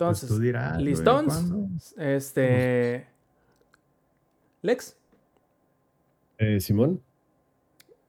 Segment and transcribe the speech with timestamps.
[0.00, 1.34] Entonces, tú dirás, güey, ¿listons?
[1.34, 1.68] ¿cuándo?
[1.96, 3.08] Este.
[4.62, 4.96] Lex,
[6.38, 7.02] Eh, Simón.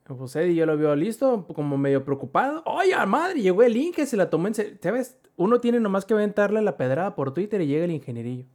[0.08, 2.62] José, yo lo veo listo, como medio preocupado.
[2.66, 3.42] ¡Oye, a madre!
[3.42, 4.78] Llegó el Inge, se la tomó en serio.
[4.82, 5.18] ¿Sabes?
[5.36, 8.46] Uno tiene nomás que aventarle la pedrada por Twitter y llega el ingenierillo.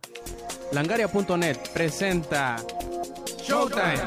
[0.72, 2.56] Langaria.net presenta
[3.38, 4.00] Showtime.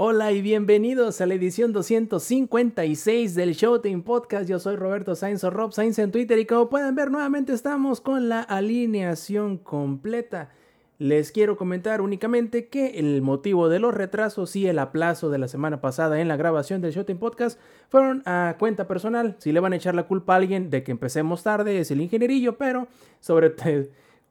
[0.00, 4.48] Hola y bienvenidos a la edición 256 del Showtime Podcast.
[4.48, 8.00] Yo soy Roberto Sainz o Rob Sainz en Twitter y como pueden ver nuevamente estamos
[8.00, 10.50] con la alineación completa.
[10.98, 15.48] Les quiero comentar únicamente que el motivo de los retrasos y el aplazo de la
[15.48, 19.34] semana pasada en la grabación del Showtime Podcast fueron a cuenta personal.
[19.40, 22.00] Si le van a echar la culpa a alguien de que empecemos tarde es el
[22.00, 22.86] ingenierillo, pero
[23.18, 23.52] sobre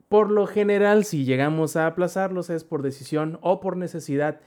[0.07, 4.39] por lo general si llegamos a aplazarlos es por decisión o por necesidad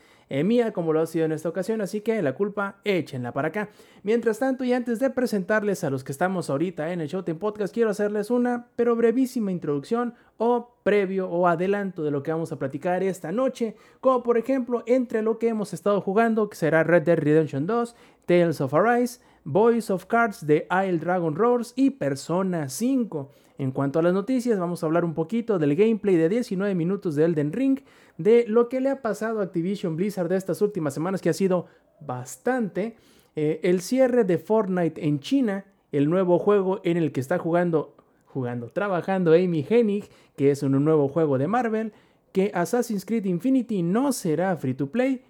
[0.45, 3.71] mía, como lo ha sido en esta ocasión, así que la culpa échenla para acá.
[4.03, 7.75] Mientras tanto, y antes de presentarles a los que estamos ahorita en el Showtime Podcast,
[7.75, 12.59] quiero hacerles una, pero brevísima introducción o previo o adelanto de lo que vamos a
[12.59, 17.03] platicar esta noche, como por ejemplo entre lo que hemos estado jugando, que será Red
[17.03, 22.69] Dead Redemption 2, Tales of Arise, Voice of Cards de Isle Dragon Roars y Persona
[22.69, 23.31] 5.
[23.61, 27.15] En cuanto a las noticias, vamos a hablar un poquito del gameplay de 19 minutos
[27.15, 27.81] de Elden Ring,
[28.17, 31.35] de lo que le ha pasado a Activision Blizzard de estas últimas semanas, que ha
[31.35, 31.67] sido
[32.01, 32.97] bastante,
[33.37, 37.95] eh, el cierre de Fortnite en China, el nuevo juego en el que está jugando,
[38.25, 41.93] jugando, trabajando Amy Hennig, que es un nuevo juego de Marvel,
[42.33, 45.23] que Assassin's Creed Infinity no será free to play,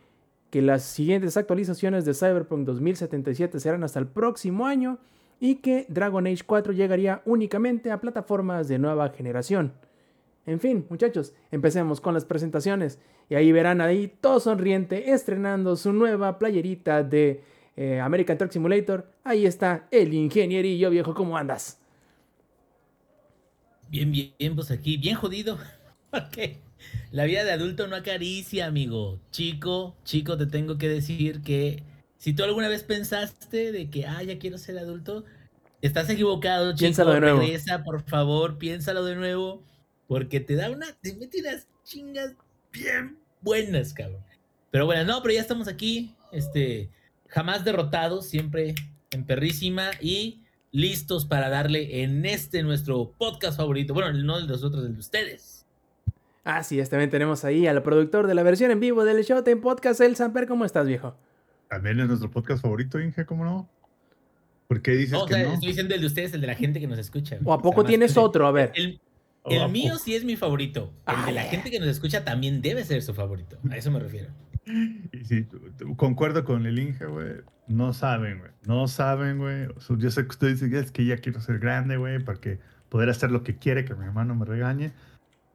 [0.51, 5.01] que las siguientes actualizaciones de Cyberpunk 2077 serán hasta el próximo año
[5.41, 9.72] y que Dragon Age 4 llegaría únicamente a plataformas de nueva generación.
[10.46, 12.98] En fin, muchachos, empecemos con las presentaciones.
[13.28, 17.42] Y ahí verán ahí todo sonriente estrenando su nueva playerita de
[17.77, 19.11] eh, American Truck Simulator.
[19.24, 21.78] Ahí está el ingenierillo viejo, ¿cómo andas?
[23.88, 25.58] Bien, bien, pues aquí, bien jodido.
[26.11, 26.58] Porque
[27.12, 29.20] la vida de adulto no acaricia, amigo.
[29.30, 31.83] Chico, chico, te tengo que decir que
[32.20, 35.25] si tú alguna vez pensaste de que, ah, ya quiero ser adulto,
[35.81, 36.81] estás equivocado, chico.
[36.81, 37.41] Piénsalo de nuevo.
[37.41, 39.64] Regresa, por favor, piénsalo de nuevo.
[40.07, 42.35] Porque te da una, te mete unas chingas
[42.70, 44.23] bien buenas, cabrón.
[44.70, 46.91] Pero bueno, no, pero ya estamos aquí, este,
[47.27, 48.75] jamás derrotados, siempre
[49.13, 50.42] en perrísima y
[50.73, 53.95] listos para darle en este nuestro podcast favorito.
[53.95, 55.64] Bueno, no el de nosotros, el de ustedes.
[56.45, 60.02] Así es, también tenemos ahí al productor de la versión en vivo del Showtime Podcast,
[60.02, 60.47] El Samper.
[60.47, 61.17] ¿Cómo estás, viejo?
[61.70, 63.69] También es nuestro podcast favorito, Inge, ¿cómo no?
[64.67, 65.55] ¿Por qué dices No, o que sea, no?
[65.55, 67.39] estoy diciendo el de ustedes, el de la gente que nos escucha.
[67.45, 68.47] ¿O a poco tienes que- otro?
[68.47, 68.73] A ver.
[68.75, 69.01] El,
[69.42, 70.05] ¿O el mío poco?
[70.05, 70.92] sí es mi favorito.
[71.07, 71.48] El de la Ay.
[71.48, 73.58] gente que nos escucha también debe ser su favorito.
[73.70, 74.29] A eso me refiero.
[75.13, 75.47] Y sí,
[75.97, 77.33] concuerdo con el Inge, güey.
[77.67, 78.51] No saben, güey.
[78.67, 79.67] No saben, güey.
[79.77, 82.39] O sea, Yo sé que usted dice es que ya quiero ser grande, güey, para
[82.41, 82.58] que
[82.89, 84.92] poder hacer lo que quiere, que mi hermano me regañe.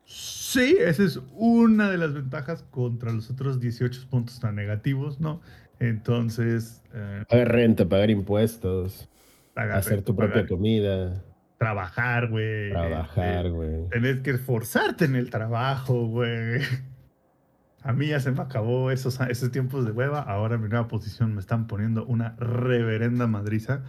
[0.06, 5.42] Sí, esa es una de las ventajas contra los otros 18 puntos tan negativos, ¿no?
[5.80, 9.10] Entonces, eh, Pagar renta, pagar impuestos,
[9.54, 11.24] pagar hacer renta, tu propia pagar- comida,
[11.58, 12.72] trabajar, güey.
[12.72, 13.90] trabajar, este, güey.
[13.90, 16.60] Tenés que esforzarte en el trabajo, güey.
[17.84, 20.20] A mí ya se me acabó esos, esos tiempos de hueva.
[20.22, 23.84] Ahora en mi nueva posición me están poniendo una reverenda madriza.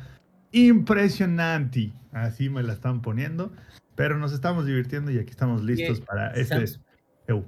[0.52, 1.92] Impresionante.
[2.12, 3.52] Así me la están poniendo.
[3.94, 6.66] Pero nos estamos divirtiendo y aquí estamos listos para este.
[6.66, 6.80] Sams,
[7.26, 7.46] Eu.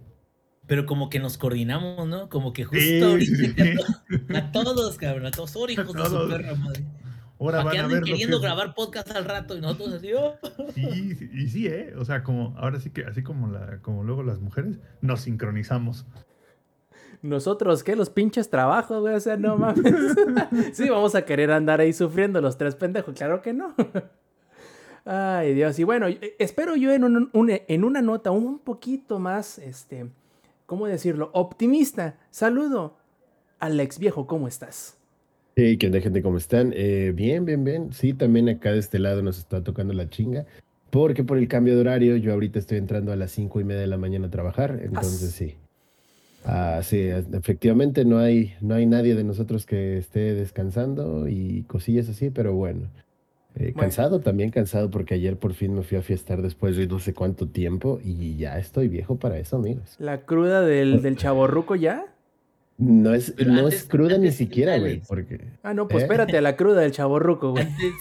[0.69, 2.29] Pero como que nos coordinamos, ¿no?
[2.29, 3.77] Como que justo Sí, ahorita sí.
[4.37, 6.85] a todos, cabrón, a todos, "Sorry, hijos de su perra madre.
[7.41, 9.95] Ahora Para que van a anden ver queriendo que- grabar podcast al rato y nosotros
[9.95, 10.35] así, oh.
[10.75, 11.95] Sí, sí, y sí, ¿eh?
[11.97, 16.05] O sea, como ahora sí que, así como, la, como luego las mujeres, nos sincronizamos.
[17.23, 17.97] Nosotros, ¿qué?
[17.97, 19.15] Los pinches trabajos, güey.
[19.15, 19.83] O sea, no mames.
[20.73, 23.15] sí, vamos a querer andar ahí sufriendo los tres pendejos.
[23.17, 23.75] Claro que no.
[25.05, 25.79] Ay, Dios.
[25.79, 26.07] Y bueno,
[26.39, 30.11] espero yo en, un- un- en una nota un poquito más, este,
[30.69, 31.31] ¿cómo decirlo?
[31.33, 32.19] Optimista.
[32.31, 32.99] Saludo.
[33.59, 34.99] Alex Viejo, ¿cómo estás?
[35.57, 36.23] Hey, ¿qué onda, gente?
[36.23, 36.75] ¿Cómo están?
[36.77, 37.93] Eh, bien, bien, bien.
[37.95, 40.45] Sí, también acá de este lado nos está tocando la chinga.
[40.91, 43.81] Porque por el cambio de horario, yo ahorita estoy entrando a las cinco y media
[43.81, 44.79] de la mañana a trabajar.
[44.83, 45.55] Entonces, sí.
[46.45, 52.11] Ah, sí, efectivamente no hay, no hay nadie de nosotros que esté descansando y cosillas
[52.11, 52.89] así, pero bueno.
[53.55, 53.81] Eh, Bueno.
[53.81, 57.13] cansado, también cansado porque ayer por fin me fui a fiestar después de no sé
[57.15, 59.97] cuánto tiempo y ya estoy viejo para eso, amigos.
[59.99, 62.05] ¿La cruda del, del chaborruco ya?
[62.77, 65.41] No es, Pero no antes- es cruda ni siquiera, güey, porque...
[65.65, 66.07] Ah, no, pues ¿Eh?
[66.07, 67.65] espérate, a la cruda del chaborruco, güey.
[67.65, 67.93] Antes,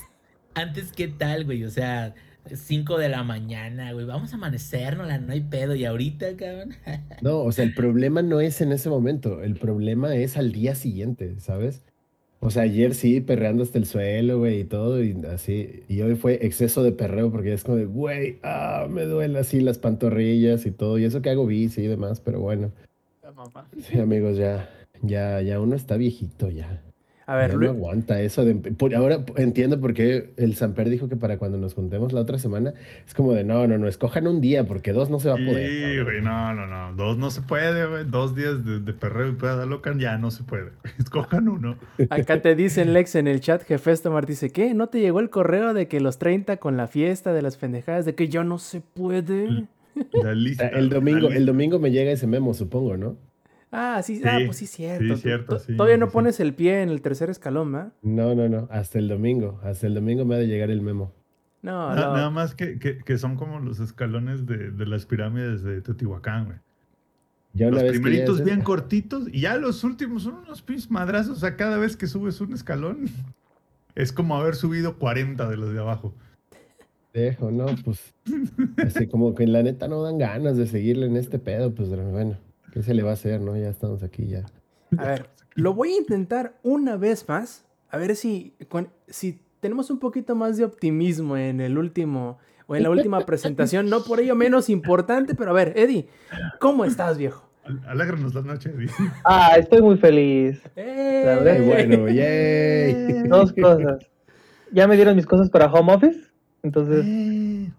[0.53, 1.63] antes, ¿qué tal, güey?
[1.63, 2.13] O sea,
[2.53, 4.05] 5 de la mañana, güey.
[4.05, 5.73] Vamos a amanecernos, no hay pedo.
[5.73, 6.75] Y ahorita, cabrón.
[7.23, 10.75] No, o sea, el problema no es en ese momento, el problema es al día
[10.75, 11.81] siguiente, ¿sabes?
[12.39, 15.83] O sea, ayer sí, perreando hasta el suelo, güey, y todo, y así.
[15.87, 19.59] Y hoy fue exceso de perreo porque es como de, güey, ah, me duele así
[19.59, 20.99] las pantorrillas y todo.
[20.99, 22.71] Y eso que hago bici y demás, pero bueno.
[23.81, 24.69] Sí, amigos, ya,
[25.01, 26.81] ya, ya uno está viejito ya.
[27.29, 28.55] A ver, Ya no aguanta eso de...
[28.55, 32.39] por- ahora entiendo por qué el Samper dijo que para cuando nos juntemos la otra
[32.39, 32.73] semana
[33.05, 35.37] es como de, no, no, no, escojan un día porque dos no se va a
[35.37, 35.69] poder.
[35.69, 36.03] Sí, cabrón".
[36.05, 36.95] güey, no, no, no.
[36.95, 38.05] Dos no se puede, güey.
[38.05, 40.71] Dos días de, de perreo y peda loca ya no se puede.
[40.99, 41.75] Escojan uno.
[42.09, 44.73] acá te dicen Lex en el chat, Jefesto Mar dice, ¿qué?
[44.73, 48.05] ¿No te llegó el correo de que los 30 con la fiesta de las pendejadas
[48.05, 49.65] de que yo no se puede?
[50.13, 50.67] La lista.
[50.69, 51.35] el domingo, lista.
[51.35, 53.17] el domingo me llega ese memo, supongo, ¿no?
[53.71, 55.15] Ah, sí, ah, pues sí, cierto.
[55.15, 56.13] sí, cierto, sí, Todavía no sí.
[56.13, 57.91] pones el pie en el tercer escalón, ¿va?
[58.01, 61.11] No, no, no, hasta el domingo, hasta el domingo me ha de llegar el memo.
[61.61, 62.13] No, Na- no.
[62.13, 66.45] Nada más que, que, que son como los escalones de, de las pirámides de Teotihuacán,
[66.45, 66.57] güey.
[67.53, 71.37] Ya Los primeritos bien cortitos y ya los últimos son unos pinches madrazos.
[71.37, 73.05] O sea, cada vez que subes un escalón
[73.95, 76.13] es como haber subido 40 de los de abajo.
[77.13, 78.13] Dejo, no, pues.
[78.85, 82.37] Así como que la neta no dan ganas de seguirle en este pedo, pues bueno,
[82.77, 83.57] ¿qué se le va a hacer, no?
[83.57, 84.45] Ya estamos aquí ya.
[84.99, 85.25] A ver,
[85.55, 87.65] lo voy a intentar una vez más.
[87.89, 92.37] A ver si, con- si tenemos un poquito más de optimismo en el último
[92.67, 93.89] o en la última presentación.
[93.89, 96.07] No por ello menos importante, pero a ver, Eddie,
[96.59, 97.49] ¿cómo estás, viejo?
[97.63, 98.89] Al- Alégranos la noche, Eddie.
[99.23, 100.61] Ah, estoy muy feliz.
[100.75, 101.23] ¡Eh!
[101.25, 103.23] La verdad, bueno, yay.
[103.27, 104.05] Dos cosas.
[104.71, 106.19] Ya me dieron mis cosas para home office,
[106.61, 107.71] entonces Eh,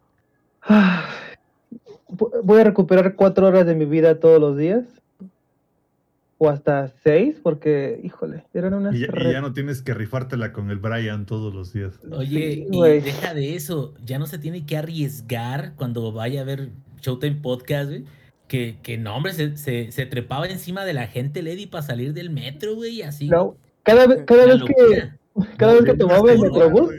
[2.08, 4.84] voy a recuperar cuatro horas de mi vida todos los días.
[6.40, 8.94] O hasta seis, porque, híjole, eran unas...
[8.94, 11.98] Y ya, y ya no tienes que rifártela con el Brian todos los días.
[12.12, 13.00] Oye, Sí, y güey.
[13.00, 16.68] deja de eso, ya no se tiene que arriesgar cuando vaya a ver
[17.02, 18.04] Showtime Podcast, güey.
[18.46, 22.14] Que, que no, hombre, se, se, se trepaba encima de la gente Lady para salir
[22.14, 23.28] del metro, güey, así.
[23.28, 25.10] No, cada, vez- cada vez que,
[25.56, 26.94] cada vez que tomaba el metrobús,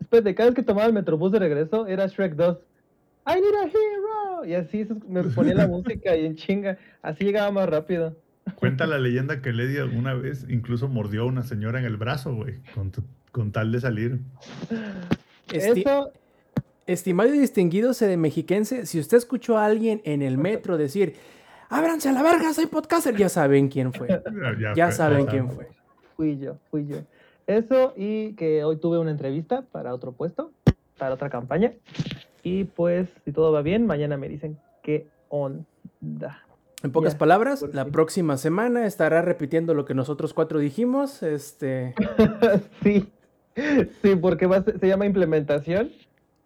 [0.00, 2.56] espérate, cada vez que tomaba el metrobús de regreso era Shrek 2.
[3.26, 4.17] I need a hero.
[4.44, 6.78] Y así me ponía la música y en chinga.
[7.02, 8.16] Así llegaba más rápido.
[8.56, 12.34] Cuenta la leyenda que Lady alguna vez incluso mordió a una señora en el brazo,
[12.34, 12.90] güey, con,
[13.30, 14.20] con tal de salir.
[15.48, 16.12] Esti- Eso,
[16.86, 21.16] Estimado y distinguido de mexiquense, si usted escuchó a alguien en el metro decir,
[21.68, 24.08] ábranse a la verga, soy podcaster, ya saben quién fue.
[24.74, 25.68] Ya fue, saben ya quién fue.
[26.16, 26.96] fui yo, fui yo.
[27.46, 30.50] Eso y que hoy tuve una entrevista para otro puesto,
[30.96, 31.72] para otra campaña.
[32.42, 36.42] Y pues, si todo va bien, mañana me dicen qué onda.
[36.82, 41.22] En pocas palabras, la próxima semana estará repitiendo lo que nosotros cuatro dijimos.
[41.22, 41.94] Este,
[42.82, 43.12] sí,
[44.02, 45.90] sí, porque va se llama implementación.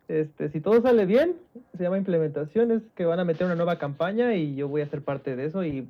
[0.09, 1.37] Este, si todo sale bien,
[1.77, 4.87] se llama implementación, es que van a meter una nueva campaña y yo voy a
[4.89, 5.89] ser parte de eso y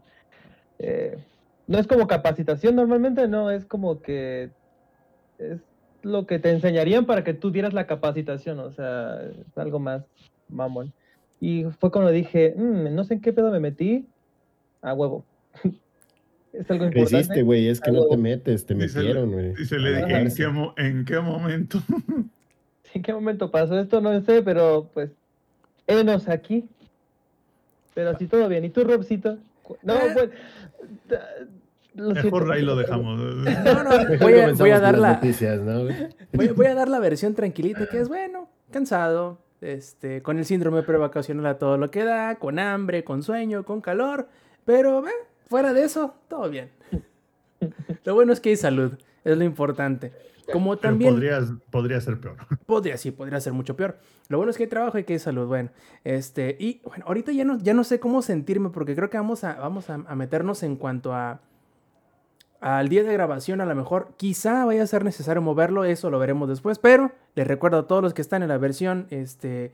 [0.79, 1.19] eh,
[1.67, 4.51] no es como capacitación normalmente, no, es como que
[5.39, 5.61] es
[6.03, 10.03] lo que te enseñarían para que tú dieras la capacitación, o sea, es algo más
[10.49, 10.93] mamón.
[11.41, 14.07] Y fue cuando dije, "Mm, no sé en qué pedo me metí,
[14.81, 15.25] a huevo.
[16.53, 17.11] es algo importante.
[17.11, 19.53] Creciste, güey, es que no te Algo- metes, te Dice- metieron, güey.
[19.61, 21.79] Y se le A dije, ¿en qué, ¿en qué momento?
[22.95, 24.01] ¿En qué momento pasó esto?
[24.01, 25.11] No sé, pero pues,
[25.87, 26.65] enos aquí.
[27.95, 28.65] Pero sí, todo bien.
[28.65, 29.39] ¿Y tú, Robcito?
[29.83, 30.31] No, Eh.
[31.95, 33.21] Lo Mejor ahí lo dejamos.
[33.21, 33.91] no, no,
[34.21, 35.85] voy a, voy a dar la, noticias, ¿no,
[36.33, 40.83] voy, voy a dar la versión tranquilita, que es bueno, cansado, este, con el síndrome
[40.83, 44.29] prevacacional a todo lo que da, con hambre, con sueño, con calor,
[44.65, 45.11] pero eh,
[45.49, 46.71] fuera de eso, todo bien.
[48.05, 48.93] Lo bueno es que hay salud,
[49.25, 50.13] es lo importante.
[50.53, 52.37] Como también podrías- podría ser peor.
[52.67, 53.99] podría, sí, podría ser mucho peor.
[54.29, 55.47] Lo bueno es que hay trabajo y que hay salud.
[55.47, 55.71] Bueno,
[56.05, 59.45] este, y bueno, ahorita ya no, ya no sé cómo sentirme porque creo que vamos
[59.45, 61.41] a, vamos a, a meternos en cuanto a
[62.63, 63.61] al día de grabación.
[63.61, 66.79] A lo mejor quizá vaya a ser necesario moverlo, eso lo veremos después.
[66.79, 69.73] Pero les recuerdo a todos los que están en la versión este,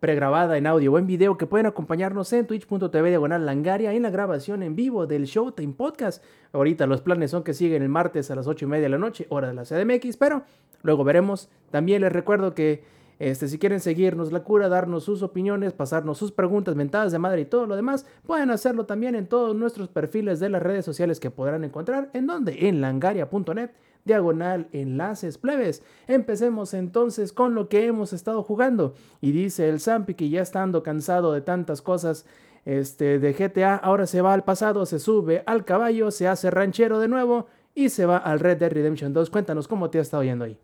[0.00, 4.10] pregrabada en audio o en video que pueden acompañarnos en twitch.tv diagonal langaria en la
[4.10, 6.24] grabación en vivo del Showtime Podcast.
[6.52, 8.98] Ahorita los planes son que siguen el martes a las 8 y media de la
[8.98, 10.42] noche, hora de la CDMX, pero
[10.82, 11.50] luego veremos.
[11.70, 12.82] También les recuerdo que
[13.18, 17.42] este, si quieren seguirnos la cura, darnos sus opiniones, pasarnos sus preguntas, mentadas de madre
[17.42, 21.20] y todo lo demás, pueden hacerlo también en todos nuestros perfiles de las redes sociales
[21.20, 22.10] que podrán encontrar.
[22.14, 23.70] ¿En donde En langaria.net,
[24.04, 25.82] diagonal enlaces plebes.
[26.06, 28.94] Empecemos entonces con lo que hemos estado jugando.
[29.20, 32.26] Y dice el Zampi que ya estando cansado de tantas cosas
[32.64, 36.98] este, de GTA, ahora se va al pasado, se sube al caballo, se hace ranchero
[36.98, 39.30] de nuevo y se va al Red Dead Redemption 2.
[39.30, 40.58] Cuéntanos cómo te ha estado yendo ahí.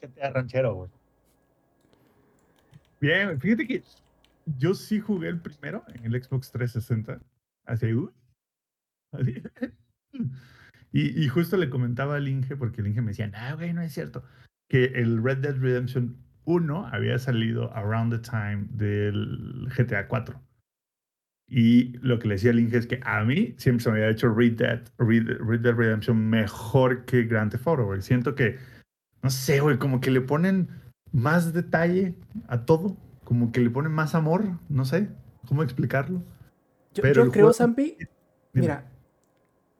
[0.00, 0.90] GTA ranchero, güey.
[3.00, 3.82] Bien, fíjate que
[4.58, 7.20] yo sí jugué el primero en el Xbox 360.
[7.66, 8.12] Así, uh,
[9.12, 9.42] así.
[10.92, 13.82] Y, y justo le comentaba al Inge, porque el Inge me decía, ah, güey, no
[13.82, 14.24] es cierto,
[14.70, 20.40] que el Red Dead Redemption 1 había salido around the time del GTA 4.
[21.48, 24.10] Y lo que le decía al Inge es que a mí siempre se me había
[24.10, 28.00] hecho Red Dead, Red, Red Dead Redemption mejor que Grand Theft Auto, güey.
[28.02, 28.58] Siento que,
[29.22, 30.68] no sé, güey, como que le ponen
[31.12, 32.14] más detalle
[32.48, 35.08] a todo, como que le ponen más amor, no sé
[35.48, 36.22] cómo explicarlo.
[36.94, 37.96] Yo, Pero yo creo, Zampi,
[38.52, 38.90] mira,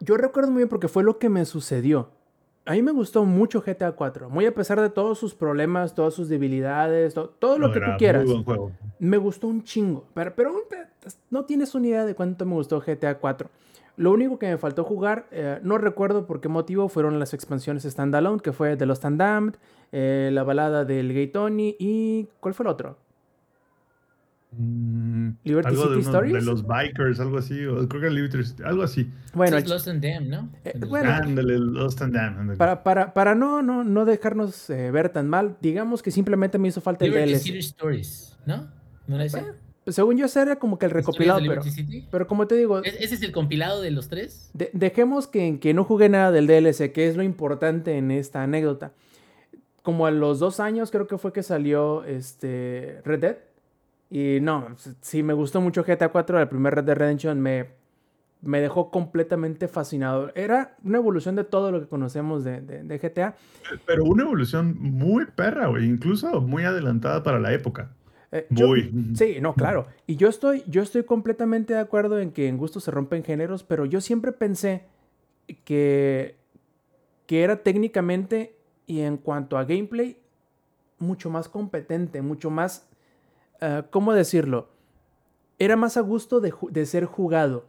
[0.01, 2.11] yo recuerdo muy bien porque fue lo que me sucedió.
[2.65, 6.15] A mí me gustó mucho GTA 4, muy a pesar de todos sus problemas, todas
[6.15, 8.25] sus debilidades, to- todo lo que tú muy quieras.
[8.25, 8.73] buen juego.
[8.99, 10.53] Me gustó un chingo, pero, pero
[11.31, 13.51] no tienes una idea de cuánto me gustó GTA 4.
[13.97, 17.85] Lo único que me faltó jugar, eh, no recuerdo por qué motivo, fueron las expansiones
[17.85, 19.55] standalone, que fue The Lost and Damned,
[19.93, 22.29] eh, la balada del Gay Tony y...
[22.41, 22.99] ¿Cuál fue el otro?
[24.53, 26.45] Mm, Liberty algo de, City unos- de Stories?
[26.45, 29.11] los bikers, algo así, o creo que Liberty City- algo así.
[29.35, 30.49] Bueno, es el- Lost and Damned, ¿no?
[30.65, 35.09] Eh, bueno, Ándale, Lost and Damned, para, para, para no, no, no dejarnos eh, ver
[35.11, 37.43] tan mal, digamos que simplemente me hizo falta el Liberty DLC.
[37.43, 38.69] City Stories, ¿no?
[39.07, 39.41] ¿No era ese?
[39.41, 39.55] Bueno,
[39.87, 42.97] Según yo, ese era como que el ¿Historias recopilado, pero, pero como te digo, ¿Es-
[43.01, 44.51] ¿Ese es el compilado de los tres?
[44.53, 48.43] de- dejemos que, que no jugué nada del DLC, que es lo importante en esta
[48.43, 48.93] anécdota.
[49.83, 53.37] Como a los dos años creo que fue que salió este Red Dead.
[54.11, 54.69] Y no,
[55.01, 57.67] sí me gustó mucho GTA 4, el primer Red Dead Redemption me,
[58.43, 60.31] me dejó completamente fascinado.
[60.35, 63.35] Era una evolución de todo lo que conocemos de, de- de GTA.
[63.87, 67.91] Pero una evolución muy perra, güey, incluso muy adelantada para la época.
[68.33, 68.93] Eh, yo- Muy.
[69.15, 69.87] Sí, no, claro.
[70.07, 73.63] Y yo estoy, yo estoy completamente de acuerdo en que en gusto se rompen géneros,
[73.65, 74.85] pero yo siempre pensé
[75.65, 76.37] que,
[77.27, 78.57] que era técnicamente
[78.87, 80.19] y en cuanto a gameplay
[80.99, 82.89] mucho más competente, mucho más,
[83.61, 84.69] ah, ¿cómo decirlo?
[85.59, 87.67] Era más a gusto de, de ser jugado.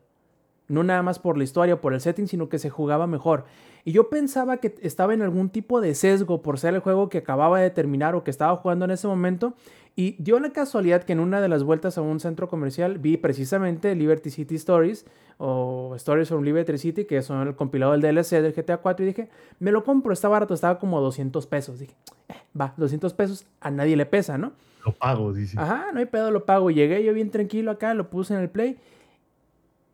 [0.67, 3.45] No nada más por la historia o por el setting, sino que se jugaba mejor.
[3.85, 7.19] Y yo pensaba que estaba en algún tipo de sesgo por ser el juego que
[7.19, 9.53] acababa de terminar o que estaba jugando en ese momento.
[9.99, 13.17] Y dio la casualidad que en una de las vueltas a un centro comercial vi
[13.17, 15.07] precisamente Liberty City Stories
[15.39, 19.03] o Stories from Liberty City, que son el compilado del DLC del GTA 4.
[19.03, 21.79] Y dije, me lo compro, está barato, estaba como 200 pesos.
[21.79, 21.95] Dije,
[22.29, 24.51] "Eh, va, 200 pesos a nadie le pesa, ¿no?
[24.85, 25.59] Lo pago, dice.
[25.59, 26.69] Ajá, no hay pedo, lo pago.
[26.69, 28.77] Llegué yo bien tranquilo acá, lo puse en el play.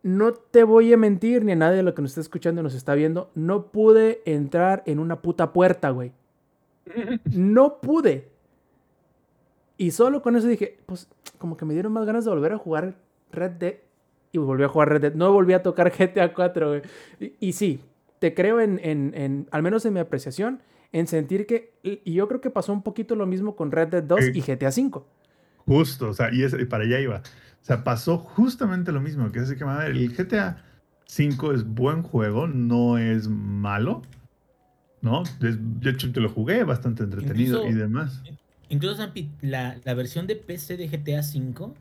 [0.02, 2.64] No te voy a mentir, ni a nadie de lo que nos está escuchando y
[2.64, 3.30] nos está viendo.
[3.34, 6.12] No pude entrar en una puta puerta, güey.
[7.32, 8.33] No pude.
[9.76, 12.58] Y solo con eso dije, pues como que me dieron más ganas de volver a
[12.58, 12.96] jugar
[13.32, 13.74] Red Dead.
[14.32, 15.14] Y volví a jugar Red Dead.
[15.14, 16.82] No volví a tocar GTA 4, güey.
[17.20, 17.80] Y, y sí,
[18.18, 20.60] te creo en, en- en- al menos en mi apreciación,
[20.92, 24.02] en sentir que, y yo creo que pasó un poquito lo mismo con Red Dead
[24.04, 25.06] 2 Eh, y GTA 5.
[25.66, 27.16] Justo, o sea, y, es- y para allá iba.
[27.18, 30.62] O sea, pasó justamente lo mismo, que es que, a ver, el GTA
[31.06, 34.02] 5 es buen juego, no es malo,
[35.00, 35.22] ¿no?
[35.40, 38.22] De hecho, te lo jugué, bastante entretenido Incluso- y demás.
[38.68, 39.06] Incluso,
[39.42, 41.72] la, la versión de PC de GTA V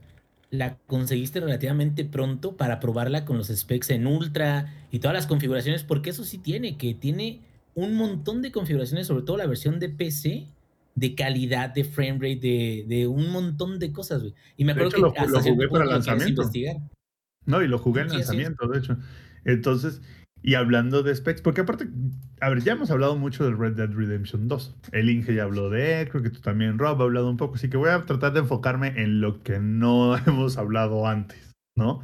[0.52, 5.84] la conseguiste relativamente pronto para probarla con los specs en ultra y todas las configuraciones,
[5.84, 7.40] porque eso sí tiene, que tiene
[7.74, 10.46] un montón de configuraciones, sobre todo la versión de PC,
[10.96, 14.34] de calidad, de frame rate, de, de un montón de cosas, güey.
[14.56, 16.44] Y me acuerdo hecho, que hasta lo jugué para lanzamiento.
[16.44, 16.78] investigar.
[17.46, 18.98] No, y lo jugué en Sí, lanzamiento, de hecho.
[19.46, 20.02] Entonces,
[20.44, 21.88] y hablando de specs, porque aparte,
[22.42, 24.76] a ver, ya hemos hablado mucho del Red Dead Redemption 2.
[24.92, 27.56] El Inge ya habló de él, creo que tú también, Rob, ha hablado un poco,
[27.56, 32.04] así que voy a tratar de enfocarme en lo que no hemos hablado antes, ¿no?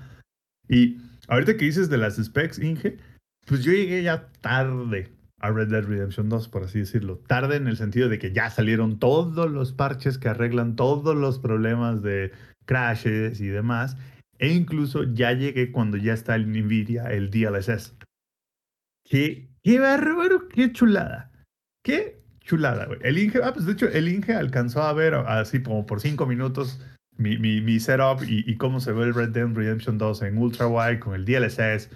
[0.70, 2.98] Y ahorita que dices de las specs, Inge,
[3.46, 7.22] pues yo llegué ya tarde a Red Dead Redemption 2, por así decirlo.
[7.28, 11.40] Tarde en el sentido de que ya salieron todos los parches que arreglan todos los
[11.40, 12.32] problemas de
[12.66, 13.98] crashes y demás.
[14.38, 17.96] E incluso ya llegué cuando ya está el NVIDIA, el DLSS.
[19.10, 21.32] Qué, qué bárbaro, qué chulada.
[21.84, 23.00] Qué chulada, güey.
[23.02, 26.28] El Inge, ah, pues de hecho, el Inge alcanzó a ver así como por cinco
[26.28, 26.80] minutos
[27.18, 31.00] mi, mi, setup y, cómo se ve el Red Dead Redemption 2 en ultra wide
[31.00, 31.90] con el DLSS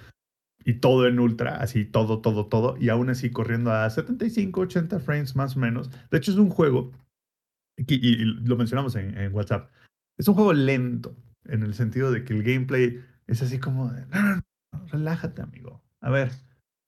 [0.65, 2.77] y todo en ultra, así todo, todo, todo.
[2.79, 5.91] Y aún así corriendo a 75, 80 frames más o menos.
[6.09, 6.91] De hecho, es un juego,
[7.77, 9.69] y lo mencionamos en, en WhatsApp,
[10.17, 11.15] es un juego lento
[11.45, 14.41] en el sentido de que el gameplay es así como de, no, no,
[14.73, 15.81] no, relájate, amigo.
[16.01, 16.31] A ver,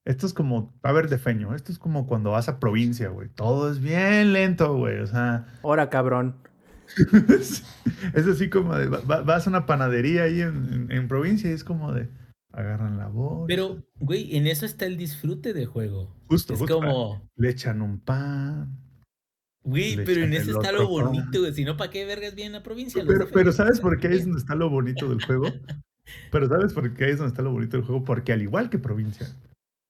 [0.06, 3.28] esto es como, a ver, de feño, esto es como cuando vas a provincia, güey.
[3.30, 5.00] Todo es bien lento, güey.
[5.00, 6.36] O sea, Ahora, cabrón.
[7.30, 7.64] es,
[8.14, 11.50] es así como de, va- va- vas a una panadería ahí en, en- en provincia
[11.50, 12.10] y es como de,
[12.54, 13.46] agarran la voz.
[13.48, 16.16] Pero, güey, en eso está el disfrute del juego.
[16.28, 18.78] justo, Es justo, como, le echan un pan.
[19.64, 21.54] güey, pero en eso está lo bonito, güey.
[21.54, 23.04] Si no, ¿para qué vergas viene la provincia?
[23.06, 23.52] Pero, pero feria.
[23.54, 25.48] ¿sabes por qué ahí es donde está lo bonito del juego?
[26.32, 28.04] Pero ¿sabes por qué ahí es donde está lo bonito del juego?
[28.04, 29.26] Porque al igual que provincia,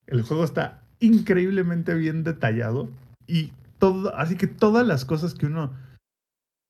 [0.07, 2.89] el juego está increíblemente bien detallado
[3.27, 5.73] y todo, así que todas las cosas que uno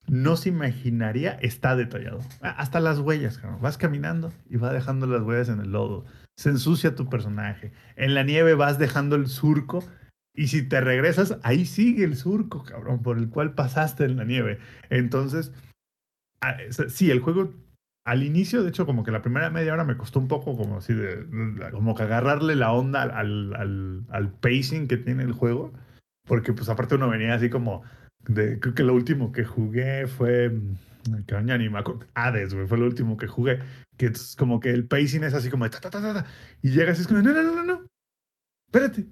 [0.07, 2.19] no se imaginaría está detallado.
[2.41, 3.61] Hasta las huellas, cabrón.
[3.61, 6.05] Vas caminando y vas dejando las huellas en el lodo.
[6.37, 7.71] Se ensucia tu personaje.
[7.95, 9.83] En la nieve vas dejando el surco
[10.35, 14.25] y si te regresas, ahí sigue el surco, cabrón, por el cual pasaste en la
[14.25, 14.59] nieve.
[14.89, 15.51] Entonces,
[16.41, 16.57] ah,
[16.89, 17.53] sí, el juego
[18.05, 20.77] al inicio, de hecho, como que la primera media hora me costó un poco como
[20.77, 21.25] así de,
[21.71, 25.73] como que agarrarle la onda al, al, al pacing que tiene el juego.
[26.27, 27.83] Porque pues aparte uno venía así como
[28.27, 31.83] de, creo que lo último que jugué fue, mm, que ya ni me
[32.13, 33.59] Hades, güey, fue lo último que jugué.
[33.97, 36.25] Que es como que el pacing es así como de ta, ta, ta, ta, ta,
[36.61, 37.87] y llegas y es como, no, no, no, no, no,
[38.67, 39.07] espérate.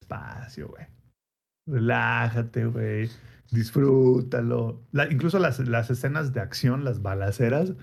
[0.00, 0.86] Espacio, güey.
[1.66, 3.10] Relájate, güey.
[3.50, 4.82] Disfrútalo.
[5.10, 7.74] Incluso las, las escenas de acción, las balaceras,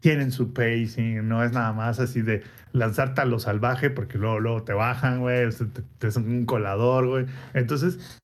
[0.00, 4.38] tienen su pacing, no es nada más así de lanzarte a lo salvaje porque luego,
[4.38, 7.26] luego te bajan, güey, te, te- hacen un colador, güey.
[7.54, 8.20] Entonces,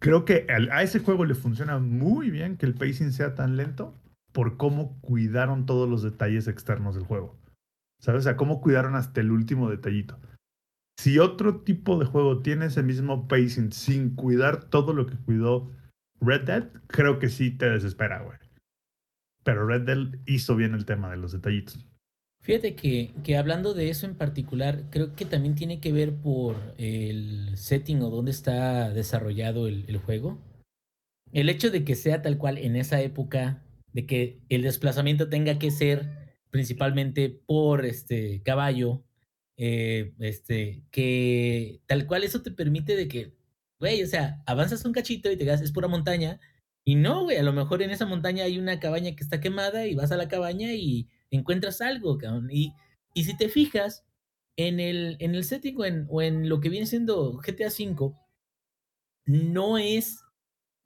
[0.00, 3.94] creo que a ese juego le funciona muy bien que el pacing sea tan lento
[4.32, 7.36] por cómo cuidaron todos los detalles externos del juego.
[8.00, 8.20] ¿Sabes?
[8.20, 10.18] O sea, cómo cuidaron hasta el último detallito.
[10.98, 15.70] Si otro tipo de juego tiene ese mismo pacing sin cuidar todo lo que cuidó
[16.20, 18.38] Red Dead, creo que sí te desespera, güey.
[19.44, 21.86] Pero Red Dead hizo bien el tema de los detallitos.
[22.42, 26.56] Fíjate que, que hablando de eso en particular, creo que también tiene que ver por
[26.78, 30.38] el setting o dónde está desarrollado el, el juego.
[31.32, 33.62] El hecho de que sea tal cual en esa época,
[33.92, 39.02] de que el desplazamiento tenga que ser principalmente por este caballo,
[39.56, 43.34] eh, este, que tal cual eso te permite de que,
[43.80, 46.40] güey, o sea, avanzas un cachito y te quedas, es pura montaña,
[46.84, 49.86] y no, güey, a lo mejor en esa montaña hay una cabaña que está quemada
[49.86, 52.18] y vas a la cabaña y encuentras algo.
[52.50, 52.72] Y,
[53.14, 54.04] y si te fijas,
[54.56, 58.14] en el, en el setting o en, o en lo que viene siendo GTA V,
[59.26, 60.20] no es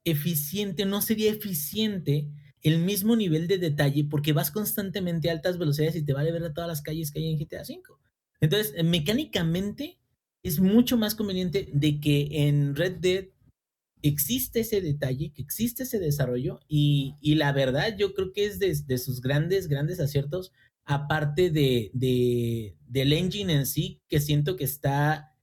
[0.04, 2.28] eficiente, no sería eficiente
[2.62, 6.52] el mismo nivel de detalle porque vas constantemente a altas velocidades y te vale ver
[6.54, 7.99] todas las calles que hay en GTA V.
[8.40, 9.98] Entonces, mecánicamente
[10.42, 13.24] es mucho más conveniente de que en Red Dead
[14.02, 18.58] existe ese detalle, que existe ese desarrollo y, y la verdad yo creo que es
[18.58, 20.52] de, de sus grandes, grandes aciertos,
[20.84, 25.36] aparte de, de, del engine en sí, que siento que está,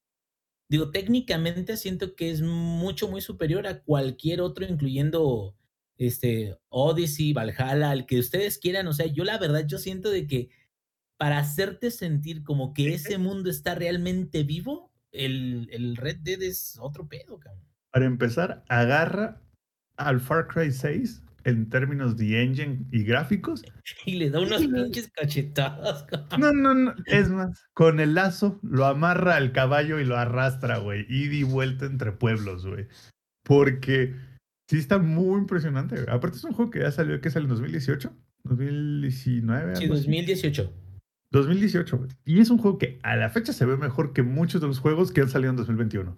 [0.69, 5.55] digo, técnicamente siento que es mucho, muy superior a cualquier otro, incluyendo
[5.97, 10.27] este Odyssey, Valhalla, el que ustedes quieran, o sea, yo la verdad yo siento de
[10.27, 10.49] que
[11.17, 16.77] para hacerte sentir como que ese mundo está realmente vivo, el, el Red Dead es
[16.79, 17.63] otro pedo, cabrón.
[17.91, 19.41] Para empezar, agarra
[19.95, 23.63] al Far Cry 6 en términos de engine y gráficos.
[24.05, 26.05] Y le da unos Sí, pinches cachetadas.
[26.37, 26.93] No, no, no.
[27.05, 31.05] Es más, con el lazo lo amarra al caballo y lo arrastra, güey.
[31.09, 32.87] Ida y vuelta entre pueblos, güey.
[33.43, 34.13] Porque
[34.69, 36.09] sí está muy impresionante, güey.
[36.09, 39.75] Aparte es un juego que ya salió, que salió en 2018, 2019.
[39.77, 40.03] Sí, algo así.
[40.03, 40.73] 2018.
[41.31, 42.09] 2018, güey.
[42.25, 44.79] Y es un juego que a la fecha se ve mejor que muchos de los
[44.79, 46.17] juegos que han salido en 2021.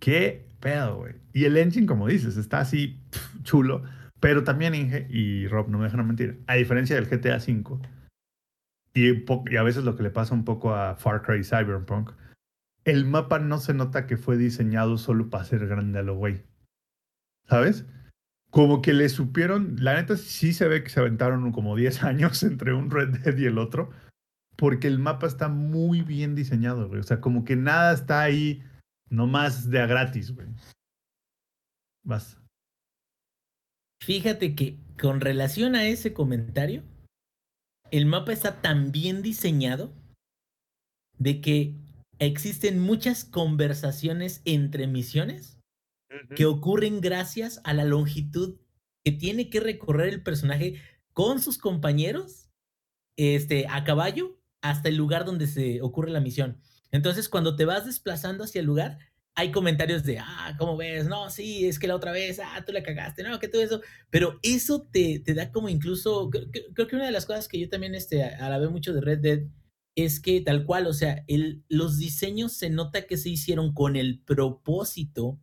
[0.00, 1.14] Qué pedo, güey.
[1.32, 3.00] Y el engine, como dices, está así
[3.42, 3.82] chulo.
[4.20, 6.42] Pero también Inge y Rob, no me dejan mentir.
[6.46, 7.80] A diferencia del GTA V,
[8.94, 12.10] y a veces lo que le pasa un poco a Far Cry Cyberpunk,
[12.84, 16.44] el mapa no se nota que fue diseñado solo para ser grande a lo güey.
[17.48, 17.86] ¿Sabes?
[18.52, 22.42] Como que le supieron, la neta sí se ve que se aventaron como 10 años
[22.42, 23.90] entre un Red Dead y el otro,
[24.56, 27.00] porque el mapa está muy bien diseñado, güey.
[27.00, 28.62] O sea, como que nada está ahí
[29.08, 30.48] nomás de a gratis, güey.
[32.04, 32.38] Vas.
[34.02, 36.82] Fíjate que con relación a ese comentario,
[37.90, 39.94] el mapa está tan bien diseñado
[41.16, 41.74] de que
[42.18, 45.61] existen muchas conversaciones entre misiones
[46.34, 48.58] que ocurren gracias a la longitud
[49.04, 50.80] que tiene que recorrer el personaje
[51.12, 52.48] con sus compañeros
[53.16, 56.60] este, a caballo hasta el lugar donde se ocurre la misión.
[56.90, 58.98] Entonces, cuando te vas desplazando hacia el lugar,
[59.34, 61.06] hay comentarios de, ah, ¿cómo ves?
[61.06, 63.80] No, sí, es que la otra vez, ah, tú la cagaste, no, que todo eso.
[64.10, 67.48] Pero eso te, te da como incluso, creo, creo- creo que una de las cosas
[67.48, 69.40] que yo también este, alabé mucho de Red Dead
[69.94, 73.96] es que tal cual, o sea, el, los diseños se nota que se hicieron con
[73.96, 75.38] el propósito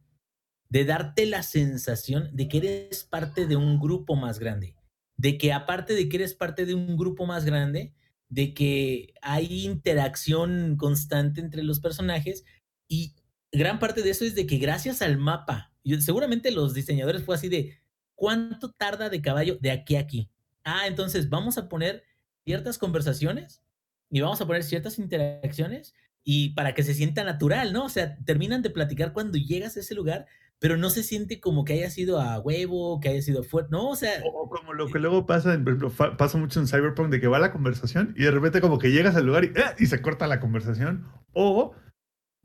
[0.70, 4.76] de darte la sensación de que eres parte de un grupo más grande,
[5.18, 7.94] de que aparte de que eres parte de un grupo más grande,
[8.30, 12.46] de que hay interacción constante entre los personajes
[12.88, 13.16] y
[13.52, 17.36] gran parte de eso es de que gracias al mapa, y seguramente los diseñadores fue
[17.36, 17.80] así de,
[18.16, 20.30] ¿cuánto tarda de caballo de aquí a aquí?
[20.64, 22.04] Ah, entonces vamos a poner
[22.46, 23.64] ciertas conversaciones
[24.12, 27.86] y vamos a poner ciertas interacciones y para que se sienta natural, ¿no?
[27.86, 30.28] O sea, terminan de platicar cuando llegas a ese lugar,
[30.60, 33.90] pero no se siente como que haya sido a huevo, que haya sido fuerte, no,
[33.90, 34.22] o sea...
[34.26, 37.40] O como lo que luego pasa, por ejemplo, pasa mucho en Cyberpunk, de que va
[37.40, 39.74] la conversación y de repente como que llegas al lugar y, ¡ah!
[39.80, 41.06] y se corta la conversación.
[41.34, 41.74] O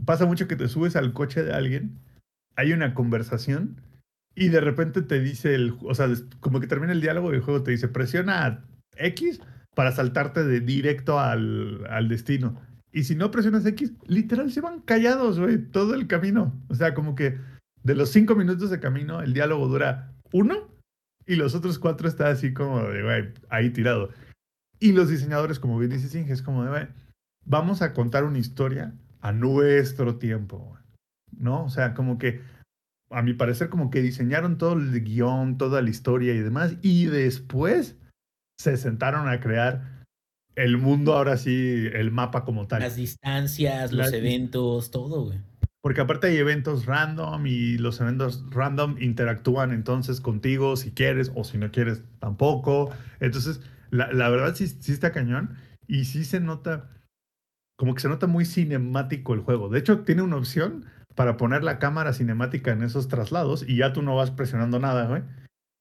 [0.05, 1.99] pasa mucho que te subes al coche de alguien,
[2.57, 3.81] hay una conversación
[4.37, 6.09] y de repente te dice el, o sea,
[6.41, 8.65] como que termina el diálogo y el juego te dice, presiona
[8.97, 9.41] X
[9.75, 12.61] para saltarte de directo al, al destino.
[12.93, 16.55] Y si no presionas X, literal se van callados, güey, todo el camino.
[16.69, 17.39] O sea, como que
[17.85, 20.69] de los cinco minutos de camino, el diálogo dura uno
[21.27, 24.11] y los otros cuatro está así como de, güey, ahí tirado.
[24.81, 26.87] Y los diseñadores, como bien dice Singh, es como de, güey,
[27.47, 30.77] vamos a contar una historia a nuestro tiempo.
[31.37, 31.65] ¿no?
[31.65, 32.41] O sea, como que,
[33.11, 37.07] a mi parecer, como que diseñaron todo el guion, toda la historia y demás, y
[37.07, 37.97] después
[38.61, 40.05] se sentaron a crear
[40.55, 42.81] el mundo, ahora sí, el mapa como tal.
[42.81, 45.41] Las distancias, los Las- eventos, todo, güey.
[45.85, 51.45] Porque aparte hay eventos random y los eventos random interactúan entonces contigo si quieres o
[51.45, 52.89] si no quieres tampoco.
[53.21, 56.89] Entonces, la, la verdad sí, sí está cañón y sí se nota,
[57.77, 59.69] como que se nota muy cinemático el juego.
[59.69, 63.93] De hecho, tiene una opción para poner la cámara cinemática en esos traslados y ya
[63.93, 65.23] tú no vas presionando nada.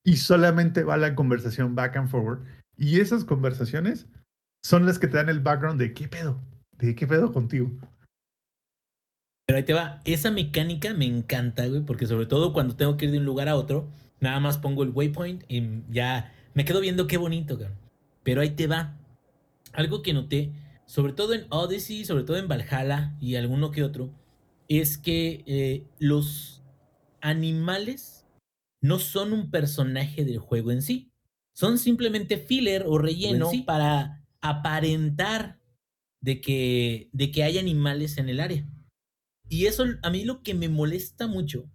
[0.03, 2.41] Y solamente va la conversación back and forward.
[2.75, 4.07] Y esas conversaciones
[4.65, 6.41] son las que te dan el background de qué pedo,
[6.77, 7.71] de qué pedo contigo.
[9.45, 10.01] Pero ahí te va.
[10.05, 13.49] Esa mecánica me encanta, güey, porque sobre todo cuando tengo que ir de un lugar
[13.49, 17.77] a otro, nada más pongo el waypoint y ya me quedo viendo qué bonito, cabrón.
[18.23, 18.97] Pero ahí te va.
[19.73, 20.51] Algo que noté,
[20.85, 24.11] sobre todo en Odyssey, sobre todo en Valhalla y alguno que otro,
[24.69, 26.63] es que eh, los
[27.21, 28.25] animales
[28.81, 31.11] no son un personaje del juego en sí.
[31.53, 33.61] Son simplemente filler o relleno sí.
[33.61, 35.59] para aparentar
[36.21, 38.65] de que, de que hay animales en el área.
[39.53, 41.69] Y eso a mí lo que me molesta mucho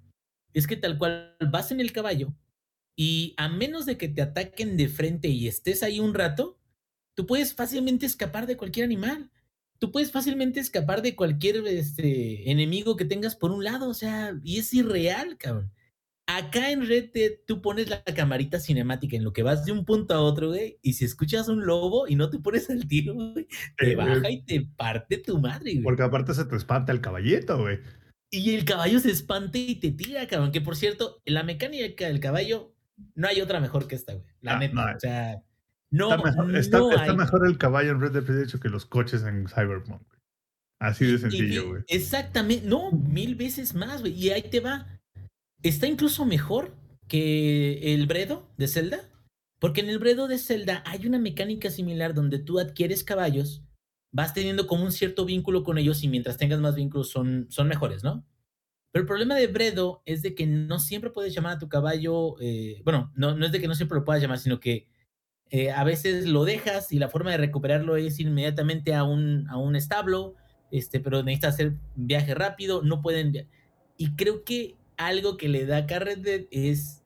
[0.53, 2.35] es que tal cual vas en el caballo
[2.97, 6.59] y a menos de que te ataquen de frente y estés ahí un rato,
[7.15, 9.31] tú puedes fácilmente escapar de cualquier animal.
[9.79, 14.37] Tú puedes fácilmente escapar de cualquier este, enemigo que tengas por un lado, o sea,
[14.43, 15.73] y es irreal, cabrón.
[16.31, 19.87] Acá en Red Dead tú pones la camarita cinemática en lo que vas de un
[19.87, 23.15] punto a otro, güey, y si escuchas un lobo y no te pones al tiro,
[23.15, 23.47] güey,
[23.79, 25.83] te Eh, baja y te parte tu madre, güey.
[25.85, 27.79] Porque aparte se te espanta el caballito, güey.
[28.31, 30.53] Y el caballo se espanta y te tira, cabrón.
[30.53, 32.75] Que por cierto, la mecánica del caballo
[33.15, 34.27] no hay otra mejor que esta, güey.
[34.43, 34.75] La Ah, neta.
[34.75, 35.43] no o sea,
[35.91, 37.17] no, Está mejor, está- no está hay.
[37.17, 40.03] mejor el caballo en Red Dead Redemption que los coches en Cyberpunk.
[40.07, 40.19] güey.
[40.79, 41.83] Así de sencillo, güey.
[41.89, 42.67] Exactamente.
[42.69, 44.13] No, mil veces más, güey.
[44.13, 44.98] Y ahí te va.
[45.63, 46.75] Está incluso mejor
[47.09, 49.09] que el Bredo de Zelda.
[49.59, 53.65] Porque en el Bredo de Zelda hay una mecánica similar donde tú adquieres caballos,
[54.13, 57.67] vas teniendo como un cierto vínculo con ellos y mientras tengas más vínculos son, son
[57.67, 58.25] mejores, ¿no?
[58.93, 62.41] Pero el problema de Bredo es de que no siempre puedes llamar a tu caballo,
[62.41, 64.87] eh, bueno, no, no es de que no siempre lo puedas llamar, sino que
[65.51, 69.57] eh, a veces lo dejas y la forma de recuperarlo es inmediatamente a un, a
[69.57, 70.37] un establo,
[70.71, 73.49] este, pero necesitas hacer viaje rápido, no pueden...
[73.97, 77.03] Y creo que algo que le da Dead es...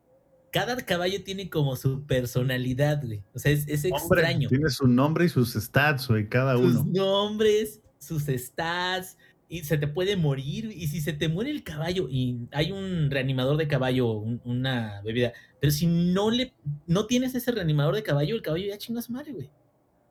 [0.53, 3.23] Cada caballo tiene como su personalidad, güey.
[3.33, 6.77] O sea, es, es Hombre, extraño tiene su nombre y sus stats, güey, cada sus
[6.77, 6.93] uno.
[6.93, 9.17] nombres, sus stats,
[9.49, 10.71] y se te puede morir.
[10.71, 15.01] Y si se te muere el caballo, y hay un reanimador de caballo, un- una
[15.03, 16.53] bebida, pero si no le
[16.87, 19.51] no tienes ese reanimador de caballo, el caballo ya chingas madre, güey.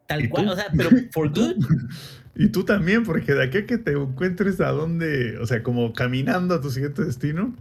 [0.07, 0.51] Tal ¿Y cual, tú?
[0.53, 1.57] o sea, pero for good.
[2.35, 5.93] Y tú también, porque de aquí a que te encuentres a dónde, o sea, como
[5.93, 7.55] caminando a tu siguiente destino.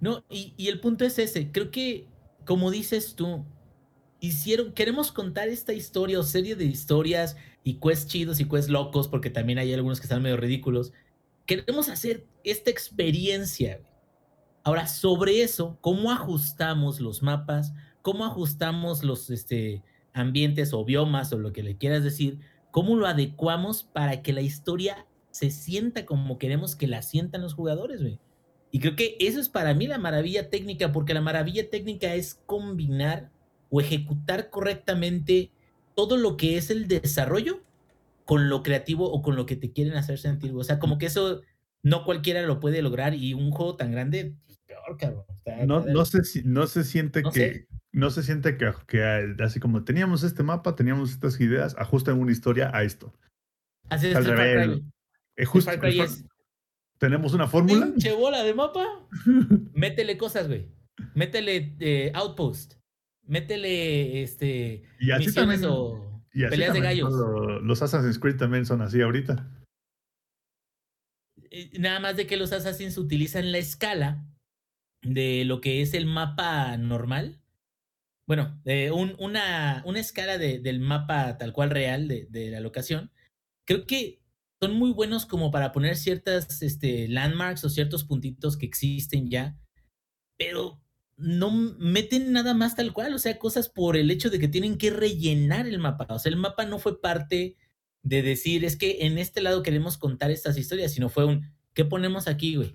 [0.00, 1.50] No, y, y el punto es ese.
[1.50, 2.06] Creo que,
[2.44, 3.44] como dices tú,
[4.20, 9.08] hicieron, queremos contar esta historia o serie de historias y quests chidos y quests locos,
[9.08, 10.92] porque también hay algunos que están medio ridículos.
[11.46, 13.80] Queremos hacer esta experiencia.
[14.62, 17.74] Ahora, sobre eso, ¿cómo ajustamos los mapas?
[18.00, 19.82] ¿Cómo ajustamos los este,
[20.14, 22.38] ambientes o biomas o lo que le quieras decir?
[22.70, 27.54] ¿Cómo lo adecuamos para que la historia se sienta como queremos que la sientan los
[27.54, 28.18] jugadores, güey?
[28.74, 32.40] Y creo que eso es para mí la maravilla técnica, porque la maravilla técnica es
[32.44, 33.30] combinar
[33.70, 35.52] o ejecutar correctamente
[35.94, 37.62] todo lo que es el desarrollo
[38.24, 40.50] con lo creativo o con lo que te quieren hacer sentir.
[40.56, 41.42] O sea, como que eso
[41.84, 45.24] no cualquiera lo puede lograr y un juego tan grande, pues peor, cabrón.
[45.28, 47.38] O sea, No, no, se, si- no se siente No que.
[47.40, 47.68] sé.
[47.92, 52.32] No se siente que, que así como teníamos este mapa, teníamos estas ideas, ajusten una
[52.32, 53.14] historia a esto.
[53.88, 54.80] Así es al el Far Cry, revés.
[55.36, 56.24] Eh, justo- Far Cry es
[56.98, 57.86] Tenemos una fórmula.
[57.86, 58.86] pinche bola de mapa.
[59.74, 60.68] Métele cosas, güey.
[61.14, 62.74] Métele eh, outpost.
[63.26, 67.12] Métele este Y así misiones también- o Y así peleas de gallos.
[67.12, 69.50] lo- los Assassin's Creed también son así ahorita.
[71.50, 74.24] eh, nada más de que los Assassins utilizan la escala
[75.02, 77.40] de lo que es el mapa normal.
[78.26, 82.60] Bueno, de un- una, una escala de- del mapa tal cual real de, de la
[82.60, 83.10] locación.
[83.66, 84.20] Creo que
[84.64, 89.58] son muy buenos como para poner ciertas este, landmarks o ciertos puntitos que existen ya,
[90.38, 90.80] pero
[91.18, 94.78] no meten nada más tal cual, o sea, cosas por el hecho de que tienen
[94.78, 96.06] que rellenar el mapa.
[96.08, 97.58] O sea, el mapa no fue parte
[98.02, 101.84] de decir, es que en este lado queremos contar estas historias, sino fue un, ¿qué
[101.84, 102.72] ponemos aquí, güey?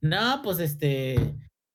[0.00, 1.14] No, pues este,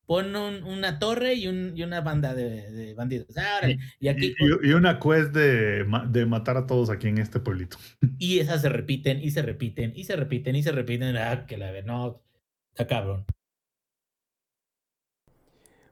[0.07, 3.27] pon un- una torre y, un, y una banda de, de bandidos.
[3.37, 3.67] Ah.
[3.99, 7.77] Y aquí, Y, y una quest de matar a todos aquí en este pueblito.
[8.17, 11.15] y esas se repiten, y se repiten, y se repiten, y se repiten.
[11.17, 12.23] Ah, que la ver, no,
[12.71, 13.25] está cabrón.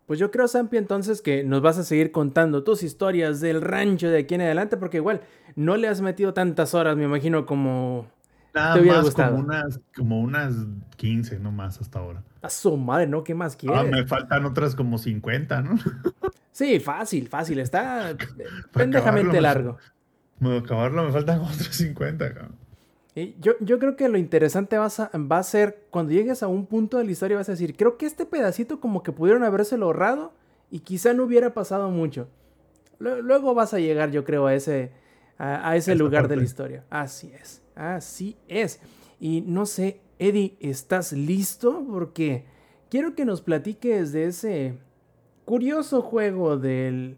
[0.06, 4.08] Pues yo creo, Sampi, entonces que nos vas a seguir contando tus historias del rancho
[4.10, 5.22] de aquí en adelante, porque igual
[5.56, 8.12] no le has metido tantas horas, me imagino, como
[8.56, 9.32] Nada Te hubiera más gustado.
[9.36, 10.54] como unas, como unas
[10.96, 12.24] 15, no más hasta ahora.
[12.42, 13.24] a su madre, ¿no?
[13.24, 13.92] ¿Qué más Ah, quieres?
[13.92, 15.78] me faltan otras como 50, ¿no?
[16.52, 18.16] Sí, fácil, fácil, está
[18.72, 19.78] pendejamente largo.
[20.40, 22.56] Me acabarlo me faltan otras 50, cabrón.
[23.14, 26.48] Y yo, yo creo que lo interesante vas a- va a ser cuando llegues a
[26.48, 29.44] un punto de la historia vas a decir, creo que este pedacito como que pudieron
[29.44, 30.34] habérselo ahorrado
[30.72, 32.28] y quizá no hubiera pasado mucho.
[33.00, 34.92] Lue- Luego vas a llegar, yo creo, a ese,
[35.38, 36.84] a, a ese lugar de la historia.
[36.90, 38.80] Así es, así es.
[39.20, 41.86] Y no sé, Eddie, ¿estás listo?
[41.90, 42.46] Porque
[42.90, 44.78] quiero que nos platiques de ese
[45.46, 47.18] curioso juego del,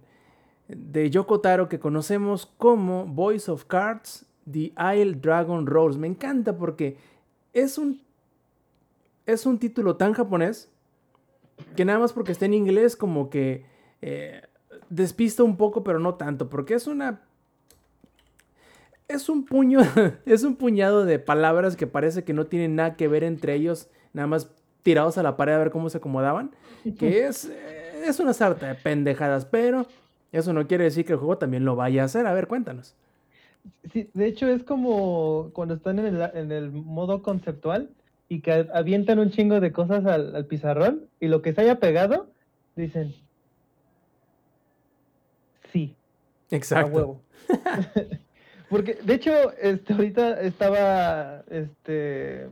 [0.67, 5.97] de Yoko Taro que conocemos como Voice of Cards, The Isle Dragon Rolls.
[5.97, 6.97] Me encanta porque
[7.53, 8.01] es un,
[9.25, 10.71] es un título tan japonés
[11.75, 13.65] que nada más porque está en inglés como que
[14.01, 14.41] eh,
[14.89, 17.23] despista un poco, pero no tanto, porque es una...
[19.07, 19.79] Es un puño,
[20.25, 23.89] es un puñado de palabras que parece que no tienen nada que ver entre ellos,
[24.13, 24.51] nada más
[24.83, 26.51] tirados a la pared a ver cómo se acomodaban,
[26.97, 29.87] que es, eh, es una sarta de pendejadas, pero
[30.31, 32.27] eso no quiere decir que el juego también lo vaya a hacer.
[32.27, 32.95] A ver, cuéntanos.
[33.91, 37.89] Sí, de hecho es como cuando están en el, en el modo conceptual
[38.29, 41.79] y que avientan un chingo de cosas al, al pizarrón y lo que se haya
[41.79, 42.29] pegado,
[42.75, 43.13] dicen,
[45.71, 45.95] sí,
[46.51, 46.95] a Exacto.
[46.95, 47.21] huevo.
[48.69, 52.49] Porque, de hecho, este, ahorita estaba este,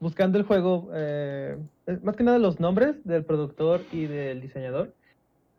[0.00, 1.56] buscando el juego, eh,
[2.02, 4.92] más que nada los nombres del productor y del diseñador,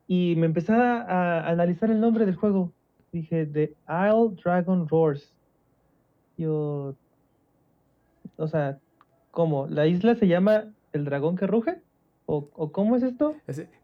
[0.08, 2.72] y me empecé a, a analizar el nombre del juego.
[3.12, 5.34] Dije, The Isle Dragon Roars.
[6.38, 6.96] Yo,
[8.38, 8.80] o sea,
[9.32, 9.68] ¿cómo?
[9.68, 11.82] ¿La isla se llama El Dragón que Ruge?
[12.26, 13.36] ¿O, o cómo es esto?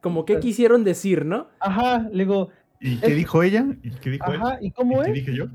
[0.02, 1.48] Como que quisieron decir, ¿no?
[1.60, 2.50] Ajá, le digo,
[2.88, 3.66] ¿Y qué Es- dijo ella?
[3.84, 4.42] ¿Y qué dijo él?
[4.42, 5.14] ajá, ¿y ¿Y cómo qué es?
[5.16, 5.46] dije yo?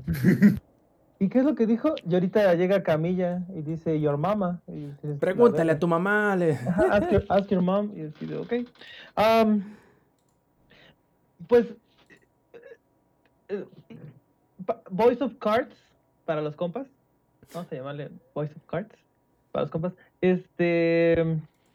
[1.19, 1.93] ¿Y qué es lo que dijo?
[2.07, 4.59] Y ahorita llega Camilla y dice, Your mama.
[4.67, 5.73] Y dices, "La Pregúntale verga".
[5.73, 6.35] a tu mamá.
[6.35, 7.91] le- Ajá, ask, your, ask your mom.
[7.95, 8.53] Y así de, ok.
[11.47, 11.65] Pues,
[13.49, 13.65] eh,
[14.65, 15.75] pa- Voice of Cards
[16.25, 16.87] para los compas.
[17.53, 18.95] Vamos a llamarle Voice of Cards
[19.51, 19.93] para los compas.
[20.21, 21.23] Este,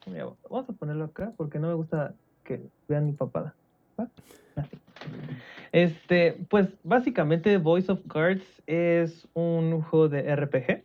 [0.06, 2.14] mira, vamos a ponerlo acá porque no me gusta
[2.44, 3.54] que vean mi papada.
[3.98, 4.08] ¿va?
[4.56, 4.76] Así.
[5.72, 10.84] Este, pues básicamente Voice of Cards es un juego de RPG.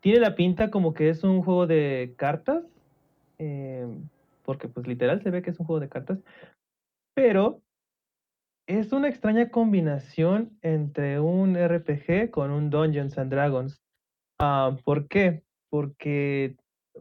[0.00, 2.64] Tiene la pinta como que es un juego de cartas,
[3.38, 4.08] em,
[4.44, 6.18] porque pues literal se ve que es un juego de cartas,
[7.14, 7.60] pero
[8.68, 13.80] es una extraña combinación entre un RPG con un Dungeons and Dragons.
[14.84, 15.42] ¿Por qué?
[15.70, 16.56] Porque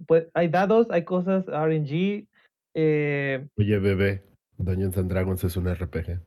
[0.07, 2.27] pues, hay dados, hay cosas RNG.
[2.73, 4.23] eh, Oye, bebé,
[4.57, 6.19] Dungeons and Dragons es un RPG.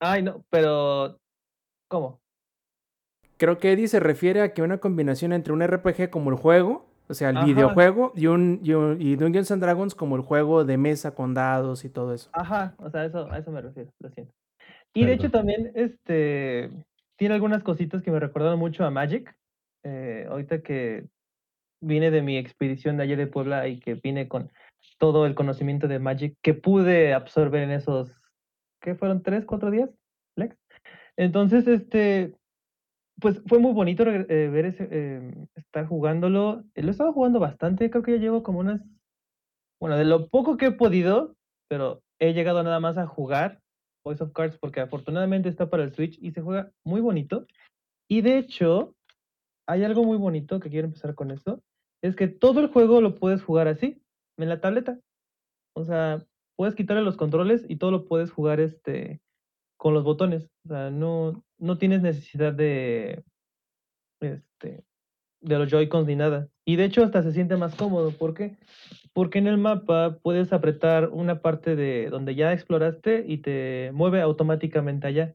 [0.00, 1.18] ay, no, pero
[1.88, 2.20] ¿cómo?
[3.36, 6.86] Creo que Eddie se refiere a que una combinación entre un RPG como el juego,
[7.08, 7.46] o sea, el Ajá.
[7.46, 11.34] videojuego, y un, y un- y Dungeons and Dragons como el juego de mesa con
[11.34, 12.30] dados y todo eso.
[12.32, 14.32] Ajá, o sea, eso, a eso me refiero, lo siento.
[14.94, 16.70] Y de hecho también, este,
[17.16, 19.34] tiene algunas cositas que me recordaron mucho a Magic.
[19.84, 21.06] eh, ahorita que
[21.80, 24.52] vine de mi expedición de ayer de Puebla y que vine con
[25.02, 28.12] todo el conocimiento de Magic que pude absorber en esos,
[28.80, 29.20] ¿qué fueron?
[29.20, 29.90] ¿Tres, cuatro días,
[30.36, 30.56] Lex?
[31.16, 32.36] Entonces, este,
[33.20, 36.62] pues fue muy bonito eh, ver ese, eh, estar jugándolo.
[36.76, 38.80] Lo he jugando bastante, creo que ya llevo como unas,
[39.80, 41.34] bueno, de lo poco que he podido,
[41.68, 43.58] pero he llegado nada más a jugar
[44.04, 47.48] Voice of Cards porque afortunadamente está para el Switch y se juega muy bonito.
[48.08, 48.94] Y de hecho,
[49.66, 51.60] hay algo muy bonito que quiero empezar con esto,
[52.04, 54.01] es que todo el juego lo puedes jugar así,
[54.38, 54.98] en la tableta.
[55.74, 56.24] O sea,
[56.56, 59.20] puedes quitarle los controles y todo lo puedes jugar este
[59.76, 60.48] con los botones.
[60.64, 63.24] O sea, no, no tienes necesidad de
[64.20, 64.84] este
[65.42, 66.48] de los Joy-Cons ni nada.
[66.64, 68.12] Y de hecho hasta se siente más cómodo.
[68.12, 68.56] ¿Por qué?
[69.12, 74.20] Porque en el mapa puedes apretar una parte de donde ya exploraste y te mueve
[74.20, 75.34] automáticamente allá.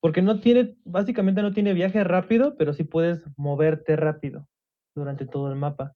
[0.00, 4.46] Porque no tiene, básicamente no tiene viaje rápido, pero sí puedes moverte rápido
[4.94, 5.94] durante todo el mapa.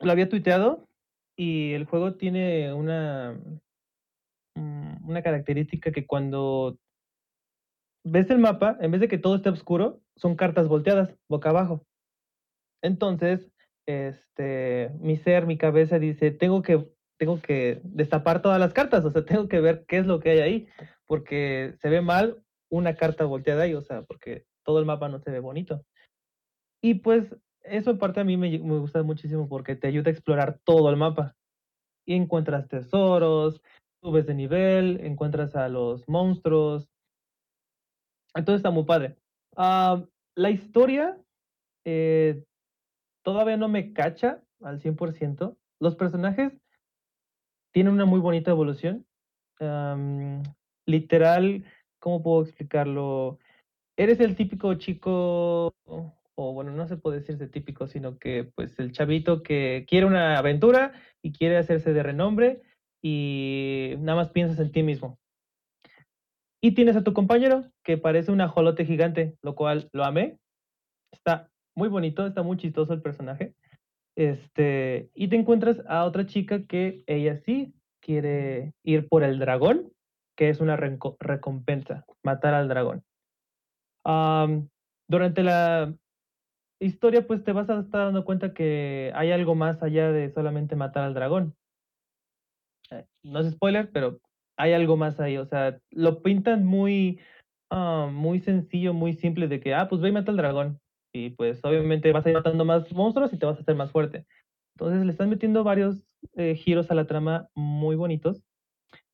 [0.00, 0.88] Lo había tuiteado
[1.36, 3.40] y el juego tiene una,
[4.56, 6.78] mm, una característica que cuando
[8.04, 11.84] ves el mapa, en vez de que todo esté oscuro, son cartas volteadas, boca abajo.
[12.82, 13.50] Entonces,
[13.86, 16.86] este, mi ser, mi cabeza dice, tengo que,
[17.18, 20.30] tengo que destapar todas las cartas, o sea, tengo que ver qué es lo que
[20.30, 20.68] hay ahí,
[21.06, 25.18] porque se ve mal una carta volteada ahí, o sea, porque todo el mapa no
[25.20, 25.84] se ve bonito.
[26.82, 30.60] Y pues eso en parte a mí me, gusta muchísimo porque te ayuda a explorar
[30.64, 31.34] todo el mapa.
[32.06, 33.62] Y encuentras tesoros,
[34.02, 36.88] subes de nivel, encuentras a los monstruos.
[38.34, 39.16] Entonces está muy padre.
[39.56, 41.18] Ah, la historia
[41.84, 42.44] eh,
[43.22, 45.56] todavía no me cacha al 100%.
[45.80, 46.52] Los personajes
[47.72, 49.06] tienen una muy bonita evolución.
[50.86, 51.64] Literal,
[51.98, 53.38] ¿cómo puedo explicarlo?
[53.96, 55.74] Eres el típico chico,
[56.36, 60.36] o bueno, no se puede decirse típico, sino que pues el chavito que quiere una
[60.38, 60.92] aventura
[61.22, 62.62] y quiere hacerse de renombre
[63.02, 65.18] y nada más piensas en ti mismo.
[66.62, 70.38] Y tienes a tu compañero que parece un ajolote gigante, lo cual lo amé.
[71.12, 73.54] Está muy bonito, está muy chistoso el personaje.
[74.16, 79.92] Este, y te encuentras a otra chica que ella sí quiere ir por el dragón,
[80.36, 83.04] que es una recompensa, matar al dragón.
[85.06, 85.94] Durante la
[86.86, 90.76] historia, pues te vas a estar dando cuenta que hay algo más allá de solamente
[90.76, 91.54] matar al dragón.
[92.90, 94.20] Eh, no es spoiler, pero
[94.56, 95.36] hay algo más ahí.
[95.38, 97.20] O sea, lo pintan muy,
[97.70, 100.80] ah, muy sencillo, muy simple de que, ah, pues ve y mata al dragón.
[101.12, 103.92] Y pues obviamente vas a ir matando más monstruos y te vas a hacer más
[103.92, 104.26] fuerte.
[104.76, 108.42] Entonces le están metiendo varios eh, giros a la trama muy bonitos.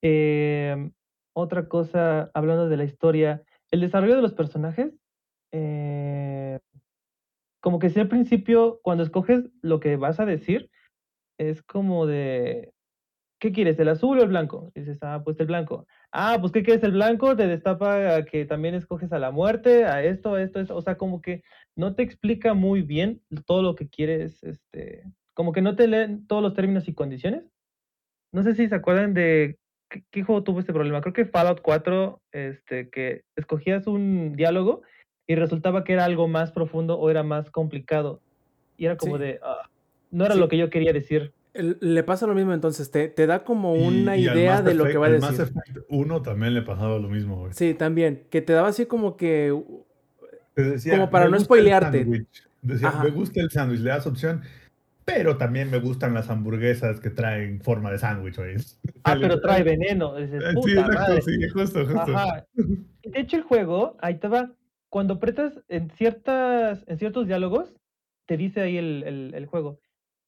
[0.02, 0.92] Em,
[1.34, 4.94] otra cosa, hablando de la historia, el desarrollo de los personajes,
[5.52, 6.09] eh,
[7.60, 10.70] como que si al principio, cuando escoges lo que vas a decir,
[11.38, 12.72] es como de,
[13.40, 14.70] ¿qué quieres, el azul o el blanco?
[14.74, 15.86] Dices, ah, pues el blanco.
[16.12, 17.36] Ah, pues ¿qué quieres, el blanco?
[17.36, 20.76] Te destapa a que también escoges a la muerte, a esto, a esto, a esto.
[20.76, 21.42] O sea, como que
[21.76, 26.26] no te explica muy bien todo lo que quieres, este, como que no te leen
[26.26, 27.44] todos los términos y condiciones.
[28.32, 29.58] No sé si se acuerdan de
[29.90, 31.00] qué, qué juego tuvo este problema.
[31.00, 34.82] Creo que Fallout 4, este, que escogías un diálogo
[35.30, 38.20] y resultaba que era algo más profundo o era más complicado.
[38.76, 39.22] Y era como Sí.
[39.22, 39.68] de, ah,
[40.10, 40.40] no era Sí.
[40.40, 41.32] lo que yo quería decir.
[41.54, 44.86] Le pasa lo mismo entonces, te, te da como Y- una y idea de lo
[44.86, 45.56] que va a al Mass decir.
[45.56, 47.52] Effect 1 también le pasaba lo mismo, güey.
[47.52, 49.54] Sí, también, que te daba así como que
[50.54, 52.26] Te decía, Como para "Me no spoilearte".
[52.62, 53.04] Decía, Ajá.
[53.04, 54.42] me gusta el sándwich, le das opción,
[55.04, 58.36] pero también me gustan las hamburguesas que traen forma de sándwich.
[59.04, 60.16] Ah, pero trae veneno.
[60.16, 61.22] Dices, puta Sí, exacto, madre.
[61.22, 62.16] sí, justo, justo.
[62.16, 62.44] Ajá.
[62.54, 64.50] De hecho, el juego, ahí te va.
[64.90, 67.72] Cuando apretas en ciertas, en ciertos diálogos,
[68.26, 69.78] te dice ahí el, el- el juego.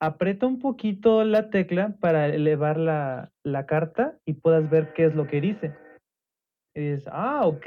[0.01, 5.15] Aprieta un poquito la tecla para elevar la, la carta y puedas ver qué es
[5.15, 5.73] lo que dice.
[6.75, 7.67] Y dices, ah, ok.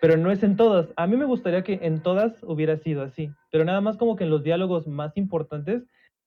[0.00, 0.92] Pero no es en todas.
[0.96, 3.30] A mí me gustaría que en todas hubiera sido así.
[3.50, 5.84] Pero nada más como que en los diálogos más importantes,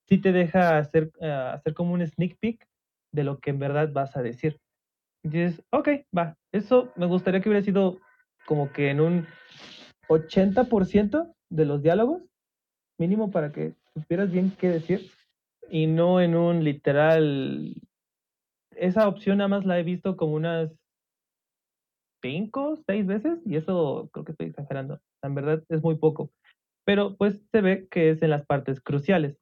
[0.08, 2.66] sí te deja hacer, eh, hacer como un sneak peek
[3.12, 4.58] de lo que en verdad vas a decir.
[5.24, 6.36] Y dices, ok, va.
[6.52, 7.98] Eso me gustaría que hubiera sido
[8.46, 9.26] como que en un
[10.10, 12.22] 80% de los diálogos,
[12.98, 15.10] mínimo para que supieras bien qué decir,
[15.70, 17.74] y no en un literal.
[18.76, 20.70] Esa opción nada más la he visto como unas
[22.22, 25.00] cinco, seis veces, y eso creo que estoy exagerando.
[25.22, 26.30] En verdad es muy poco.
[26.84, 29.36] Pero pues se ve que es en las partes cruciales.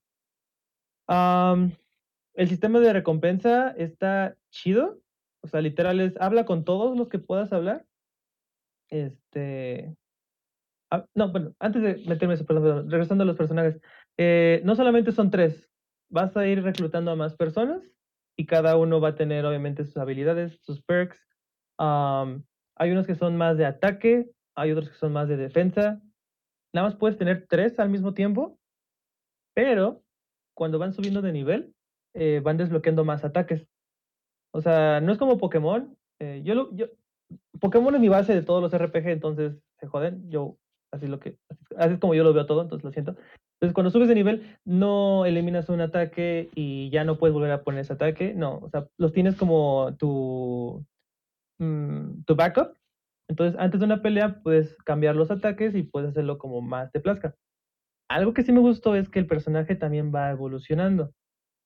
[1.09, 5.01] El sistema de recompensa está chido.
[5.43, 7.87] O sea, literal es habla con todos los que puedas hablar.
[8.91, 9.97] Este.
[10.91, 13.81] Ah, no, bueno, antes de meterme eso, perdón, regresando a los personajes.
[14.17, 15.69] eh, no solamente son tres.
[16.11, 17.83] Vas a ir reclutando a más personas
[18.37, 21.27] y cada uno va a tener, obviamente, sus habilidades, sus perks.
[21.79, 26.01] Hay unos que son más de ataque, hay otros que son más de defensa.
[26.73, 28.59] Nada más puedes tener tres al mismo tiempo,
[29.55, 30.03] pero
[30.55, 31.75] cuando van subiendo de nivel,
[32.15, 33.67] eh, van desbloqueando más ataques.
[34.53, 35.97] O sea, no es como Pokémon.
[36.21, 36.71] eh, yo
[37.61, 40.31] Pokémon es mi base de todos los RPG, entonces se joden.
[40.31, 40.57] Yo,
[40.93, 41.37] así lo que,
[41.77, 43.17] así, es como yo lo veo todo, entonces lo siento.
[43.61, 47.65] Entonces, cuando subes de nivel, no eliminas un ataque y ya no puedes volver a
[47.65, 48.33] poner ese ataque.
[48.35, 50.87] No, o sea, los tienes como tu,
[51.59, 52.75] mm, tu backup
[53.29, 57.01] Entonces, antes de una pelea, puedes cambiar los ataques y puedes hacerlo como más te
[57.01, 57.35] plazca.
[58.09, 61.13] Algo que sí me gustó es que el personaje también va evolucionando.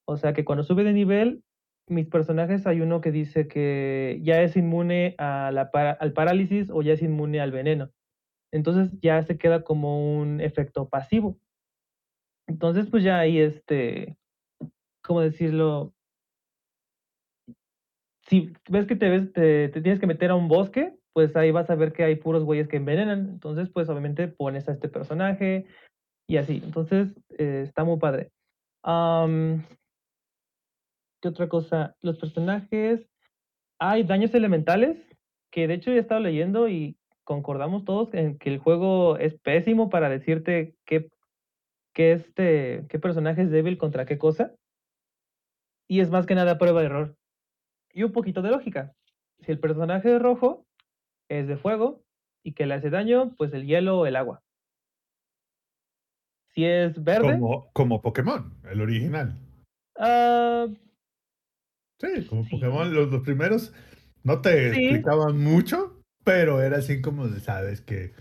[0.06, 1.44] O sea que cuando sube de nivel,
[1.88, 7.02] mis personajes hay uno que dice que ya es inmune al parálisis o ya es
[7.02, 7.90] inmune al veneno.
[8.52, 11.38] Entonces ya se queda como un efecto pasivo.
[12.46, 14.16] Entonces, pues ya ahí este,
[15.02, 15.94] ¿cómo decirlo?
[18.28, 21.70] Si ves que te ves, te, tienes que meter a un bosque, pues ahí vas
[21.70, 23.28] a ver que hay puros güeyes que envenenan.
[23.30, 25.66] Entonces, pues obviamente pones a este personaje
[26.28, 26.60] y así.
[26.64, 28.30] Entonces, eh, está muy padre.
[28.82, 29.64] Am,
[31.22, 31.96] ¿Qué otra cosa?
[32.02, 33.08] Los personajes.
[33.78, 34.98] Hay daños elementales,
[35.52, 39.90] que de hecho he estado leyendo y concordamos todos en que el juego es pésimo
[39.90, 41.10] para decirte qué,
[41.92, 44.54] qué, este, qué personaje es débil contra qué cosa.
[45.88, 47.16] Y es más que nada prueba de error.
[47.92, 48.94] Y un poquito de lógica.
[49.40, 50.66] Si el personaje es rojo,
[51.28, 52.02] es de fuego,
[52.42, 54.42] y que le hace daño, pues el hielo o el agua.
[56.54, 59.38] Si es verde, Como, como Pokémon, el original.
[59.98, 60.66] ah,
[61.98, 62.50] Sí, como Sí.
[62.56, 63.72] Pokémon, los, los primeros
[64.24, 64.78] no te Sí.
[64.80, 68.12] explicaban mucho, pero era así como de, sabes que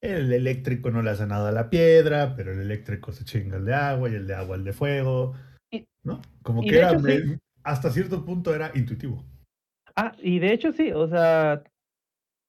[0.00, 3.64] el eléctrico no le hace nada a la piedra, pero el eléctrico se chinga el
[3.64, 5.34] de agua y el de agua el de fuego.
[6.04, 6.22] ¿No?
[6.42, 7.38] Como que era, hecho, sí.
[7.64, 9.24] hasta cierto punto era intuitivo.
[9.96, 11.64] Ah, y de hecho sí, o sea,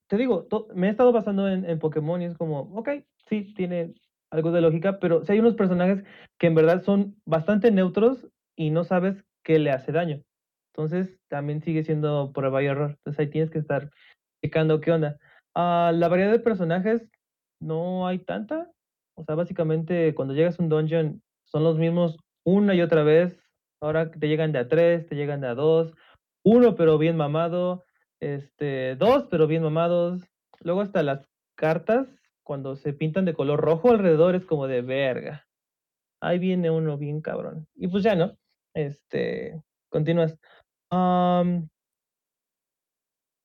[0.07, 2.89] te digo, to- me he estado basando en, en Pokémon y es como, ok,
[3.27, 3.95] sí, tiene
[4.31, 6.03] algo de lógica, pero si hay unos personajes
[6.37, 10.21] que en verdad son bastante neutros y no sabes qué le hace daño.
[10.73, 12.91] Entonces también sigue siendo prueba y error.
[12.91, 13.89] Entonces ahí tienes que estar
[14.41, 15.17] qué onda.
[15.55, 17.05] Ah, la variedad de personajes
[17.59, 18.71] no hay tanta.
[19.15, 23.37] O sea, básicamente cuando llegas a un dungeon son los mismos una y otra vez.
[23.81, 25.93] Ahora te llegan de a tres, te llegan de a dos
[26.43, 27.85] uno pero bien mamado,
[28.19, 30.23] este, dos pero bien mamados.
[30.61, 32.07] Luego hasta las cartas,
[32.43, 35.47] cuando se pintan de color rojo alrededor, es como de verga.
[36.21, 37.67] Ahí viene uno bien cabrón.
[37.75, 38.37] Y pues ya, ¿no?
[38.73, 40.37] Este, continúas.
[40.89, 41.69] Am,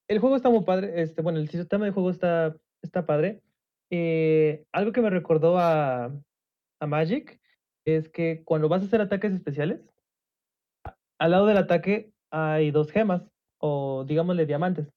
[0.09, 1.02] el juego está muy padre.
[1.02, 3.42] Este, bueno, el sistema de juego está, está padre.
[3.90, 6.12] Eh, algo que me recordó a,
[6.80, 7.40] a Magic
[7.84, 9.80] es que cuando vas a hacer ataques especiales,
[11.18, 13.22] al lado del ataque hay dos gemas,
[13.59, 14.92] o digámosle diamantes.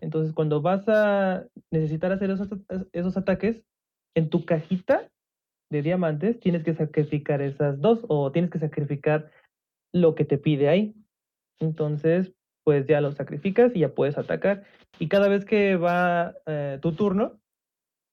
[0.00, 2.48] Entonces, cuando vas a necesitar hacer esos,
[2.92, 3.62] esos ataques,
[4.14, 5.08] en tu cajita
[5.70, 9.30] de diamantes tienes que sacrificar esas dos, o tienes que sacrificar
[9.92, 10.94] lo que te pide ahí.
[11.60, 12.34] Entonces,
[12.64, 14.64] pues ya lo sacrificas y ya puedes atacar.
[14.98, 17.40] Y cada vez que va eh, tu turno,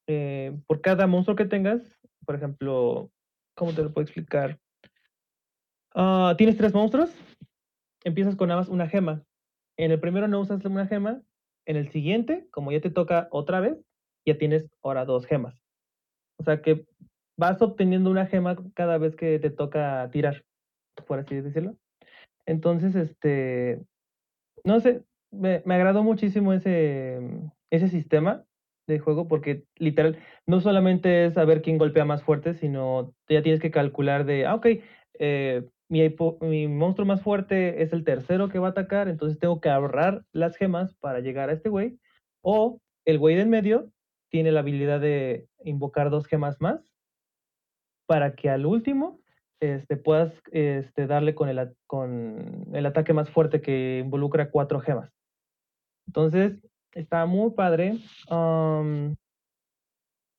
[0.08, 1.82] eh, por cada monstruo que tengas,
[2.26, 3.12] por ejemplo,
[3.56, 4.60] ¿cómo te lo puedo explicar?
[5.93, 7.12] Ah, tienes tres monstruos,
[8.04, 9.24] empiezas con nada más una gema.
[9.78, 11.22] En el primero no usas una gema,
[11.66, 13.78] en el siguiente, como ya te toca otra vez,
[14.26, 15.62] ya tienes ahora dos gemas.
[16.38, 16.86] O sea que
[17.38, 20.43] vas obteniendo una gema cada vez que te toca tirar,
[21.08, 21.76] por así decirlo.
[22.45, 23.86] Entonces, este,
[24.64, 27.20] no sé, me, me agradó muchísimo ese,
[27.70, 28.45] ese sistema
[28.88, 33.62] de juego porque literal no solamente es saber quién golpea más fuerte, sino ya tienes
[33.62, 34.68] que calcular de, ah, ok,
[35.20, 39.62] eh, mi, mi monstruo más fuerte es el tercero que va a atacar, entonces tengo
[39.62, 41.99] que ahorrar las gemas para llegar a este güey.
[42.41, 43.91] O el güey del medio
[44.30, 46.93] tiene la habilidad de invocar dos gemas más
[48.05, 49.20] para que al último
[49.60, 55.12] este, puedas este, darle con el, ataque más fuerte que involucra cuatro gemas.
[56.07, 56.53] Entonces,
[56.93, 57.97] está muy padre.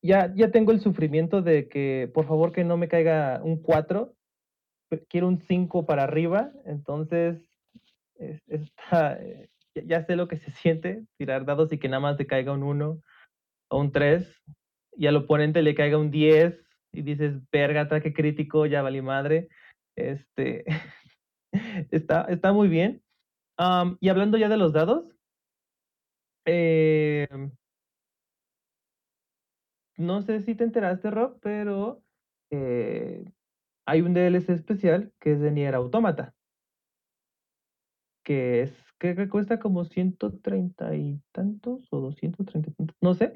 [0.03, 4.15] ya, ya tengo el sufrimiento de que, por favor, que no me caiga un 4.
[5.09, 6.51] Quiero un 5 para arriba.
[6.65, 7.39] Entonces,
[8.17, 12.01] es- está, eh, ya, ya sé lo que se siente tirar dados y que nada
[12.01, 13.01] más te caiga un 1
[13.69, 14.43] o un 3
[14.97, 16.59] y al oponente le caiga un 10
[16.93, 19.49] y dices, verga, ataque crítico, ya valí madre.
[19.97, 20.65] Este,
[21.91, 23.03] está, está muy bien.
[23.57, 25.05] Am, y hablando ya de los dados,
[26.47, 27.29] eh,
[29.99, 32.03] no sé si te enteraste, Rob, pero
[32.51, 33.31] eh,
[33.87, 36.35] hay un DLC especial que es de Nier Automata,
[38.25, 43.35] que es que cuesta como 130 y tantos o 230 y tantos, no sé,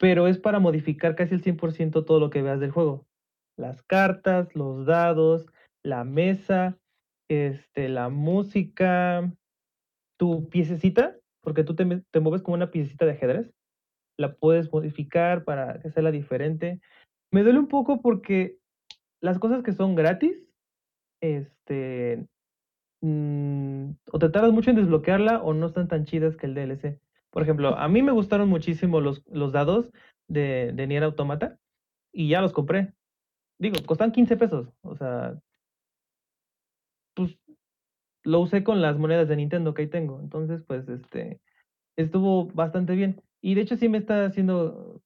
[0.00, 3.06] pero es para modificar casi el 100% todo lo que veas del juego.
[3.58, 5.46] Las cartas, los dados,
[5.84, 6.78] la mesa,
[7.28, 9.30] este, la música,
[10.18, 13.52] tu piececita, porque tú te, mueves como una piececita de ajedrez,
[14.18, 16.80] la puedes modificar para hacerla diferente.
[17.30, 18.56] Me duele un poco porque
[19.20, 20.48] las cosas que son gratis,
[21.22, 22.26] este,
[23.02, 26.98] mm, o te tardas mucho en desbloquearla o no están tan chidas que el DLC.
[27.30, 29.90] Por ejemplo, a mí me gustaron muchísimo los, los dados
[30.28, 31.58] de, de Nier Automata
[32.12, 32.94] y ya los compré.
[33.58, 34.68] Digo, costan 15 pesos.
[34.82, 35.38] O sea,
[37.14, 37.38] pues
[38.24, 40.20] lo usé con las monedas de Nintendo que ahí tengo.
[40.20, 41.40] Entonces, pues, este,
[41.96, 43.22] estuvo bastante bien.
[43.42, 45.02] Y de hecho sí me está haciendo,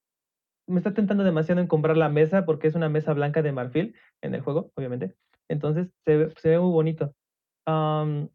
[0.67, 3.95] me está tentando demasiado en comprar la mesa porque es una mesa blanca de marfil
[4.21, 5.15] en el juego, obviamente.
[5.49, 7.13] Entonces se se ve muy bonito.
[7.65, 8.29] Am,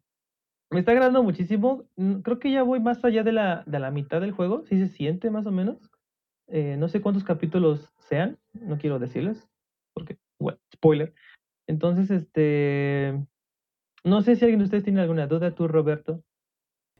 [0.71, 1.85] me está agradando muchísimo.
[1.97, 4.63] Mm, Creo que ya voy más allá de la, de la mitad del juego.
[4.67, 5.77] Sí se siente más o menos.
[6.47, 8.37] Eh, no sé cuántos capítulos sean.
[8.53, 9.47] No quiero decirles.
[9.93, 11.13] Porque, bueno, spoiler.
[11.67, 13.21] Entonces, este...
[14.03, 15.53] No sé si alguien de ustedes tiene alguna duda.
[15.53, 16.23] Tú, Roberto.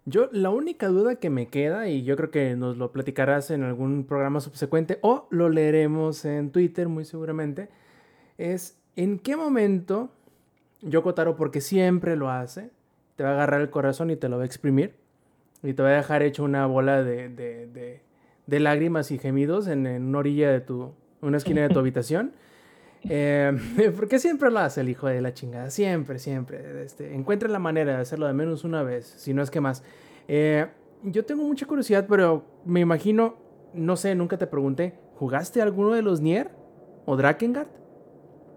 [0.06, 3.64] Yo, la única duda que me queda, y yo creo que nos lo platicarás en
[3.64, 7.70] algún programa subsecuente o lo leeremos en Twitter muy seguramente,
[8.38, 10.10] es en qué momento
[10.82, 12.72] Yoko Taro, porque siempre lo hace,
[13.22, 14.96] te va a agarrar el corazón y te lo va a exprimir
[15.62, 18.02] y te va a dejar hecho una bola de, de- de-
[18.48, 20.92] de lágrimas y gemidos en, en una orilla de tu,
[21.22, 22.32] una esquina de tu habitación.
[23.04, 23.56] Eh,
[23.96, 26.84] porque siempre lo hace el hijo de la chingada, siempre, siempre.
[26.84, 29.84] Este, encuentra la manera de hacerlo de menos una vez, si no es que más.
[30.28, 30.66] Eh,
[31.04, 33.36] yo tengo mucha curiosidad, pero me imagino,
[33.76, 36.50] no sé, nunca te pregunté, ¿jugaste alguno de los Nier
[37.06, 37.68] o Drakengard?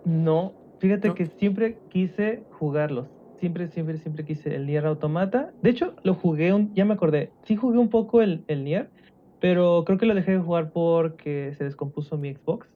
[0.06, 1.14] No, fíjate ¿No?
[1.14, 3.08] que siempre quise jugarlos.
[3.40, 5.52] Siempre, siempre, siempre quise el Nier Automata.
[5.62, 7.30] De hecho, lo jugué, un, ya me acordé.
[7.44, 8.88] Sí jugué un poco el, el Nier,
[9.40, 12.66] pero creo que lo dejé de jugar porque se descompuso mi Xbox.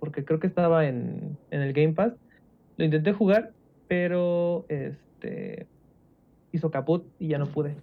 [0.00, 2.12] Porque creo que estaba en, en el Game Pass.
[2.76, 3.52] Lo intenté jugar,
[3.88, 5.66] pero este
[6.52, 7.76] hizo caput y ya no pude,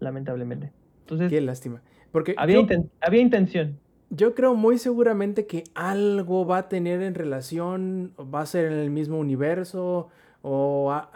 [0.00, 0.72] lamentablemente.
[1.00, 1.82] Entonces, Qué lástima.
[2.10, 3.78] Porque había, yo, inten- había intención.
[4.10, 8.78] yo creo muy seguramente que algo va a tener en relación, va a ser en
[8.78, 10.08] el mismo universo,
[10.42, 10.90] o...
[10.92, 11.10] a-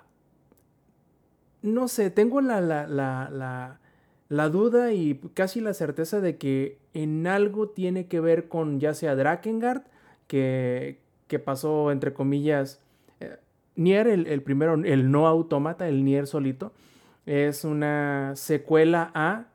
[1.63, 3.79] no sé, tengo la, la, la,
[4.29, 8.95] la, duda y casi la certeza de que en algo tiene que ver con ya
[8.95, 9.83] sea Drakengard,
[10.27, 10.99] que,
[11.29, 12.81] que pasó entre comillas...
[13.21, 13.37] eh,
[13.77, 16.73] Nier, el, el primero, el no autómata, el Nier solito,
[17.27, 19.47] es una secuela a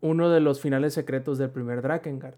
[0.00, 2.36] uno de los finales secretos del primer Drakengard.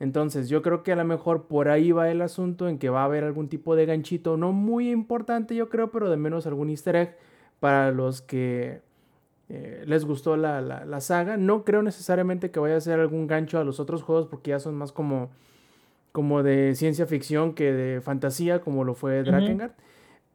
[0.00, 3.02] Entonces, yo creo que a lo mejor por ahí va el asunto en que va
[3.02, 6.68] a haber algún tipo de ganchito, no muy importante, yo creo, pero de menos algún
[6.70, 7.16] easter egg
[7.64, 8.82] para los que
[9.48, 11.38] eh, les gustó la, la- la saga.
[11.38, 14.58] No creo necesariamente que vaya a ser algún gancho a los otros juegos porque ya
[14.60, 15.30] son más como,
[16.12, 19.22] como de ciencia ficción que de fantasía, como lo fue.
[19.22, 19.70] Drakengard.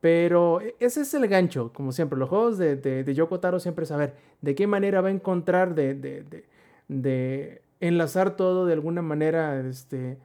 [0.02, 2.18] Pero e- ese es el gancho, como siempre.
[2.18, 5.12] Los juegos de, de, de Yoko Taro siempre es saber de qué manera va a
[5.12, 6.46] encontrar de, de, de-
[6.88, 10.18] de enlazar todo de alguna manera este,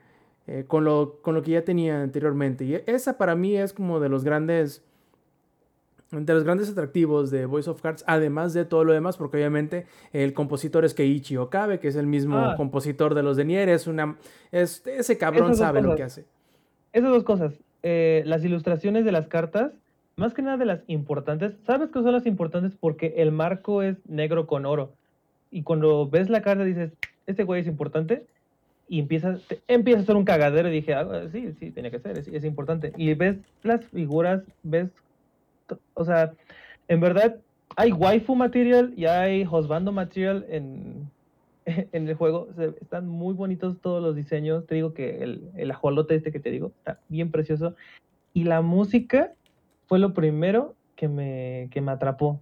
[0.46, 2.64] eh, con, lo, con lo que ya tenía anteriormente.
[2.64, 4.82] Y esa para mí es como de los grandes
[6.20, 9.86] de los grandes atractivos de Voice of Cards, además de todo lo demás, porque obviamente
[10.12, 12.54] el compositor es Keiichi Okabe, que es el mismo Ah.
[12.56, 14.16] compositor de los de Nier, es una
[14.52, 16.24] es, ese cabrón sabe lo que hace.
[16.92, 19.72] Esas dos cosas, eh, las ilustraciones de las cartas,
[20.16, 22.72] más que nada de las importantes, ¿sabes qué son las importantes?
[22.78, 24.92] Porque el marco es negro con oro.
[25.50, 26.92] Y cuando ves la carta dices,
[27.26, 28.24] este güey es importante,
[28.86, 31.98] y empieza, te- empieza a ser un cagadero y dije, "Ah, sí, sí, tiene que
[32.00, 32.92] ser, es, es importante.
[32.98, 34.90] Y ves las figuras, ves,
[35.94, 36.32] o sea,
[36.88, 37.36] en verdad
[37.76, 41.10] hay waifu material y hay hosbando material en,
[41.66, 42.48] en el juego.
[42.80, 44.66] Están muy bonitos todos los diseños.
[44.66, 47.74] Te digo que el, el ajolote este que te digo está bien precioso.
[48.32, 49.32] Y la música
[49.86, 52.40] fue lo primero que me, que me atrapó.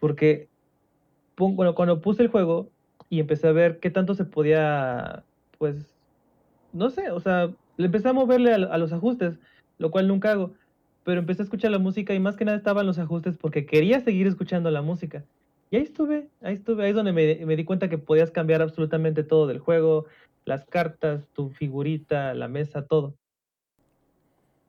[0.00, 0.48] Porque
[1.36, 2.68] bueno, cuando puse el juego
[3.08, 5.24] y empecé a ver qué tanto se podía,
[5.58, 5.94] pues,
[6.72, 9.38] no sé, o sea, le empecé a moverle a, a los ajustes,
[9.78, 10.52] lo cual nunca hago.
[11.04, 14.00] Pero empecé a escuchar la música y más que nada estaban los ajustes porque quería
[14.00, 15.24] seguir escuchando la música.
[15.70, 18.62] Y ahí estuve, ahí estuve, ahí es donde me, me di cuenta que podías cambiar
[18.62, 20.06] absolutamente todo del juego,
[20.44, 23.14] las cartas, tu figurita, la mesa, todo.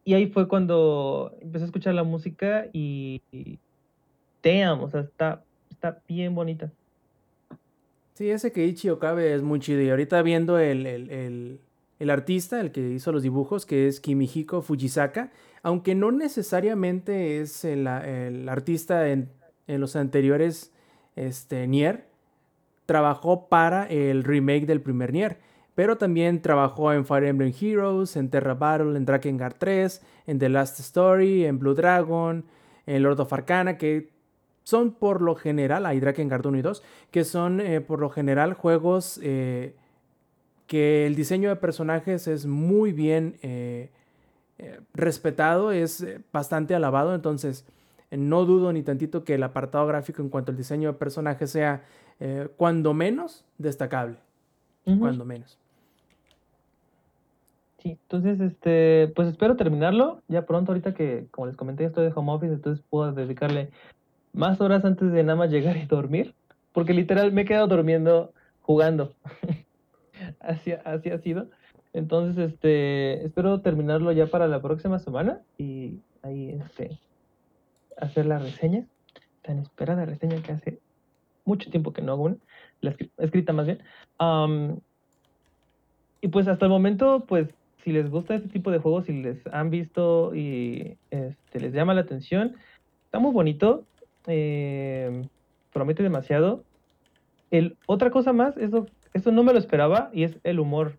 [0.05, 3.59] Y ahí fue cuando empecé a escuchar la música y, y
[4.43, 6.71] damn, o sea, está, está bien bonita.
[8.15, 9.81] Sí, ese Keiichi Okabe es muy chido.
[9.81, 11.59] Y ahorita viendo el, el, el-
[11.99, 15.31] el artista, el que hizo los dibujos, que es Kimihiko Fujisaka,
[15.61, 19.29] aunque no necesariamente es el, el artista en,
[19.67, 20.73] en los anteriores
[21.15, 22.07] este, Nier,
[22.85, 25.37] trabajó para el remake del primer Nier.
[25.75, 30.49] Pero también trabajó en Fire Emblem Heroes, en Terra Battle, en Drakengard 3, en The
[30.49, 32.45] Last Story, en Blue Dragon,
[32.85, 34.11] en Lord of Arcana, que
[34.63, 38.53] son por lo general, hay Drakengard 1 y 2, que son eh, por lo general
[38.53, 39.75] juegos eh,
[40.67, 43.89] que el diseño de personajes es muy bien eh,
[44.59, 47.65] eh, respetado, es eh, bastante alabado, entonces
[48.11, 51.83] no dudo ni tantito que el apartado gráfico en cuanto al diseño de personajes sea
[52.19, 54.17] eh, cuando menos destacable.
[54.85, 55.57] Cuando menos.
[57.79, 62.13] Sí, entonces, este, pues espero terminarlo ya pronto, ahorita que, como les comenté, estoy de
[62.13, 63.69] home office, entonces puedo dedicarle
[64.33, 66.33] más horas antes de nada más llegar y dormir,
[66.73, 69.13] porque literal me he quedado durmiendo jugando.
[70.43, 71.49] así, así ha sido.
[71.93, 76.99] Entonces, este, espero terminarlo ya para la próxima semana y ahí, este,
[77.97, 78.85] hacer la reseña,
[79.41, 80.79] tan esperada reseña que hace
[81.45, 82.37] mucho tiempo que no hago una,
[82.81, 83.79] la escri- escrita más bien.
[86.21, 87.49] Y pues hasta el momento, pues
[87.83, 91.93] si les gusta este tipo de juegos, si les han visto y este, les llama
[91.93, 92.55] la atención,
[93.05, 93.85] está muy bonito,
[94.27, 95.27] eh,
[95.73, 96.63] promete demasiado.
[97.51, 100.97] El, otra cosa más, eso, eso no me lo esperaba y es el humor.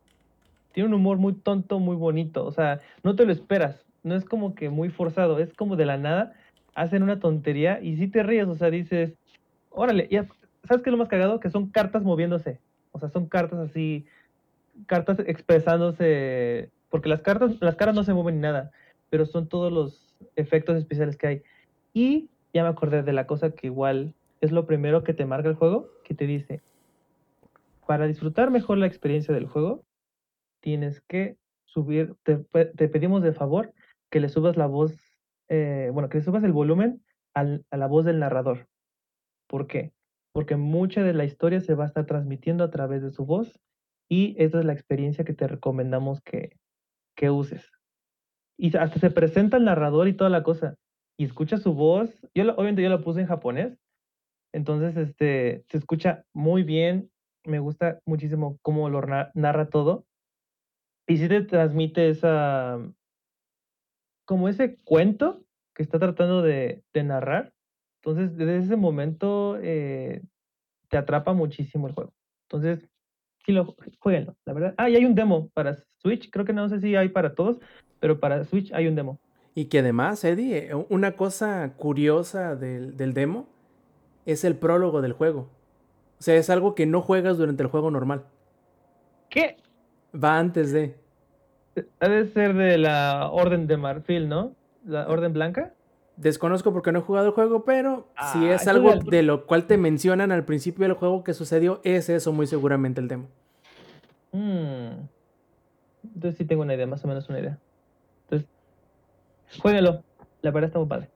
[0.73, 4.25] Tiene un humor muy tonto, muy bonito, o sea, no te lo esperas, no es
[4.25, 6.35] como que muy forzado, es como de la nada,
[6.75, 9.15] hacen una tontería y si te ríes, o sea, dices,
[9.71, 10.27] órale, ya,
[10.65, 11.39] ¿sabes qué es lo más cagado?
[11.39, 12.59] Que son cartas moviéndose,
[12.93, 14.07] o sea, son cartas así
[14.87, 18.71] cartas expresándose, porque las cartas, las caras no se mueven ni nada,
[19.11, 21.43] pero son todos los efectos especiales que hay.
[21.93, 25.49] Y ya me acordé de la cosa que igual es lo primero que te marca
[25.49, 26.61] el juego, que te dice,
[27.87, 29.85] para disfrutar mejor la experiencia del juego,
[30.61, 33.73] tienes que subir, te, pe- te pedimos de favor
[34.11, 34.97] que le subas la voz,
[35.49, 37.05] eh, bueno, que le subas el volumen
[37.35, 38.69] al- a la voz del narrador.
[39.49, 39.93] ¿Por qué?
[40.33, 43.61] Porque mucha de la historia se va a estar transmitiendo a través de su voz
[44.09, 46.57] y esa es la experiencia que te recomendamos que,
[47.17, 47.71] que uses.
[48.57, 50.77] Y hasta se presenta el narrador y toda la cosa.
[51.19, 52.11] Y escucha su voz.
[52.35, 53.79] Yo obviamente yo la puse en japonés.
[54.53, 57.11] Entonces, este, se escucha muy bien.
[57.45, 60.07] Me gusta muchísimo cómo lo na- narra todo.
[61.07, 62.79] Y sí te transmite esa,
[64.25, 67.53] como ese cuento que está tratando de, narrar.
[68.03, 70.23] Entonces, desde ese momento eh,
[70.89, 72.13] te atrapa muchísimo el juego.
[72.49, 72.89] Entonces,
[73.45, 74.75] sí lo jueguenlo, la verdad.
[74.77, 77.61] Ah, y hay un demo para Switch, creo que no sé si hay para todos,
[78.01, 79.21] pero para Switch hay un demo.
[79.55, 83.49] Y que además, Eddie, eh, una cosa curiosa del demo
[84.27, 85.49] es el prólogo del juego.
[86.19, 88.25] O sea, es algo que no juegas durante el juego normal.
[89.29, 89.57] ¿Qué?
[90.15, 90.97] Va antes de.
[92.01, 94.55] Ha de ser de la Orden de Marfil, ¿no?
[94.87, 95.75] La Orden Blanca.
[96.17, 99.67] Desconozco porque no he jugado el juego, pero si Ah, es algo de lo cual
[99.67, 103.27] te mencionan al principio del juego que sucedió, es eso muy seguramente el demo.
[104.31, 105.09] Mm.
[106.15, 107.59] Entonces sí tengo una idea, más o menos una idea.
[108.25, 108.49] Entonces,
[109.61, 110.05] jueguenlo.
[110.43, 111.09] La verdad está muy padre.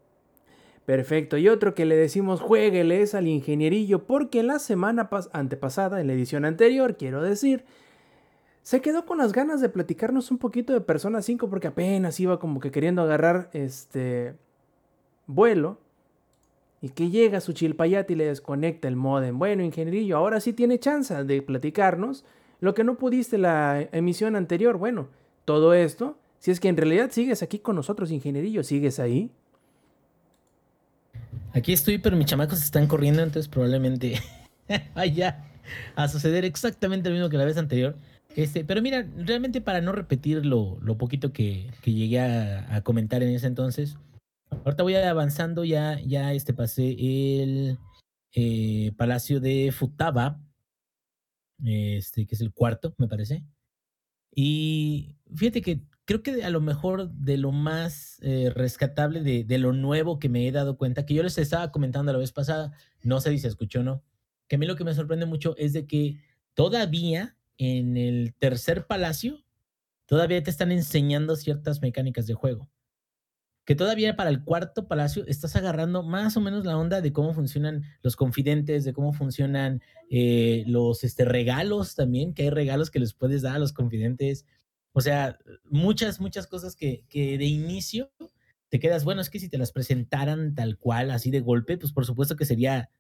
[0.89, 1.37] Perfecto.
[1.37, 6.07] Y otro que le decimos jueguele es al ingenierillo porque la semana pas- antepasada, en
[6.07, 7.67] la edición anterior, quiero decir,
[8.63, 12.39] se quedó con las ganas de platicarnos un poquito de Persona 5 porque apenas iba
[12.41, 14.33] como que queriendo agarrar este
[15.27, 15.77] vuelo
[16.81, 19.39] y que llega su chilpayate y le desconecta el modem.
[19.39, 22.25] Bueno, ingenierillo, ahora sí tiene chance de platicarnos
[22.61, 24.79] lo que no pudiste la emisión anterior.
[24.79, 25.09] Bueno,
[25.45, 29.31] todo esto, si es que en realidad sigues aquí con nosotros, ingenierillo, sigues ahí.
[31.59, 34.23] Aquí estoy, pero mis chamacos están corriendo, entonces probablemente
[34.95, 35.45] vaya
[35.97, 37.97] a suceder exactamente lo mismo que la vez anterior.
[38.37, 43.25] Este, pero mira, realmente para no repetir lo, lo poquito que, que llegué a, comentar
[43.25, 43.97] en ese entonces,
[44.65, 47.77] ahorita voy avanzando, ya, ya este, pasé el
[48.35, 50.41] eh, Palacio de Futaba,
[51.65, 53.43] este, que es el cuarto, me parece.
[54.33, 59.59] Y fíjate que creo que a lo mejor de lo más eh, rescatable de, de
[59.59, 62.73] lo nuevo que me he dado cuenta, que yo les estaba comentando la vez pasada,
[63.03, 64.03] no sé si se escuchó o no,
[64.49, 66.19] que a mí lo que me sorprende mucho es de que
[66.55, 69.45] todavía en el tercer palacio,
[70.07, 72.71] todavía te están enseñando ciertas mecánicas de juego.
[73.67, 77.35] Que todavía para el cuarto palacio estás agarrando más o menos la onda de cómo
[77.35, 82.99] funcionan los confidentes, de cómo funcionan eh, los este, regalos también, que hay regalos que
[82.99, 84.47] les puedes dar a los confidentes.
[84.99, 85.39] O sea,
[85.71, 88.11] muchas, muchas cosas que, que de inicio
[88.69, 91.93] te quedas, bueno, es que si te las presentaran tal cual, así de golpe, pues
[91.93, 92.91] por supuesto que sería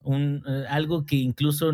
[0.00, 1.72] un, eh, algo que incluso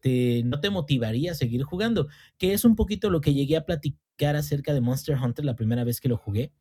[0.00, 2.08] te, no te motivaría a seguir jugando,
[2.38, 5.84] que es un poquito lo que llegué a platicar acerca de Monster Hunter la primera
[5.84, 6.54] vez que lo jugué.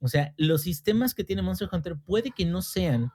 [0.00, 3.12] O sea, los sistemas que tiene Monster Hunter puede que no sean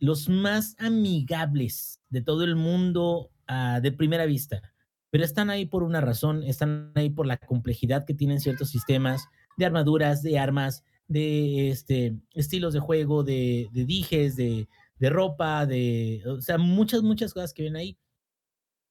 [0.00, 4.73] los más amigables de todo el mundo uh, de primera vista,
[5.14, 9.28] pero están ahí por una razón, están ahí por la complejidad que tienen ciertos sistemas
[9.56, 14.66] de armaduras, de armas, de este, estilos de juego, de, de dijes, de,
[14.98, 17.96] de, ropa, de, o sea, muchas, muchas cosas que ven ahí.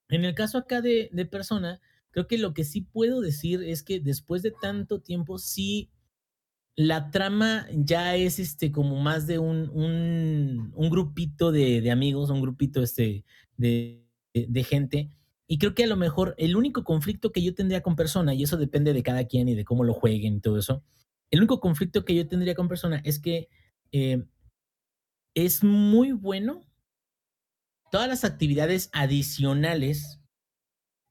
[0.07, 3.83] En el caso acá de, de Persona, creo que lo que sí puedo decir es
[3.83, 5.91] que después de tanto tiempo, sí
[6.77, 12.29] la trama ya es este como más de un, un, un grupito de, de, amigos,
[12.29, 13.25] un grupito este
[13.57, 15.09] de, de, de, gente.
[15.53, 18.41] Y creo que a lo mejor el único conflicto que yo tendría con persona, y
[18.41, 20.83] eso depende de cada quien y de cómo lo jueguen y todo eso,
[21.29, 23.49] el único conflicto que yo tendría con persona es que
[23.91, 24.23] eh,
[25.35, 26.63] es muy bueno
[27.91, 30.21] todas las actividades adicionales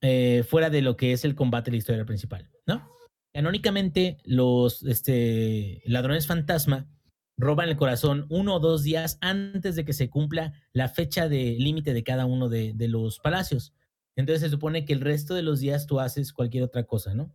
[0.01, 2.91] eh, fuera de lo que es el combate de la historia principal, ¿no?
[3.33, 6.91] Canónicamente, los este, ladrones fantasma
[7.39, 11.55] roban el corazón uno o dos días antes de que se cumpla la fecha de
[11.61, 13.73] límite de cada uno de, de, los palacios.
[14.17, 17.35] Entonces se supone que el resto de los días tú haces cualquier otra cosa, ¿no?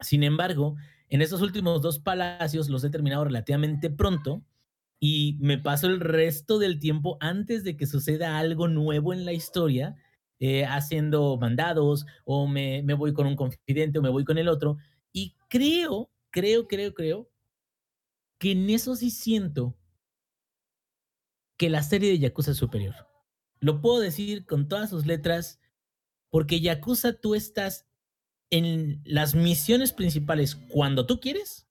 [0.00, 0.76] Sin embargo,
[1.08, 4.44] en estos últimos dos palacios los he terminado relativamente pronto
[5.00, 9.32] y me paso el resto del tiempo antes de que suceda algo nuevo en la
[9.32, 9.96] historia,
[10.40, 14.48] eh, haciendo mandados o me, me voy con un confidente o me voy con el
[14.48, 14.76] otro.
[15.12, 17.30] Y creo, creo, creo, creo
[18.38, 19.76] que en eso sí siento
[21.56, 22.94] que la serie de Yakuza es superior.
[23.60, 25.57] Lo puedo decir con todas sus letras,
[26.30, 27.86] porque Yakuza tú estás
[28.50, 31.66] en las misiones principales cuando tú quieres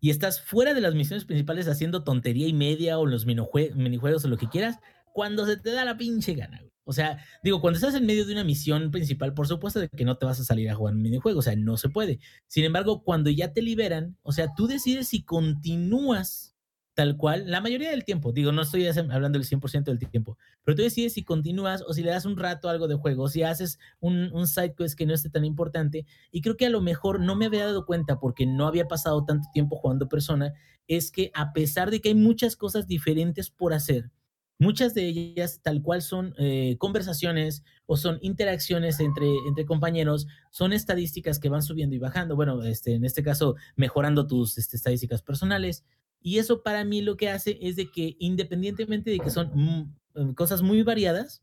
[0.00, 4.28] y estás fuera de las misiones principales haciendo tontería y media o los minijuegos o
[4.28, 4.76] lo que quieras
[5.12, 6.62] cuando se te da la pinche gana.
[6.84, 10.04] O sea, digo, cuando estás en medio de una misión principal, por supuesto de que
[10.06, 12.18] no te vas a salir a jugar un minijuego, o sea, no se puede.
[12.46, 16.56] Sin embargo, cuando ya te liberan, o sea, tú decides si continúas
[16.98, 20.74] tal cual, la mayoría del tiempo, digo, no estoy hablando del 100% del tiempo, pero
[20.74, 23.44] tú decides si continúas o si le das un rato algo de juego, o si
[23.44, 26.80] haces un, un side quest que no esté tan importante, y creo que a lo
[26.80, 30.54] mejor no me había dado cuenta porque no había pasado tanto tiempo jugando persona,
[30.88, 34.10] es que a pesar de que hay muchas cosas diferentes por hacer,
[34.58, 40.72] muchas de ellas tal cual son eh, conversaciones o son interacciones entre, entre compañeros, son
[40.72, 45.22] estadísticas que van subiendo y bajando, bueno, este, en este caso mejorando tus este, estadísticas
[45.22, 45.84] personales,
[46.28, 50.34] y eso para mí lo que hace es de que independientemente de que son mm,
[50.34, 51.42] cosas muy variadas,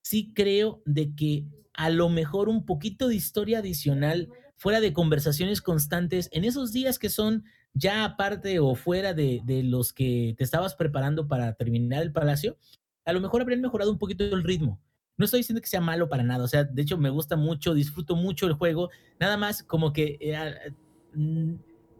[0.00, 5.60] sí creo de que a lo mejor un poquito de historia adicional fuera de conversaciones
[5.60, 10.44] constantes en esos días que son ya aparte o fuera de, de, los que te
[10.44, 12.56] estabas preparando para terminar el palacio,
[13.04, 14.80] a lo mejor habrían mejorado un poquito el ritmo.
[15.16, 17.74] No estoy diciendo que sea malo para nada, o sea, de hecho me gusta mucho,
[17.74, 18.88] disfruto mucho el juego,
[19.18, 20.36] nada más como que eh,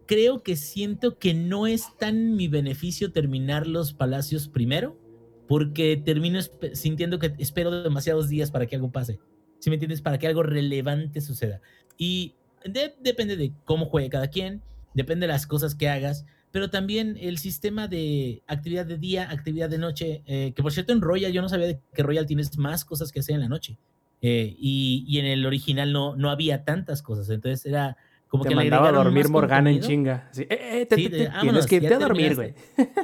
[0.07, 4.98] creo que siento que no es tan mi beneficio terminar los palacios primero,
[5.46, 6.40] porque termino
[6.72, 9.20] sintiendo que espero demasiados días para que algo pase.
[9.59, 10.02] Si me entiendes?
[10.02, 11.61] Para que algo relevante suceda.
[11.96, 12.34] Y
[12.64, 14.62] de, depende de cómo juegue cada quien,
[14.94, 19.68] depende de las cosas que hagas, pero también el sistema de actividad de día, actividad
[19.68, 22.84] de noche, eh, que por cierto en Royal yo no sabía que Royal tienes más
[22.84, 23.78] cosas que hacer en la noche.
[24.22, 27.98] Eh, y, y, en el original no, no había tantas cosas, entonces era
[28.29, 30.29] como te que mandaba a dormir Morgana en chinga.
[30.33, 32.55] Sí, eh, eh, te, sí, te, vámonos, tienes que irte a dormir, güey.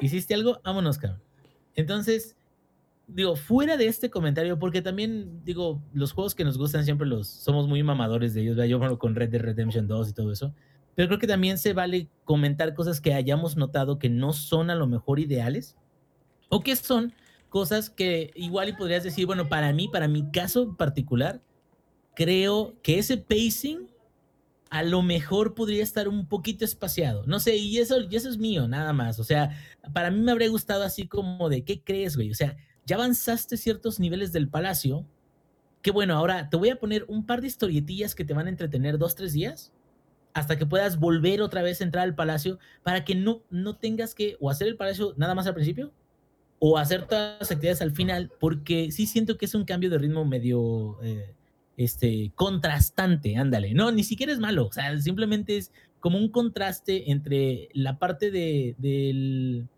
[0.01, 1.23] Hiciste algo, vámonos, cabrón.
[1.75, 2.37] Entonces,
[3.07, 7.29] digo, fuera de este comentario, porque también, digo, los juegos que nos gustan siempre los
[7.29, 8.69] somos muy mamadores de ellos, ¿verdad?
[8.69, 10.55] yo bueno, con Red Dead Redemption 2 y todo eso,
[10.95, 14.75] pero creo que también se vale comentar cosas que hayamos notado que no son a
[14.75, 15.77] lo mejor ideales,
[16.49, 17.15] o que son
[17.49, 21.41] cosas que igual y podrías decir, bueno, para mí, para mi caso particular,
[22.15, 23.92] creo que ese pacing
[24.73, 27.27] a lo mejor podría estar un poquito espaciado.
[27.27, 29.19] No sé, y eso, eso es mío, nada más.
[29.19, 29.51] O sea,
[29.93, 32.31] para mí me habría gustado así como de, ¿qué crees, güey?
[32.31, 32.57] O sea,
[32.87, 35.07] ya avanzaste ciertos niveles del palacio.
[35.83, 38.49] Que bueno, ahora te voy a poner un par de historietillas que te van a
[38.49, 39.75] entretener dos, tres días
[40.33, 44.15] hasta que puedas volver otra vez a entrar al palacio para que no, no tengas
[44.15, 45.93] que o hacer el palacio nada más al principio
[46.61, 49.99] o hacer todas las actividades al final, porque sí siento que es un cambio de
[49.99, 50.97] ritmo medio...
[51.03, 51.35] Eh,
[51.77, 53.75] este, contrastante, ándale.
[53.75, 58.31] No, ni siquiera es malo, o sea, simplemente es como un contraste entre la parte
[58.31, 59.69] de, del,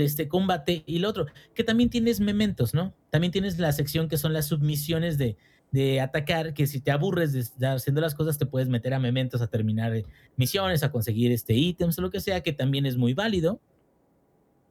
[0.00, 2.94] este combate y el otro, que también tienes mementos, ¿no?
[3.10, 5.36] También tienes la sección que son las submisiones de,
[5.72, 9.00] de atacar, que si te aburres de estar haciendo las cosas, te puedes meter a
[9.00, 9.92] mementos a terminar
[10.36, 13.60] misiones, a conseguir este ítems o lo que sea, que también es muy válido.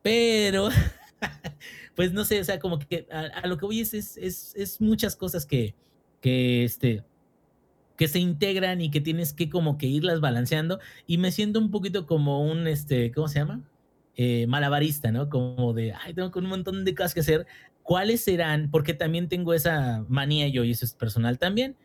[0.02, 0.70] Pero,
[1.96, 5.16] pues no sé, o sea, como que a, lo que voy es, es, es muchas
[5.16, 5.76] cosas que,
[6.26, 7.04] que este
[7.98, 10.80] que se integran y que tienes que como que irlas balanceando.
[11.06, 13.62] Y me siento un poquito como un este cómo se llama
[14.18, 17.46] eh, malabarista no como de ay tengo un montón de cosas que hacer.
[17.84, 21.76] Cuáles serán porque también tengo esa manía yo y eso es personal también.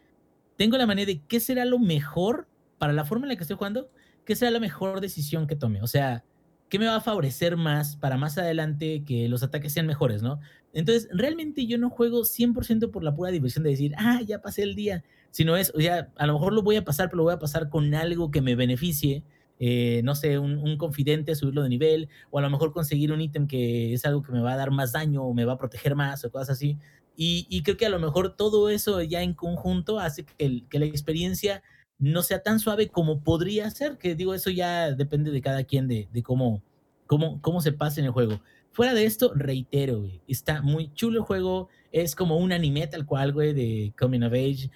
[0.57, 3.59] Tengo la manía de qué será lo mejor para la forma en la que estoy
[3.59, 3.91] jugando
[4.24, 5.82] qué será la mejor decisión que tome.
[5.82, 6.24] O sea
[6.70, 10.40] qué me va a favorecer más para más adelante que los ataques sean mejores no
[10.72, 14.62] entonces, realmente yo no juego 100% por la pura diversión de decir, ah, ya pasé
[14.62, 17.22] el día, sino es, o sea, a lo mejor lo voy a pasar, pero lo
[17.24, 19.24] voy a pasar con algo que me beneficie.
[19.62, 23.20] eh, no sé, un, un, confidente, subirlo de nivel, o a lo mejor conseguir un
[23.20, 25.58] ítem que es algo que me va a dar más daño o me va a
[25.58, 26.78] proteger más o cosas así.
[27.16, 31.62] Y, creo que a lo mejor todo eso ya en conjunto hace que la experiencia
[32.01, 35.86] no sea tan suave como podría ser, que digo, eso ya depende de cada quien,
[35.86, 36.62] de, de cómo,
[37.07, 38.40] cómo, cómo se pasa en el juego.
[38.72, 43.32] Fuera de esto, reitero, está muy chulo el juego, es como un anime tal cual,
[43.32, 44.70] güey, de Coming of Age.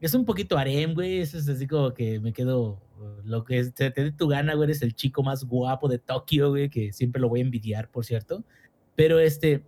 [0.00, 2.80] Es un poquito harem, güey, eso es así como que me quedo,
[3.24, 6.70] lo que te dé tu gana, güey, eres el chico más guapo de Tokio, güey,
[6.70, 8.44] que siempre lo voy a envidiar, por cierto.
[8.94, 9.64] Pero este,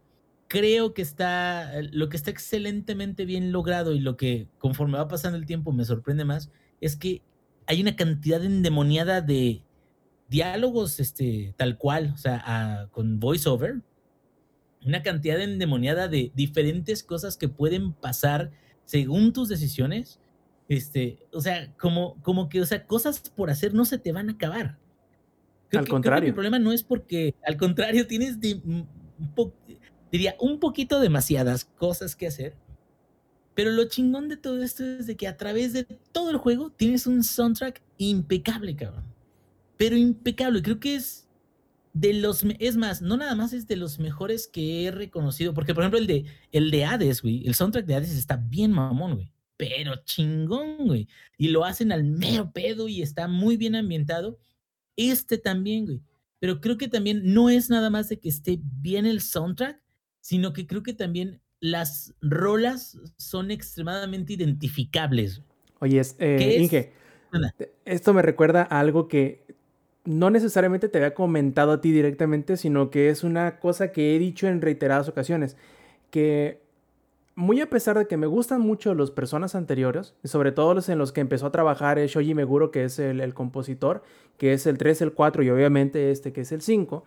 [0.50, 5.38] creo que está, lo que está excelentemente bien logrado y lo que conforme va pasando
[5.38, 6.50] el tiempo me sorprende más,
[6.80, 7.22] es que
[7.66, 9.62] hay una cantidad endemoniada de
[10.28, 13.82] diálogos este, tal cual, o sea, a, con voiceover,
[14.84, 18.50] una cantidad endemoniada de diferentes cosas que pueden pasar
[18.84, 20.20] según tus decisiones.
[20.68, 24.28] Este, o sea, como, como que, o sea, cosas por hacer no se te van
[24.28, 24.78] a acabar.
[25.68, 26.28] Creo al que, contrario.
[26.28, 29.52] Mi problema no es porque, al contrario, tienes, de, un po,
[30.10, 32.56] diría, un poquito demasiadas cosas que hacer.
[33.54, 36.70] Pero lo chingón de todo esto es de que a través de todo el juego
[36.70, 39.04] tienes un soundtrack impecable, cabrón.
[39.76, 40.62] Pero impecable.
[40.62, 41.28] Creo que es
[41.92, 42.44] de los.
[42.58, 45.54] Es más, no nada más es de los mejores que he reconocido.
[45.54, 47.46] Porque, por ejemplo, el de, el de Hades, güey.
[47.46, 49.32] El soundtrack de Hades está bien mamón, güey.
[49.56, 51.08] Pero chingón, güey.
[51.36, 54.38] Y lo hacen al mero pedo y está muy bien ambientado.
[54.96, 56.02] Este también, güey.
[56.38, 59.82] Pero creo que también no es nada más de que esté bien el soundtrack,
[60.20, 65.42] sino que creo que también las rolas son extremadamente identificables.
[65.80, 66.92] Oye, eh, Inge,
[67.84, 69.44] esto me recuerda a algo que
[70.04, 74.18] no necesariamente te había comentado a ti directamente, sino que es una cosa que he
[74.18, 75.56] dicho en reiteradas ocasiones,
[76.10, 76.62] que
[77.34, 80.98] muy a pesar de que me gustan mucho los personas anteriores, sobre todo los en
[80.98, 84.02] los que empezó a trabajar Shoji Meguro, que es el, el, compositor,
[84.36, 87.04] que es el 3, el 4 y obviamente este que es el 5,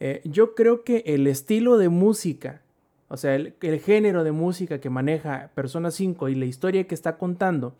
[0.00, 2.62] eh, yo creo que el estilo de música,
[3.08, 7.16] o sea, el, género de música que maneja Persona 5 y la historia que está
[7.16, 7.74] contando,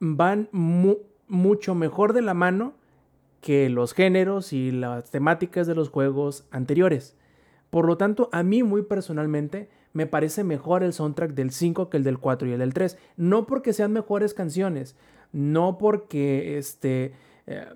[0.00, 0.96] van mu
[1.28, 2.74] mucho mejor de la mano
[3.40, 7.16] que los géneros y las temáticas de los juegos anteriores.
[7.70, 11.96] Por lo tanto, a mí muy personalmente me parece mejor el soundtrack del 5 que
[11.96, 12.98] el del 4 y el del 3.
[13.16, 14.94] No porque sean mejores canciones,
[15.32, 17.14] no porque este,
[17.46, 17.66] eh,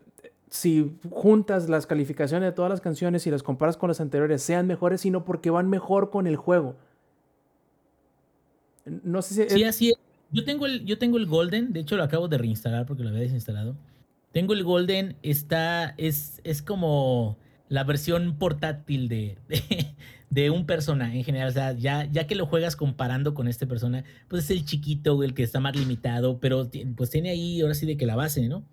[0.49, 4.66] si juntas las calificaciones de todas las canciones y las comparas con las anteriores sean
[4.66, 6.76] mejores, sino porque van mejor con el juego.
[8.84, 9.55] No sé si...
[9.57, 9.97] Sí, así es.
[10.30, 13.11] Yo tengo, el, yo tengo el Golden, de hecho lo acabo de reinstalar porque lo
[13.11, 13.76] había desinstalado.
[14.32, 17.38] Tengo el Golden, está, es, es como
[17.68, 19.94] la versión portátil de, de,
[20.30, 21.49] de, un persona en general.
[21.49, 25.22] O sea, ya, ya que lo juegas comparando con este persona, pues es el chiquito,
[25.22, 28.49] el que está más limitado, pero pues tiene ahí ahora sí de que la base,
[28.49, 28.64] ¿no?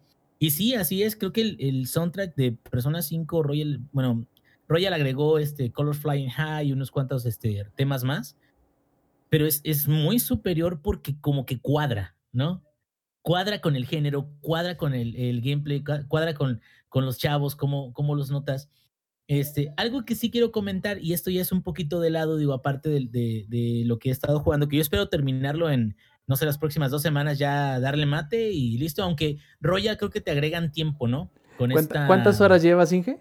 [0.43, 1.15] Y sí, así es.
[1.15, 4.27] Creo que el, el soundtrack de Persona 5, Royal, bueno,
[4.67, 8.35] Royal agregó este Color Flying High y unos cuantos este, temas más.
[9.29, 12.61] Pero es, es muy superior porque como que cuadra, ¿no?
[13.21, 17.93] Cuadra con el género, cuadra con el, el gameplay, cuadra con, con los chavos, cómo,
[17.93, 18.69] cómo los notas.
[19.29, 22.51] Este, algo que sí quiero comentar, y esto ya es un poquito de lado, digo,
[22.51, 25.95] aparte de, de, de, lo que he estado jugando, que yo espero terminarlo en,
[26.27, 30.21] no sé, las próximas dos semanas ya darle mate y listo, aunque Roya creo que
[30.21, 31.29] te agregan tiempo, ¿no?
[31.57, 32.07] Con esta...
[32.07, 33.19] ¿Cuántas horas llevas, Inge?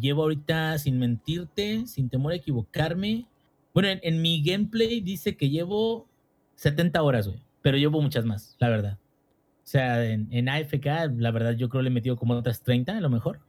[0.00, 3.26] Llevo ahorita, sin mentirte, sin temor a equivocarme.
[3.72, 6.06] Bueno, en, en mi gameplay dice que llevo
[6.56, 8.98] 70 horas, güey, pero llevo muchas más, la verdad.
[9.64, 10.86] O sea, en, en AFK,
[11.16, 13.40] la verdad, yo creo le he metido como otras 30 a lo mejor.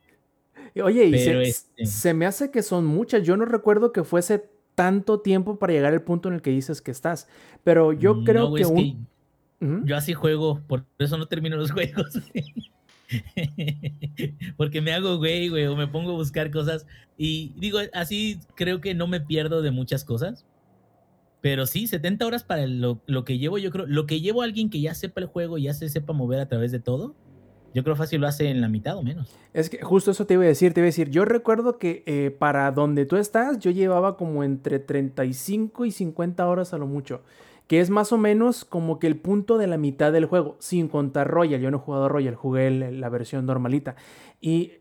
[0.84, 1.86] Oye, y se, este...
[1.86, 3.24] se, me hace que son muchas.
[3.24, 4.50] Yo no recuerdo que fuese
[4.80, 7.28] tanto tiempo para llegar al punto en el que dices que estás.
[7.66, 8.78] Pero yo creo no, que, es un...
[8.78, 9.84] que -huh.
[9.84, 12.18] yo así juego, por eso no termino los juegos.
[14.56, 16.88] Porque me hago güey, güey, o me pongo a buscar cosas.
[17.18, 20.46] Y digo, así creo que no me pierdo de muchas cosas.
[21.42, 23.86] Pero sí, 70 horas para lo, lo que llevo, yo creo.
[23.86, 26.48] Lo que llevo a alguien que ya sepa el juego ya se sepa mover a
[26.48, 27.18] través de todo
[27.74, 29.36] yo creo fácil lo hace en la mitad o menos.
[29.54, 32.04] Es que justo eso te iba a decir, te iba a decir, yo recuerdo que
[32.06, 36.88] eh, para donde tú estás yo llevaba como entre 35 y 50 horas a lo
[36.88, 37.22] mucho,
[37.68, 40.88] que es más o menos como que el punto de la mitad del juego, sin
[40.88, 43.96] contar Royal, yo no he jugado Royal, jugué la versión normalita.
[44.42, 44.79] Y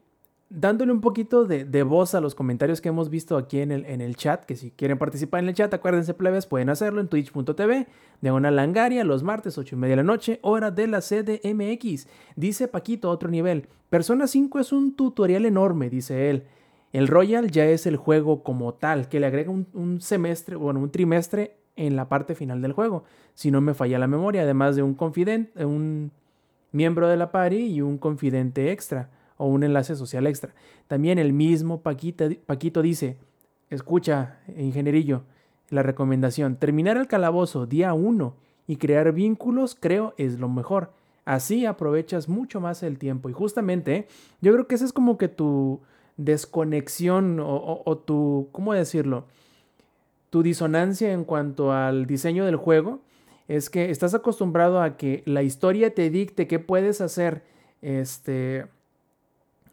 [0.51, 3.84] dándole un poquito de, de, voz a los comentarios que hemos visto aquí en el,
[3.84, 7.09] en el chat, que si quieren participar en el chat, acuérdense plebes, pueden hacerlo en
[7.09, 7.86] twitch.tv,
[8.20, 12.09] de una langaria, los martes 8 y media de la noche, hora de la CDMX.
[12.36, 16.44] Dice Paquito, otro nivel, Persona 5 es un tutorial enorme, dice él.
[16.92, 20.80] El Royal ya es el juego como tal, que le agrega un, un semestre, bueno,
[20.80, 24.74] un trimestre en la parte final del juego, si no me falla la memoria, además
[24.74, 26.11] de un confidente, un
[26.72, 30.55] miembro de la party y un confidente extra o un enlace social extra.
[30.86, 33.16] También el mismo Paquito dice,
[33.70, 35.22] escucha, ingenierillo,
[35.70, 38.34] la recomendación, terminar el calabozo día 1
[38.66, 40.93] y crear vínculos creo es lo mejor.
[41.24, 43.28] Así aprovechas mucho más el tiempo.
[43.28, 44.07] Y justamente,
[44.41, 45.80] yo creo que esa es como que tu
[46.16, 49.26] desconexión o, o tu, ¿cómo decirlo?
[50.30, 53.01] Tu disonancia en cuanto al diseño del juego
[53.47, 57.43] es que estás acostumbrado a que la historia te dicte qué puedes hacer,
[57.80, 58.66] este,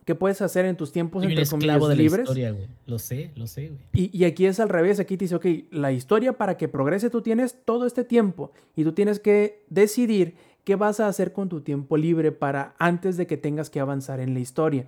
[0.06, 2.22] qué puedes hacer en tus tiempos Soy entre comillas la libres.
[2.22, 2.68] historia, güey.
[2.86, 3.82] Lo sé, lo sé, güey.
[3.94, 7.10] Y, y aquí es al revés, aquí te dice, ok, la historia para que progrese
[7.10, 11.50] tú tienes todo este tiempo y tú tienes que decidir qué vas a hacer con
[11.50, 14.86] tu tiempo libre para antes de que tengas que avanzar en la historia.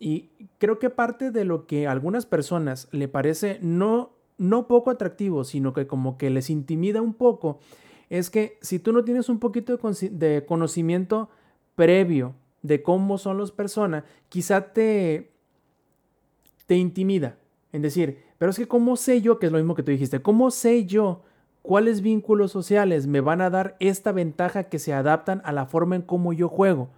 [0.00, 4.90] Y creo que parte de lo que a algunas personas le parece no, no poco
[4.90, 7.58] atractivo, sino que como que les intimida un poco,
[8.10, 11.28] es que si tú no tienes un poquito de, de conocimiento
[11.74, 15.32] previo de cómo son las personas, quizá te,
[16.66, 17.38] te intimida.
[17.72, 20.22] En decir, pero es que ¿cómo sé yo, que es lo mismo que tú dijiste,
[20.22, 21.22] cómo sé yo
[21.62, 25.96] cuáles vínculos sociales me van a dar esta ventaja que se adaptan a la forma
[25.96, 26.90] en cómo yo juego?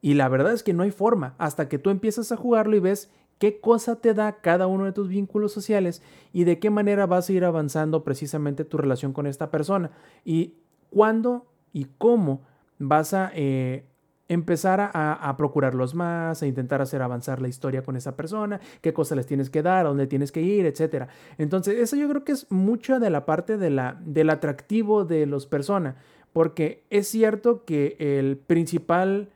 [0.00, 2.80] Y la verdad es que no hay forma hasta que tú empiezas a jugarlo y
[2.80, 6.02] ves qué cosa te da cada uno de tus vínculos sociales
[6.32, 9.90] y de qué manera vas a ir avanzando precisamente tu relación con esta persona
[10.24, 10.54] y
[10.90, 12.42] cuándo y cómo
[12.78, 13.84] vas a eh,
[14.28, 19.16] empezar a, procurarlos más, a intentar hacer avanzar la historia con esa persona, qué cosas
[19.16, 21.08] les tienes que dar, a dónde tienes que ir, etcétera.
[21.36, 25.26] Entonces, eso yo creo que es mucha de la parte de la, del atractivo de
[25.26, 25.96] los personas,
[26.32, 29.28] porque es cierto que el principal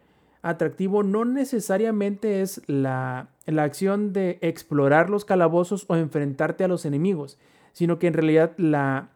[0.42, 6.86] atractivo no necesariamente es la, la acción de explorar los calabozos o enfrentarte a los
[6.86, 7.38] enemigos,
[7.72, 9.10] sino que en realidad la,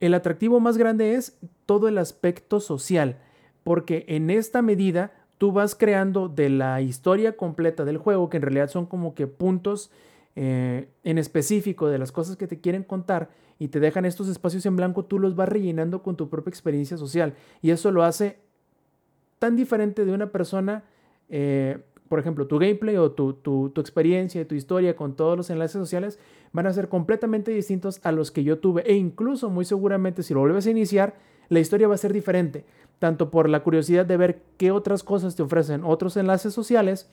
[0.00, 3.18] el atractivo más grande es todo el aspecto social,
[3.64, 8.42] porque en esta medida tú vas creando de la historia completa del juego, que en
[8.42, 9.90] realidad son como que puntos
[10.34, 14.64] eh, en específico de las cosas que te quieren contar y te dejan estos espacios
[14.66, 17.34] en blanco, tú los vas rellenando con tu propia experiencia social.
[17.60, 18.38] Y eso lo hace
[19.38, 20.84] tan diferente de una persona,
[21.28, 25.50] eh, por ejemplo, tu gameplay o tu, tu, tu experiencia tu historia con todos los
[25.50, 26.18] enlaces sociales
[26.52, 28.82] van a ser completamente distintos a los que yo tuve.
[28.82, 31.14] E incluso, muy seguramente, si lo vuelves a iniciar,
[31.48, 32.64] la historia va a ser diferente.
[33.02, 37.10] Tanto por la curiosidad de ver qué otras cosas te ofrecen otros enlaces sociales,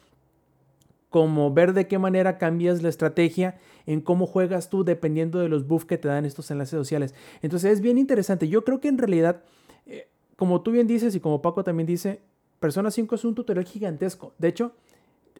[1.10, 5.66] como ver de qué manera cambias la estrategia en cómo juegas tú dependiendo de los
[5.66, 7.16] buffs que te dan estos enlaces sociales.
[7.42, 8.48] Entonces es bien interesante.
[8.48, 9.42] Yo creo que en realidad,
[9.88, 12.22] eh, como tú bien dices y como Paco también dice,
[12.60, 14.36] Persona 5 es un tutorial gigantesco.
[14.38, 14.74] De hecho,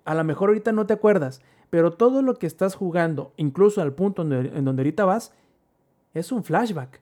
[0.04, 3.94] a lo mejor ahorita no te acuerdas, pero todo lo que estás jugando, incluso al
[3.94, 5.32] punto en donde, ahorita vas,
[6.16, 7.02] es un flashback.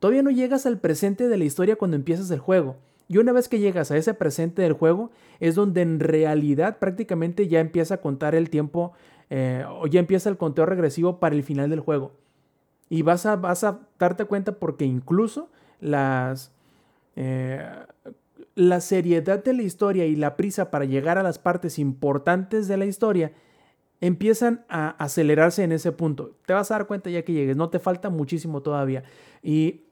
[0.00, 2.76] Todavía no llegas al presente de la historia cuando empiezas el juego.
[3.06, 7.48] Y una vez que llegas a ese presente del juego, es donde en realidad prácticamente
[7.48, 8.92] ya empieza a contar el tiempo
[9.28, 12.12] eh, o ya empieza el conteo regresivo para el final del juego.
[12.88, 16.52] Y vas a, vas a darte cuenta porque incluso las,
[17.14, 17.62] eh,
[18.54, 22.76] la seriedad de la historia y la prisa para llegar a las partes importantes de
[22.76, 23.32] la historia
[24.00, 26.36] empiezan a acelerarse en ese punto.
[26.46, 29.04] Te vas a dar cuenta ya que llegues, no te falta muchísimo todavía.
[29.42, 29.82] Y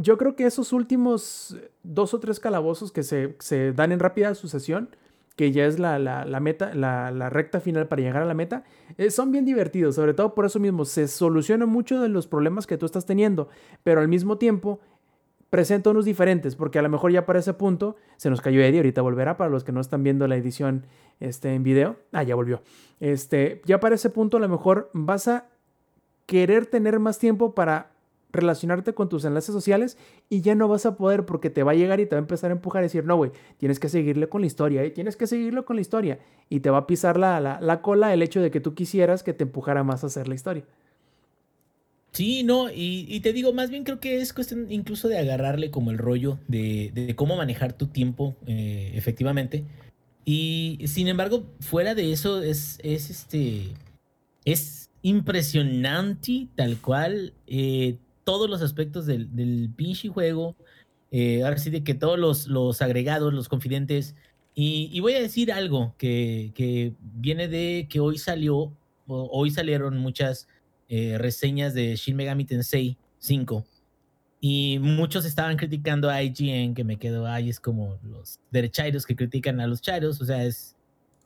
[0.00, 4.34] yo creo que esos últimos dos o tres calabozos que se, se dan en rápida
[4.34, 4.88] sucesión,
[5.36, 8.34] que ya es la, la, la meta, la, la, recta final para llegar a la
[8.34, 8.64] meta,
[8.96, 12.66] eh, son bien divertidos, sobre todo por eso mismo, se solucionan muchos de los problemas
[12.66, 13.48] que tú estás teniendo,
[13.82, 14.80] pero al mismo tiempo
[15.50, 18.78] presenta unos diferentes, porque a lo mejor ya para ese punto se nos cayó Eddie,
[18.78, 20.86] ahorita volverá para los que no están viendo la edición
[21.18, 21.96] este, en video.
[22.12, 22.62] Ah, ya volvió.
[23.00, 25.48] Este, ya para ese punto a lo mejor vas a
[26.26, 27.90] querer tener más tiempo para
[28.32, 29.96] relacionarte con tus enlaces sociales
[30.28, 32.22] y ya no vas a poder porque te va a llegar y te va a
[32.22, 34.90] empezar a empujar y decir, no, güey, tienes que seguirle con la historia, ¿eh?
[34.90, 36.18] tienes que seguirlo con la historia
[36.48, 39.22] y te va a pisar la, la, la, cola el hecho de que tú quisieras
[39.22, 40.64] que te empujara más a hacer la historia.
[42.12, 45.70] Sí, no, y, y, te digo, más bien creo que es cuestión incluso de agarrarle
[45.70, 49.64] como el rollo de, de cómo manejar tu tiempo eh, efectivamente.
[50.24, 53.68] Y sin embargo, fuera de eso, es, es este.
[54.44, 57.98] Es impresionante, tal cual, eh,
[58.30, 60.54] todos los aspectos del, del pinche juego.
[61.10, 64.14] Eh, ahora sí, de que todos los, los agregados, los confidentes.
[64.54, 68.72] Y, y, voy a decir algo que, que viene de que hoy salió,
[69.08, 70.46] hoy salieron muchas
[70.88, 73.64] eh, reseñas de Shin Megami Tensei 5
[74.40, 79.16] y muchos estaban criticando a IGN que me quedo ahí es como los derechairos que
[79.16, 80.76] critican a los chairos o sea es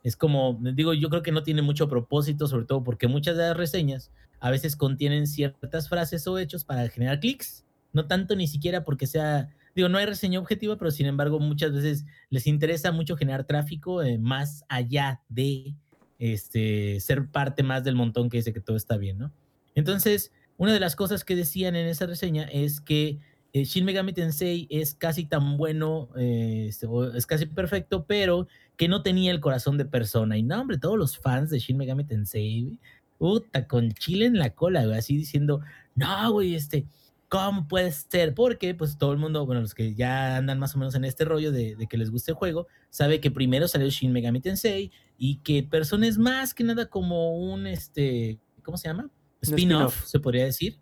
[0.05, 3.43] es como digo yo creo que no tiene mucho propósito sobre todo porque muchas de
[3.43, 8.47] las reseñas a veces contienen ciertas frases o hechos para generar clics no tanto ni
[8.47, 12.91] siquiera porque sea digo, no hay reseña objetiva, pero sin embargo muchas veces les interesa
[12.91, 15.75] mucho generar tráfico eh, más allá de
[16.17, 19.33] este, ser parte más del montón que dice que todo está bien, ¿no?
[19.75, 23.19] Entonces, una de las cosas que decían en esa reseña es que
[23.51, 28.47] eh, Shin Megami Tensei es casi tan bueno, eh, este, es casi perfecto, pero
[28.77, 30.37] que no tenía el corazón de persona.
[30.37, 32.79] Y no, hombre, todos los fans de Shin Megami Tensei,
[33.17, 35.61] puta, con chile en la cola, así diciendo,
[35.95, 36.85] no, güey, este,
[37.29, 38.33] ¿cómo puede ser?
[38.33, 41.25] Porque, pues, todo el mundo, bueno, los que ya andan más o menos en este
[41.25, 45.37] rollo de, que les guste el juego, sabe que primero salió Shin Megami Tensei y
[45.37, 49.09] que Persona es más que nada como un, este, ¿cómo se llama?
[49.41, 50.79] Spin-off, se podría decir,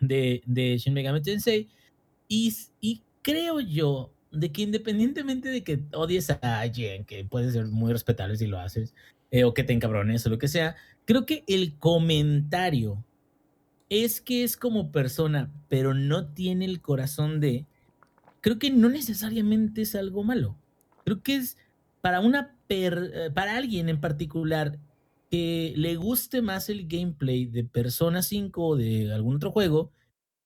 [0.00, 1.68] de, de Shin Megami Tensei
[2.80, 7.92] y, creo yo de que independientemente de que odies a alguien, que puede ser muy
[7.92, 8.94] respetable si lo haces,
[9.30, 13.04] eh, o que te encabrones o lo que sea, creo que el comentario
[13.88, 17.66] es que es como persona, pero no tiene el corazón de,
[18.40, 20.56] creo que no necesariamente es algo malo.
[21.04, 21.58] Creo que es
[22.00, 24.78] para una eh, para alguien en particular
[25.30, 29.92] que le guste más el gameplay de Persona 5 o de algún otro juego,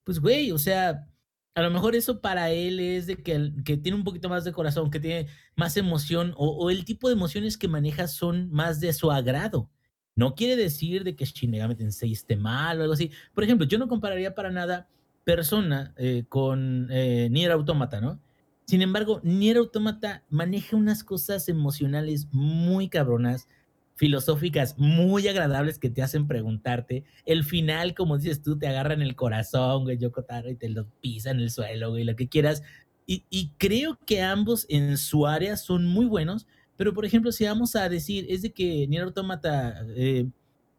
[0.04, 1.08] pues güey, o sea,
[1.56, 4.52] a lo mejor eso para él es de que, que tiene un poquito más de
[4.52, 8.92] corazón, que tiene más emoción o, el tipo de emociones que maneja son más de
[8.92, 9.70] su agrado.
[10.14, 13.10] No quiere decir de que Shin Megami Tensei esté mal o algo así.
[13.34, 14.88] Por ejemplo, yo no compararía para nada
[15.24, 18.20] Persona eh, con eh, Nier Automata, ¿no?
[18.66, 23.48] Sin embargo, Nier Automata maneja unas cosas emocionales muy cabronas
[23.96, 27.04] filosóficas muy agradables que te hacen preguntarte.
[27.24, 30.86] El final, como dices tú, te agarra en el corazón, güey, Yokotaro, y te lo
[31.00, 32.62] pisa en el suelo, güey, lo que quieras.
[33.08, 37.76] Y, creo que ambos en su área son muy buenos, pero por ejemplo, si vamos
[37.76, 40.26] a decir, es de que Nier Automata eh,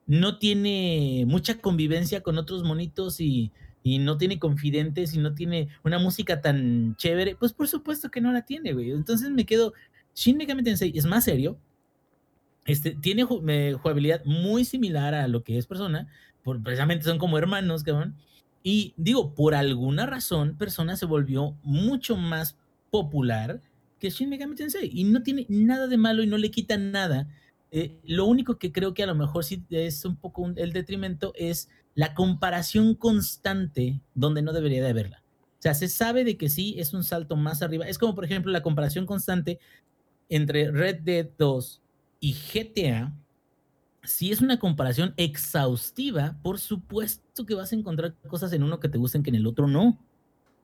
[0.05, 5.69] no tiene mucha convivencia con otros monitos y, y no tiene confidentes y no tiene
[5.85, 8.91] una música tan chévere, pues por supuesto que no la tiene, güey.
[8.91, 9.73] Entonces me quedo,
[10.13, 11.57] Shin Megami Tensei es más serio,
[12.67, 16.07] este, tiene jugabilidad muy similar a lo que es Persona,
[16.43, 18.15] por, precisamente son como hermanos, cabrón.
[18.61, 22.57] Y digo, por alguna razón, Persona se volvió mucho más
[22.91, 23.61] popular
[23.99, 24.89] que Shin Megami Tensei.
[24.93, 27.29] Y no tiene nada de malo y no le quita nada.
[27.71, 31.31] Eh, lo único que creo que a lo mejor sí es un poco el detrimento
[31.35, 35.23] es la comparación constante donde no debería de haberla.
[35.53, 37.87] O sea, se sabe de que sí es un salto más arriba.
[37.87, 39.57] Es como, por ejemplo, la comparación constante
[40.27, 41.81] entre Red Dead 2
[42.19, 43.13] y GTA,
[44.03, 48.89] si es una comparación exhaustiva, por supuesto que vas a encontrar cosas en uno que
[48.89, 49.99] te gusten que en el otro no.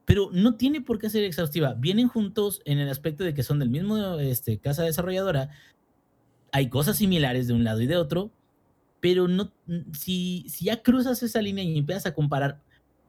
[0.06, 1.76] Pero no tiene por qué ser exhaustiva.
[1.76, 5.50] Vienen juntos en el aspecto de que son del mismo este, casa desarrolladora.
[6.52, 8.32] Hay cosas similares de un lado y de otro,
[9.00, 9.52] pero no,
[9.98, 12.62] si, si ya cruzas esa línea y empiezas a comparar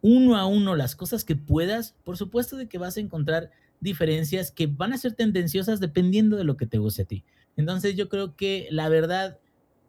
[0.03, 4.51] uno a uno las cosas que puedas, por supuesto de que vas a encontrar diferencias
[4.51, 7.25] que van a ser tendenciosas dependiendo de lo que te guste a ti.
[7.57, 9.39] Entonces yo creo que la verdad,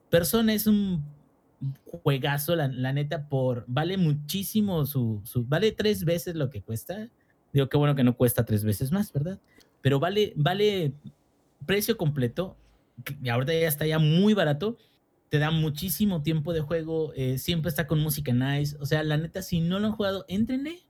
[0.09, 1.03] Persona es un
[2.03, 7.09] juegazo, la, neta, por vale muchísimo su, vale tres veces lo que cuesta.
[7.53, 9.39] Digo, qué bueno que no cuesta tres veces más, ¿verdad?
[9.81, 10.93] Pero vale, vale
[11.65, 12.57] precio completo.
[13.21, 14.77] Y ahorita ya está ya muy barato.
[15.29, 17.13] Te da muchísimo tiempo de juego.
[17.15, 18.77] Eh, siempre está con música nice.
[18.79, 20.85] O sea, la neta, si no lo han jugado, entrenle.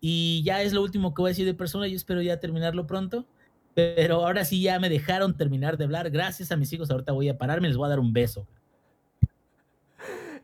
[0.00, 1.86] Y ya es lo último que voy a decir de persona.
[1.88, 3.26] Yo espero ya terminarlo pronto.
[3.74, 6.10] Pero ahora sí ya me dejaron terminar de hablar.
[6.10, 6.90] Gracias a mis hijos.
[6.90, 8.46] Ahorita voy a pararme les voy a dar un beso.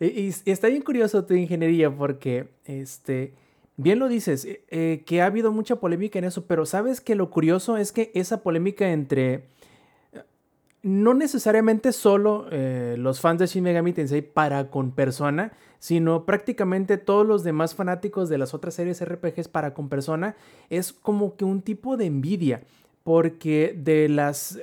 [0.01, 3.35] Y, está bien curioso tu ingeniería porque, este,
[3.77, 7.15] bien lo dices, eh, eh, que ha habido mucha polémica en eso, pero sabes que
[7.15, 9.49] lo curioso es que esa polémica entre
[10.87, 16.97] no necesariamente solo eh, los fans de Shin Megami Tensei para con persona, sino prácticamente
[16.97, 20.37] todos los demás fanáticos de las otras series RPGs para con persona,
[20.71, 22.63] es como que un tipo de envidia,
[23.07, 24.59] porque de las...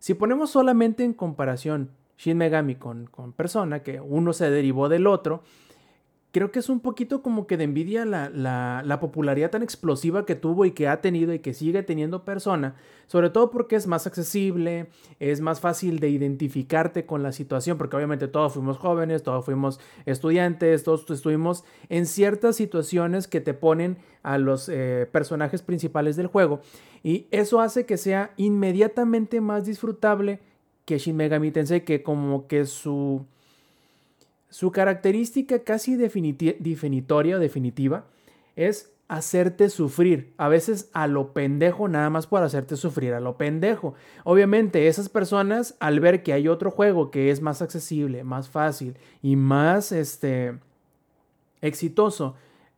[0.00, 5.06] Si ponemos solamente en comparación Shin Megami con, con persona, que uno se derivó del
[5.06, 5.44] otro,
[6.36, 10.66] creo que es un poquito como que de envidia la, popularidad tan explosiva que tuvo
[10.66, 12.76] y que ha tenido y que sigue teniendo persona,
[13.06, 14.88] sobre todo porque es más accesible,
[15.18, 19.80] es más fácil de identificarte con la situación, porque obviamente todos fuimos jóvenes, todos fuimos
[20.04, 26.26] estudiantes, todos estuvimos en ciertas situaciones que te ponen a los eh, personajes principales del
[26.26, 26.60] juego
[27.02, 30.40] y eso hace que sea inmediatamente más disfrutable
[30.84, 33.24] que Shin Megami Tensei, que como que su
[34.48, 38.06] su característica casi definitoria o definitiva
[38.54, 43.36] es hacerte sufrir, a veces a lo pendejo nada más por hacerte sufrir a lo
[43.36, 43.94] pendejo.
[44.24, 48.96] Obviamente esas personas al ver que hay otro juego que es más accesible, más fácil
[49.22, 50.58] y más este
[51.60, 52.34] exitoso,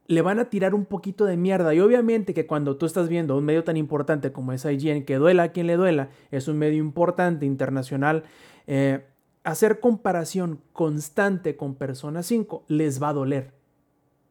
[0.07, 1.75] le van a tirar un poquito de mierda.
[1.75, 5.17] Y obviamente que cuando tú estás viendo un medio tan importante como es IGN, que
[5.17, 8.25] duela a quien le duela, es un medio importante, internacional,
[8.67, 9.05] eh,
[9.49, 13.55] hacer comparación constante con Persona 5 les va a doler.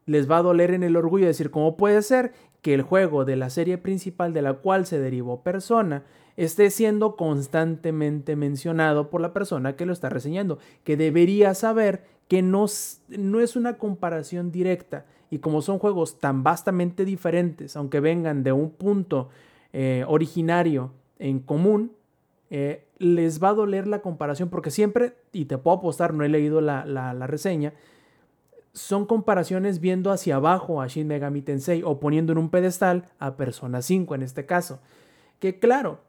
[0.06, 3.26] Les va a doler en el orgullo de decir, ¿cómo puede ser que el juego
[3.26, 6.04] de la serie principal de la cual se derivó Persona
[6.36, 10.60] esté siendo constantemente mencionado por la persona que lo está reseñando?
[10.84, 15.08] Que debería saber que no, es una comparación directa.
[15.32, 19.30] Y como son juegos tan vastamente diferentes, aunque vengan de un punto
[19.74, 21.97] eh, originario en común,
[22.50, 26.30] eh, les va a doler la comparación porque siempre, y te puedo apostar, no he
[26.30, 27.74] leído la, la, reseña,
[28.74, 33.36] son comparaciones viendo hacia abajo a Shin Megami Tensei o poniendo en un pedestal a
[33.36, 34.80] Persona 5 en este caso.
[35.40, 36.00] Que claro,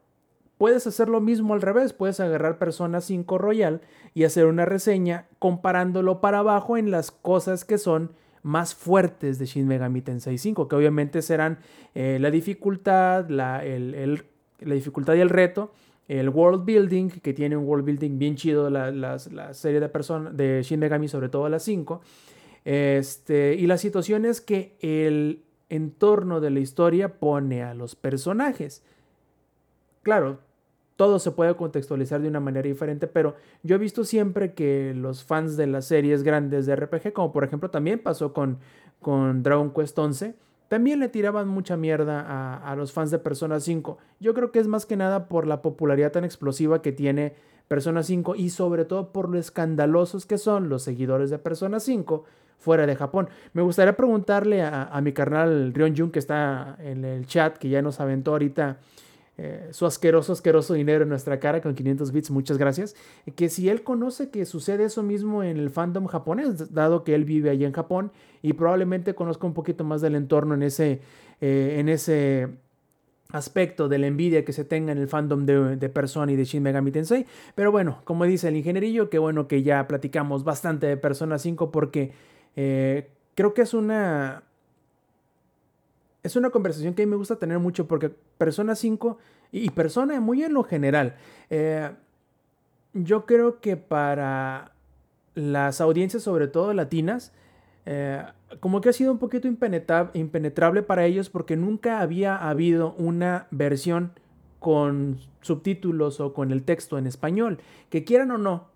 [0.57, 3.81] puedes hacer lo mismo al revés, puedes agarrar Persona 5 Royal
[4.13, 8.11] y hacer una reseña comparándolo para abajo en las cosas que son
[8.43, 11.59] más fuertes de Shin Megami Tensei 5, que obviamente serán
[11.95, 14.23] eh, la dificultad, la, el,
[14.59, 15.71] la dificultad y el reto,
[16.09, 19.19] el world building, que tiene un world building bien chido la, la,
[19.53, 22.01] serie de personas de Shin Megami, sobre todo las 5.
[22.65, 28.83] Este, y las situaciones que el entorno de la historia pone a los personajes.
[30.01, 30.39] Claro,
[30.95, 35.23] todo se puede contextualizar de una manera diferente, pero yo he visto siempre que los
[35.23, 38.57] fans de las series grandes de RPG, como por ejemplo también pasó con,
[38.99, 40.33] con Dragon Quest 11,
[40.69, 43.97] también le tiraban mucha mierda a, los fans de Persona 5.
[44.19, 47.33] Yo creo que es más que nada por la popularidad tan explosiva que tiene
[47.67, 52.23] Persona 5 y sobre todo por lo escandalosos que son los seguidores de Persona 5
[52.59, 53.29] fuera de Japón.
[53.53, 57.81] Me gustaría preguntarle a, mi carnal Rion Jun que está en el chat, que ya
[57.81, 58.77] nos aventó ahorita
[59.39, 62.95] eh, su asqueroso, asqueroso dinero en nuestra cara con 500 bits, muchas gracias,
[63.35, 67.25] que si él conoce que sucede eso mismo en el fandom japonés, dado que él
[67.25, 68.11] vive allí en Japón
[68.41, 71.01] y probablemente conozca un poquito más del entorno en ese,
[71.41, 72.49] eh, en ese
[73.31, 76.45] aspecto de la envidia que se tenga en el fandom de, de, Persona y de
[76.45, 77.25] Shin Megami Tensei.
[77.53, 81.71] Pero bueno, como dice el ingenierillo, qué bueno que ya platicamos bastante de Persona 5
[81.71, 82.11] porque
[82.55, 84.43] eh, creo que es una
[86.23, 89.17] es una conversación que a mí me gusta tener mucho porque Persona 5
[89.51, 91.15] y Persona muy en lo general,
[91.49, 91.91] eh,
[92.93, 94.73] yo creo que para
[95.35, 97.31] las audiencias, sobre todo latinas,
[97.91, 98.23] eh,
[98.59, 104.11] como que ha sido un poquito impenetrable para ellos porque nunca había habido una versión
[104.59, 107.57] con subtítulos o con el texto en español.
[107.89, 108.67] Que quieran o no,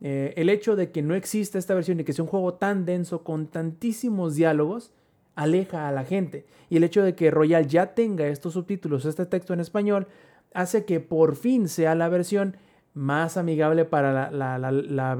[0.00, 2.86] eh, el hecho de que no exista esta versión y que sea un juego tan
[2.86, 4.94] denso con tantísimos diálogos,
[5.34, 6.46] aleja a la gente.
[6.70, 10.06] Y el hecho de que Royal ya tenga estos subtítulos, este texto en español,
[10.54, 12.56] hace que por fin sea la versión
[12.94, 15.16] más amigable para la,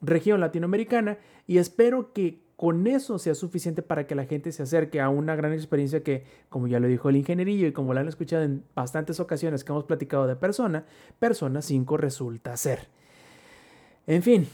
[0.00, 5.00] región latinoamericana y espero que con eso sea suficiente para que la gente se acerque
[5.00, 8.08] a una gran experiencia que, como ya lo dijo el ingenierillo y como lo han
[8.08, 10.84] escuchado en bastantes ocasiones que hemos platicado de persona,
[11.20, 12.88] Persona 5 resulta ser.
[14.08, 14.48] En fin,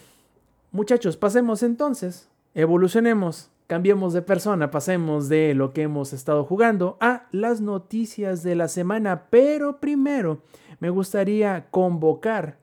[0.71, 7.27] muchachos, pasemos entonces, evolucionemos Cambiemos de persona, pasemos de lo que hemos estado jugando a
[7.33, 10.43] las noticias de la semana, pero primero
[10.81, 12.59] me gustaría convocar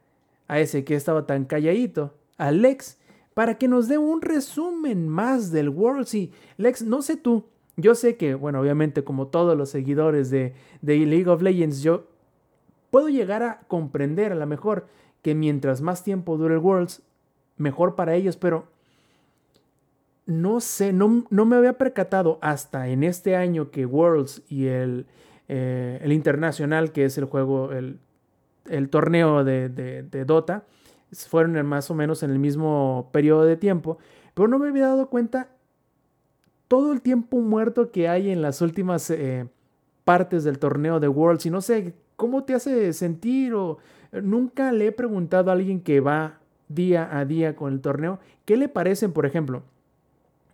[0.47, 2.97] a ese que estaba tan calladito, a Lex,
[3.33, 6.29] para que nos dé un resumen más del World Sea.
[6.57, 7.45] Lex, no sé tú,
[7.77, 12.07] yo sé que, bueno, obviamente como todos los seguidores de, de League of Legends, yo
[12.89, 14.87] puedo llegar a comprender a lo mejor
[15.21, 17.01] que mientras más tiempo dure el Worlds,
[17.57, 18.67] mejor para ellos, pero
[20.25, 25.05] no sé, no, me había percatado hasta en este año que Worlds y el,
[25.47, 27.99] eh, el Internacional, que es el juego, el,
[28.89, 30.63] torneo de, de, Dota,
[31.11, 33.97] fueron más o menos en el mismo periodo de tiempo,
[34.33, 35.49] pero no me había dado cuenta
[36.67, 39.47] todo el tiempo muerto que hay en las últimas eh,
[40.05, 43.77] partes del torneo de Worlds y no sé cómo te hace sentir o
[44.11, 46.39] nunca le he preguntado a alguien que va
[46.69, 49.63] día a día con el torneo, ¿qué le parecen, por ejemplo?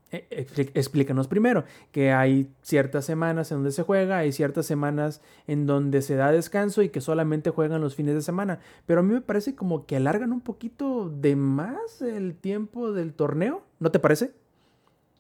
[0.10, 5.66] Eh, explícanos primero que hay ciertas semanas en donde se juega, hay ciertas semanas en
[5.66, 8.60] donde se da descanso y que solamente juegan los fines de semana.
[8.86, 13.14] Pero a mí me parece como que alargan un poquito de más el tiempo del
[13.14, 14.32] torneo, ¿no te parece?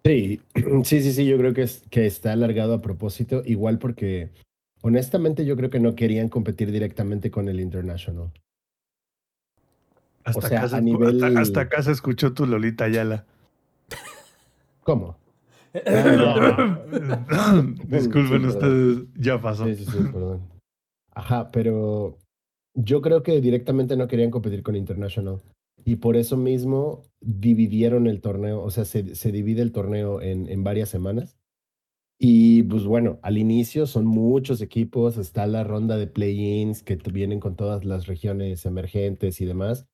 [0.05, 0.39] Sí,
[0.84, 4.30] sí, sí, sí, yo creo que, es, que está alargado a propósito, igual porque
[4.81, 8.31] honestamente yo creo que no querían competir directamente con el International.
[10.23, 11.38] Hasta, acá, a nivel...
[11.38, 13.26] hasta acá se escuchó tu Lolita Ayala.
[14.88, 15.18] ¿Cómo?
[17.89, 19.65] Disculpen ustedes, ya pasó.
[19.65, 20.47] Sí, sí, sí, perdón.
[21.11, 22.18] Ajá, pero
[22.73, 25.41] yo creo que directamente no querían competir con International.
[25.84, 30.47] y por eso mismo dividieron el torneo, o sea, se, se divide el torneo en,
[30.47, 31.38] en varias semanas.
[32.18, 37.41] Y pues bueno, al inicio son muchos equipos, está la ronda de play-ins que vienen
[37.41, 39.85] con todas las regiones emergentes y demás,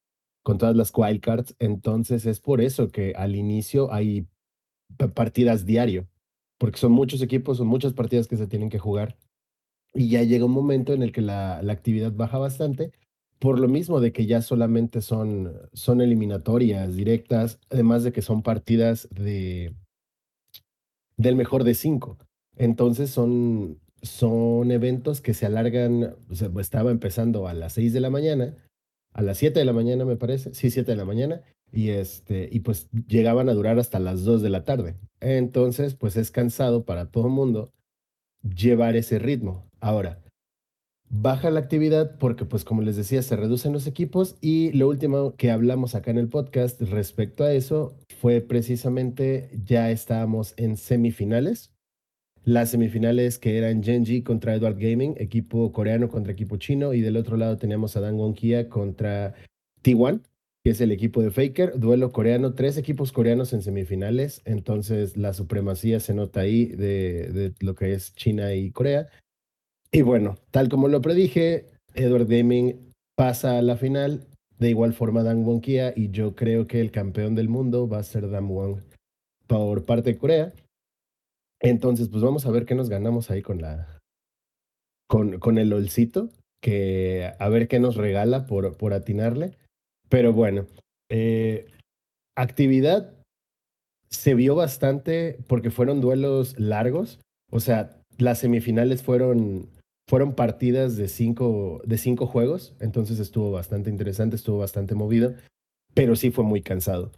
[0.44, 1.56] con todas las wildcards.
[1.58, 4.28] Entonces es por eso que al inicio hay
[5.14, 6.08] partidas diario,
[6.58, 9.18] porque son muchos equipos, son muchas partidas que se tienen que jugar.
[9.94, 12.92] Y ya llega un momento en el que la, la actividad baja bastante,
[13.40, 18.42] por lo mismo de que ya solamente son, son eliminatorias directas, además de que son
[18.42, 19.76] partidas de
[21.18, 22.18] del mejor de cinco.
[22.56, 26.16] Entonces son, son eventos que se alargan,
[26.60, 28.56] estaba empezando a las 6 de la mañana,
[29.14, 31.42] a las 7 de la mañana me parece, sí, 7 de la mañana,
[31.74, 34.96] y, este, y pues llegaban a durar hasta las 2 de la tarde.
[35.20, 37.72] Entonces, pues es cansado para todo el mundo
[38.44, 39.66] llevar ese ritmo.
[39.80, 40.22] Ahora,
[41.10, 45.36] baja la actividad porque, pues como les decía, se reducen los equipos y lo último
[45.36, 51.72] que hablamos acá en el podcast respecto a eso fue precisamente ya estábamos en semifinales.
[52.46, 57.16] Las semifinales que eran Genji contra Edward Gaming, equipo coreano contra equipo chino, y del
[57.16, 59.34] otro lado teníamos a Dangon Kia contra
[59.82, 60.22] T1,
[60.64, 65.34] que es el equipo de Faker, duelo coreano, tres equipos coreanos en semifinales, entonces la
[65.34, 69.10] supremacía se nota ahí de, lo que es China y Corea.
[69.92, 74.26] Y bueno, tal como lo predije, Edward Gaming pasa a la final.
[74.58, 75.94] De igual forma, Dan Won Kia.
[75.96, 78.82] Y yo creo que el campeón del mundo va a ser Dan Won
[79.48, 80.54] por parte de Corea.
[81.60, 84.00] Entonces, pues vamos a ver qué nos ganamos ahí con la.
[85.08, 86.30] con, con el olcito.
[86.62, 89.58] Que a ver qué nos regala por, por atinarle.
[90.14, 90.68] Pero bueno,
[91.10, 91.66] eh,
[92.38, 93.16] actividad
[94.12, 97.20] se vio bastante porque fueron duelos largos.
[97.50, 99.70] O sea, las semifinales fueron
[100.08, 105.34] fueron partidas de cinco, de cinco juegos, entonces estuvo bastante interesante, estuvo bastante movido,
[105.96, 107.12] pero sí fue muy cansado.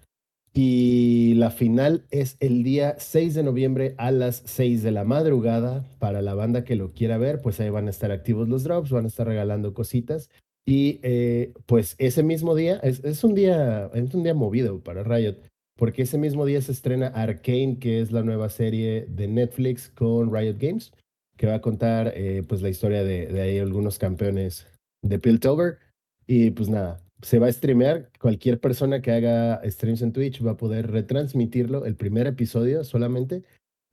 [0.53, 5.84] Y la final es el día 6 de noviembre a las 6 de la madrugada.
[5.99, 8.89] Para la banda que lo quiera ver, pues ahí van a estar activos los drops,
[8.89, 10.30] van a estar regalando cositas.
[10.66, 15.38] Y eh, pues ese mismo día, es, un día, es un día movido para Riot,
[15.78, 20.34] porque ese mismo día se estrena Arcane, que es la nueva serie de Netflix con
[20.34, 20.92] Riot Games
[21.38, 24.68] que va a contar eh, pues la historia de, de, ahí algunos campeones
[25.02, 25.80] de Piltover.
[26.28, 28.10] Y pues nada, se va a streamear.
[28.20, 33.44] Cualquier persona que haga streams en Twitch va a poder retransmitirlo, el primer episodio solamente,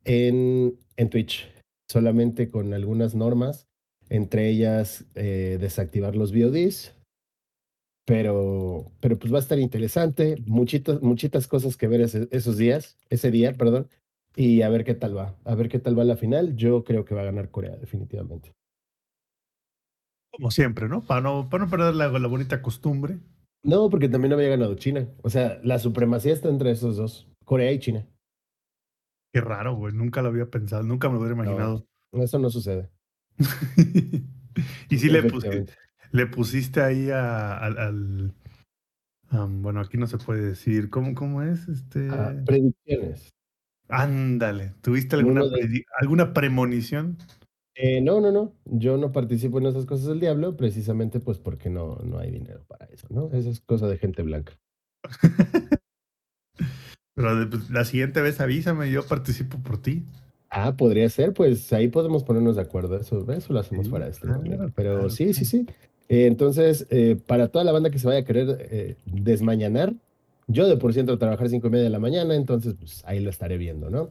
[0.05, 1.49] en, en Twitch,
[1.91, 3.67] solamente con algunas normas,
[4.13, 6.95] entre ellas eh, desactivar los VODs.
[8.05, 12.99] Pero, pero pues va a estar interesante, muchitas, muchitas cosas que ver ese, esos días,
[13.11, 13.89] ese día, perdón,
[14.37, 15.37] y a ver qué tal va.
[15.45, 16.57] A ver qué tal va la final.
[16.57, 18.53] Yo creo que va a ganar Corea, definitivamente.
[20.33, 21.07] Como siempre, ¿no?
[21.07, 23.19] Para no, para no perder la, la, bonita costumbre.
[23.63, 25.09] No, porque también había ganado China.
[25.23, 28.07] O sea, la supremacía está entre esos dos, Corea y China.
[29.33, 29.95] Qué raro, güey.
[29.95, 31.87] Nunca lo había pensado, nunca me lo hubiera imaginado.
[32.13, 32.91] No, eso no sucede.
[34.89, 35.45] y sí le, pus
[36.13, 38.35] le pusiste ahí a, a, al...
[39.31, 40.91] Um, bueno, aquí no se puede decir.
[40.91, 41.67] ¿Cómo, cómo es?
[41.69, 42.09] Este...
[42.11, 43.31] Ah, predicciones.
[43.89, 45.85] Ándale, ¿tuviste alguna, de...
[46.01, 47.19] alguna premonición?
[47.75, 48.55] Eh, no, no, no.
[48.67, 52.65] Yo no participo en esas cosas del diablo, precisamente pues porque no, no hay dinero
[52.69, 53.31] para eso, ¿no?
[53.33, 54.59] Esa es cosa de gente blanca.
[57.15, 60.07] Pero pues, la siguiente vez avísame, yo participo por ti.
[60.55, 62.99] Ah, podría ser, pues ahí podemos ponernos de acuerdo.
[62.99, 64.27] Eso, eso lo hacemos sí, fuera de este.
[64.27, 65.67] Claro, Pero claro, sí, sí, sí.
[66.11, 69.95] Eh, entonces, eh, para toda la banda que se vaya a querer eh, desmañanar,
[70.49, 73.31] yo de por ciento trabajar cinco y media de la mañana, entonces pues ahí lo
[73.31, 74.11] estaré viendo, ¿no?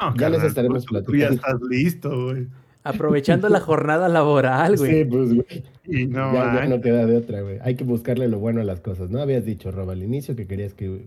[0.00, 1.12] Oh, ya les estaremos tú, platicando.
[1.12, 2.46] Tú ya estás listo, güey.
[2.82, 4.90] Aprovechando la jornada laboral, güey.
[4.90, 5.64] Sí, pues, güey.
[5.84, 7.58] Y no, ya, ya, no queda de otra, güey.
[7.60, 9.20] Hay que buscarle lo bueno a las cosas, ¿no?
[9.20, 11.04] Habías dicho, Rob, al inicio que querías que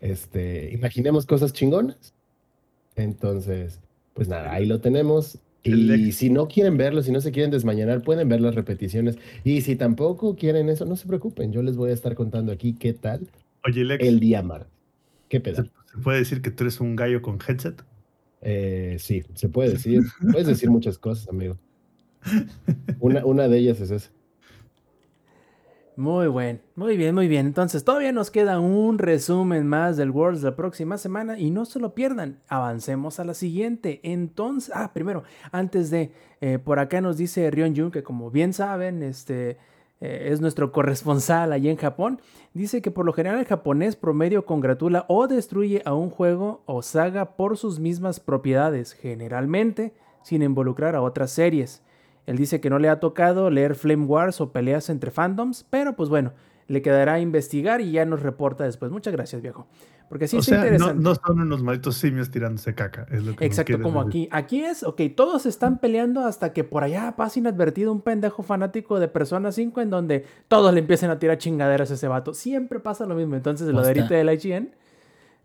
[0.00, 2.14] este, imaginemos cosas chingonas.
[2.96, 3.78] Entonces,
[4.14, 5.38] pues nada, ahí lo tenemos.
[5.64, 9.16] Y si no quieren verlo, si no se quieren desmañanar, pueden ver las repeticiones.
[9.44, 11.52] Y si tampoco quieren eso, no se preocupen.
[11.52, 13.28] Yo les voy a estar contando aquí qué tal
[13.64, 14.72] Oye, Lex, el día martes.
[15.28, 15.64] ¿Qué pedo?
[15.64, 17.82] ¿Se puede decir que tú eres un gallo con headset?
[18.40, 20.02] Eh, sí, se puede decir.
[20.32, 21.56] Puedes decir muchas cosas, amigo.
[23.00, 24.10] Una, una de ellas es esa.
[25.96, 27.46] Muy bien, muy bien, muy bien.
[27.46, 31.78] Entonces, todavía nos queda un resumen más del Worlds la próxima semana y no se
[31.78, 32.40] lo pierdan.
[32.48, 34.00] Avancemos a la siguiente.
[34.02, 36.10] Entonces, ah, primero, antes de,
[36.40, 39.58] eh, por acá nos dice Rion Jun, que como bien saben, este
[40.00, 42.22] eh, es nuestro corresponsal allí en Japón.
[42.54, 46.80] Dice que por lo general el japonés promedio congratula o destruye a un juego o
[46.80, 49.92] saga por sus mismas propiedades, generalmente
[50.22, 51.82] sin involucrar a otras series.
[52.26, 55.96] Él dice que no le ha tocado leer Flame Wars o peleas entre fandoms, pero
[55.96, 56.32] pues bueno,
[56.68, 58.90] le quedará investigar y ya nos reporta después.
[58.92, 59.66] Muchas gracias, viejo.
[60.08, 61.02] Porque sí o sea, interesante.
[61.02, 63.06] no son unos malditos simios tirándose caca.
[63.10, 64.28] Es lo que Exacto, como decir.
[64.30, 64.58] aquí.
[64.60, 69.00] Aquí es, ok, todos están peleando hasta que por allá pasa inadvertido un pendejo fanático
[69.00, 72.34] de Persona 5 en donde todos le empiezan a tirar chingaderas a ese vato.
[72.34, 73.36] Siempre pasa lo mismo.
[73.36, 74.74] Entonces, lo de del IGN.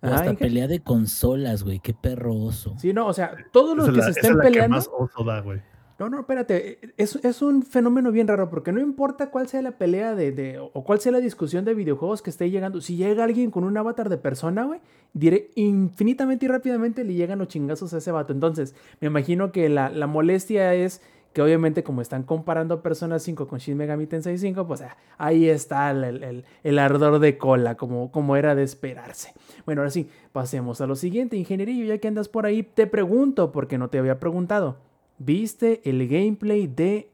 [0.02, 1.80] O hasta pelea de consolas, güey.
[1.80, 2.76] Qué perro oso.
[2.78, 4.49] Sí, no, o sea, todos los Esa que la- se esa estén es la que
[4.49, 4.76] peleando.
[4.76, 5.62] más oso da, güey.
[5.99, 6.80] No, no, espérate.
[6.98, 10.60] Es, es un fenómeno bien raro porque no importa cuál sea la pelea de, de-
[10.60, 12.82] o cuál sea la discusión de videojuegos que esté llegando.
[12.82, 14.80] Si llega alguien con un avatar de persona, güey,
[15.14, 18.32] diré infinitamente y rápidamente le llegan los chingazos a ese vato.
[18.32, 21.02] Entonces, me imagino que la, la molestia es
[21.34, 25.49] que obviamente como están comparando Persona 5 con Shin Megami Tensei 5, pues ah, ahí
[25.49, 29.34] está el, el- el- ardor de cola, como, como era de esperarse.
[29.65, 31.38] Bueno, ahora sí, pasemos a lo siguiente.
[31.38, 34.78] Ingenierillo, ya que andas por ahí, te pregunto, porque no te había preguntado.
[35.19, 37.10] ¿Viste el gameplay de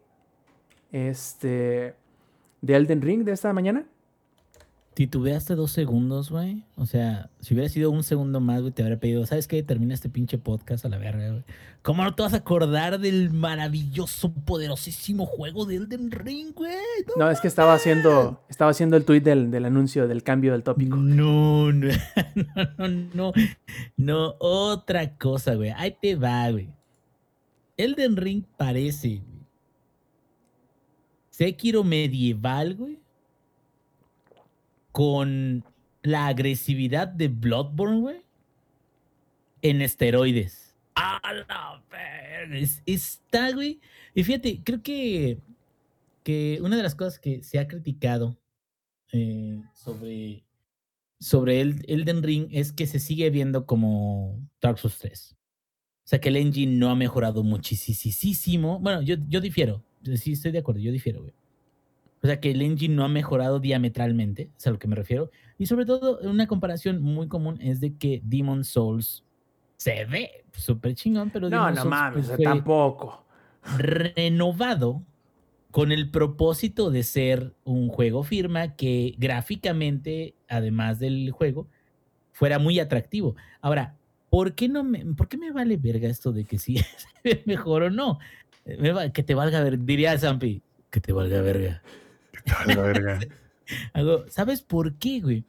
[0.92, 1.96] este
[2.62, 3.86] de Elden Ring de esta mañana?
[4.94, 6.66] Titubeaste dos segundos, güey.
[6.76, 9.64] O sea, si hubiera sido un segundo más, güey, te habría pedido, ¿sabes qué?
[9.64, 11.44] Termina este pinche podcast a la verga, güey.
[11.82, 16.76] ¿Cómo no te vas a acordar del maravilloso, poderosísimo juego de Elden Ring, güey?
[17.18, 20.62] No, es que estaba haciendo estaba haciendo el tweet del, del anuncio del cambio del
[20.62, 20.96] tópico.
[20.96, 21.88] No, no,
[22.36, 23.34] no, no, no,
[23.98, 25.72] no, otra cosa, güey.
[25.72, 26.70] Ahí te va, güey.
[27.78, 29.22] Elden Ring parece.
[31.30, 33.00] Sekiro medieval, güey.
[34.92, 35.64] Con
[36.04, 38.22] la agresividad de Bloodborne, güey.
[39.62, 40.76] En esteroides.
[40.96, 42.58] ¡A la verga!
[42.58, 43.80] Es- Está, güey.
[44.14, 45.40] Y fíjate, creo que,
[46.24, 48.38] que una de las cosas que se ha criticado
[49.12, 50.44] eh, sobre,
[51.20, 55.36] sobre el Elden Ring es que se sigue viendo como Dark Souls 3.
[56.04, 58.80] O sea, que el engine no ha mejorado muchísimo.
[58.80, 59.84] Bueno, yo, yo difiero.
[60.16, 61.34] Sí, estoy de acuerdo, yo difiero, güey.
[62.22, 65.30] O sea, que el engine no ha mejorado diametralmente, es a lo que me refiero.
[65.58, 69.24] Y sobre todo, una comparación muy común es de que Demon Souls
[69.78, 73.26] se ve súper chingón, pero No, Demon no Souls, mames, pues, tampoco.
[73.78, 75.04] renovado
[75.72, 81.68] con el propósito de ser un juego firma que gráficamente, además del juego,
[82.32, 83.36] fuera muy atractivo.
[83.60, 83.98] Ahora,
[84.34, 86.78] ¿por qué no me, por qué me vale verga esto de que si
[87.24, 88.18] ve mejor o no?
[88.66, 91.84] Eh, que te valga ver, diría Zampi, que te valga verga.
[92.48, 93.20] A la verga.
[93.94, 95.46] Algo, ¿Sabes por qué, güey?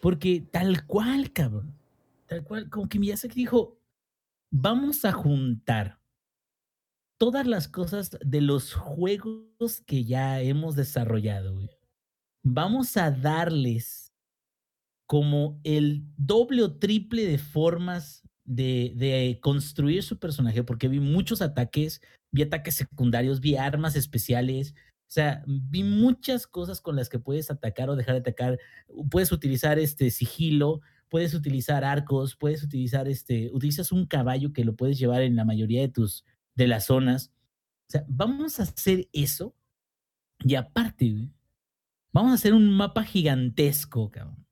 [0.00, 1.74] Porque tal cual, cabrón.
[2.24, 3.76] Tal cual, como que Miyazaki dijo,
[4.50, 5.98] vamos a juntar
[7.18, 11.68] todas las cosas de los juegos que ya hemos desarrollado, güey.
[12.42, 14.07] Vamos a darles
[15.08, 21.40] como el doble o triple de formas de, de construir su personaje, porque vi muchos
[21.40, 24.74] ataques, vi ataques secundarios, vi armas especiales,
[25.08, 28.58] o sea, vi muchas cosas con las que puedes atacar o dejar de atacar.
[29.10, 34.76] Puedes utilizar este sigilo, puedes utilizar arcos, puedes utilizar este, utilizas un caballo que lo
[34.76, 37.32] puedes llevar en la mayoría de tus, de las zonas.
[37.88, 39.54] O sea, vamos a hacer eso
[40.40, 41.30] y aparte,
[42.12, 44.47] vamos a hacer un mapa gigantesco, cabrón.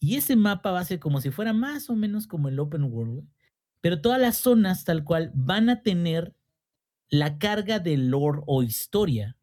[0.00, 2.84] Y ese mapa va a ser como si fuera más o menos como el open
[2.84, 3.26] world.
[3.80, 6.34] Pero todas las zonas tal cual van a tener
[7.10, 9.38] la carga de lore o historia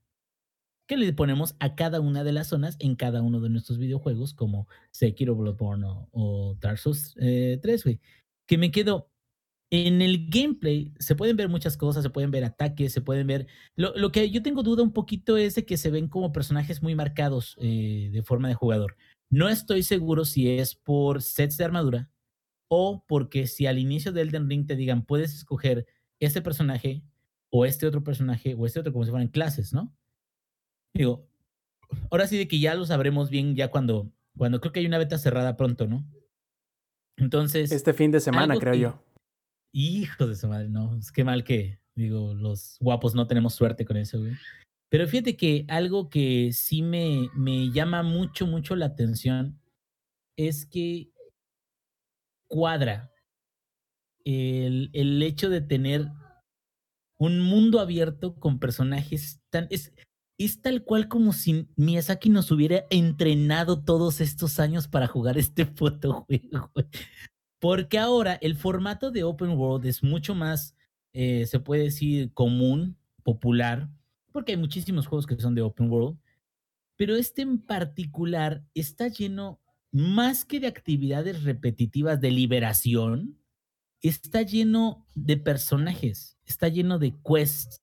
[0.87, 4.33] que le ponemos a cada una de las zonas en cada uno de nuestros videojuegos,
[4.33, 7.99] como Sekiro, Bloodborne o, o Dark Souls eh, 3, güey.
[8.47, 9.09] Que me quedo.
[9.71, 13.47] En el gameplay se pueden ver muchas cosas, se pueden ver ataques, se pueden ver.
[13.75, 16.83] Lo, lo que yo tengo duda un poquito es de que se ven como personajes
[16.83, 18.95] muy marcados eh, de forma de jugador.
[19.31, 22.09] No estoy seguro si es por sets de armadura
[22.69, 25.85] o porque si al inicio del Elden Ring te digan puedes escoger
[26.19, 27.03] este personaje
[27.51, 29.95] o este otro personaje o este otro como si fueran clases, ¿no?
[30.93, 31.27] Digo,
[32.09, 34.97] ahora sí de que ya lo sabremos bien ya cuando, cuando creo que hay una
[34.97, 36.05] beta cerrada pronto, ¿no?
[37.17, 37.71] Entonces...
[37.71, 39.01] Este fin de semana, creo que- yo.
[39.73, 40.95] Hijo de su madre, no.
[40.95, 44.33] Es que mal que, digo, los guapos no tenemos suerte con eso, güey.
[44.89, 49.59] Pero fíjate que algo que sí me, me llama mucho, mucho la atención
[50.37, 51.11] es que
[52.47, 53.11] cuadra
[54.23, 56.07] el, el hecho de tener
[57.17, 59.67] un mundo abierto con personajes tan...
[59.69, 59.93] Es,
[60.37, 65.65] es tal cual como si Miyazaki nos hubiera entrenado todos estos años para jugar este
[65.75, 66.71] fotojuego.
[67.59, 70.75] Porque ahora el formato de Open World es mucho más,
[71.13, 73.89] eh, se puede decir, común, popular,
[74.35, 76.19] porque hay muchísimos juegos que son de Open World,
[76.97, 79.61] pero este en particular está lleno
[79.93, 83.39] más que de actividades repetitivas de liberación,
[84.01, 87.81] está lleno de personajes, está lleno de quests,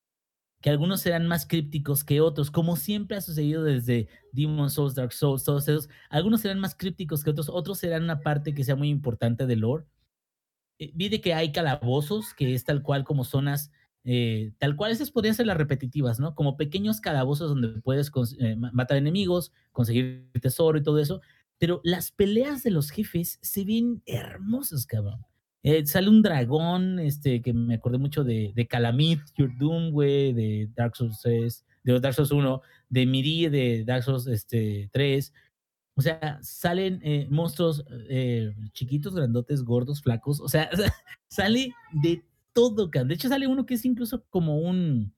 [0.60, 5.14] que algunos serán más crípticos que otros, como siempre ha sucedido desde Demon Souls, Dark
[5.14, 5.88] Souls, todos esos.
[6.10, 9.60] Algunos serán más crípticos que otros, otros serán una parte que sea muy importante del
[9.60, 9.86] lore.
[10.78, 13.70] Eh, vi de que hay calabozos, que es tal cual como zonas,
[14.04, 16.34] eh, tal cual esas podrían ser las repetitivas, ¿no?
[16.34, 21.20] Como pequeños calabozos donde puedes eh, matar enemigos, conseguir tesoro y todo eso.
[21.58, 25.24] Pero las peleas de los jefes se ven hermosas, cabrón.
[25.62, 30.32] Eh, sale un dragón, este, que me acordé mucho de, de Calamith, Your Doom, güey,
[30.32, 35.32] de Dark Souls 3, de Dark Souls 1, de Miri, de Dark Souls este, 3.
[35.94, 37.00] O sea, salen
[37.30, 37.84] monstruos
[38.72, 40.40] chiquitos, grandotes, gordos, flacos.
[40.40, 40.68] O sea,
[41.28, 41.72] sale
[42.02, 42.88] de todo.
[42.88, 45.14] De hecho, sale uno que es incluso como un.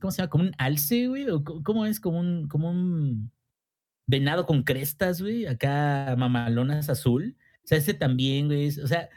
[0.00, 0.30] ¿Cómo se llama?
[0.30, 1.28] Como un alce, güey.
[1.30, 2.00] ¿O ¿Cómo es?
[2.00, 3.32] Como un, como un
[4.06, 5.46] venado con crestas, güey.
[5.46, 7.36] Acá mamalonas azul.
[7.64, 8.68] O sea, ese también, güey.
[8.68, 9.08] O sea,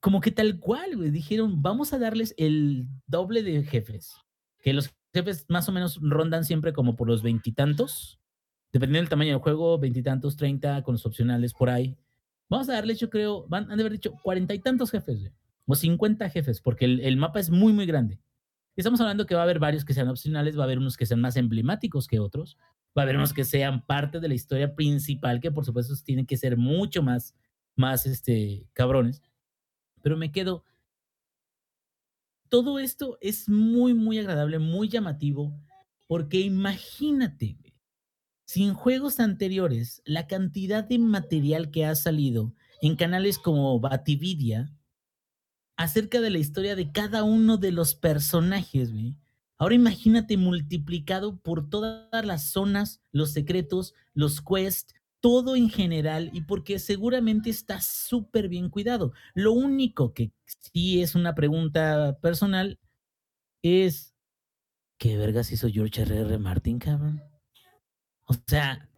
[0.00, 4.14] como que tal cual, güey, dijeron, vamos a darles el doble de jefes.
[4.60, 8.20] Que los jefes más o menos rondan siempre como por los veintitantos,
[8.72, 11.96] dependiendo del tamaño del juego, veintitantos, treinta, con los opcionales por ahí.
[12.48, 15.32] Vamos a darles, yo creo, van, han de haber dicho cuarenta y tantos jefes, güey,
[15.68, 18.18] o cincuenta jefes, porque el, el, mapa es muy, muy grande.
[18.74, 21.06] Estamos hablando que va a haber varios que sean opcionales, va a haber unos que
[21.06, 22.56] sean más emblemáticos que otros,
[22.96, 26.26] va a haber unos que sean parte de la historia principal, que por supuesto tienen
[26.26, 27.36] que ser mucho más,
[27.76, 29.22] más, este, cabrones
[30.02, 30.64] pero me quedo.
[32.48, 35.52] Todo esto es muy, muy agradable, muy llamativo,
[36.06, 37.58] porque imagínate,
[38.46, 44.72] si en juegos anteriores la cantidad de material que ha salido en canales como Batividia
[45.78, 48.90] acerca de la historia de cada uno de los personajes,
[49.60, 56.42] Ahora imagínate multiplicado por todas las zonas, los secretos, los quests, todo en general y
[56.42, 59.12] porque seguramente está súper bien cuidado.
[59.34, 62.78] Lo único que sí es una pregunta personal
[63.62, 64.14] es,
[64.96, 66.38] ¿qué vergas hizo George R.R.
[66.38, 67.20] Martin, cabrón?
[68.26, 68.88] O sea,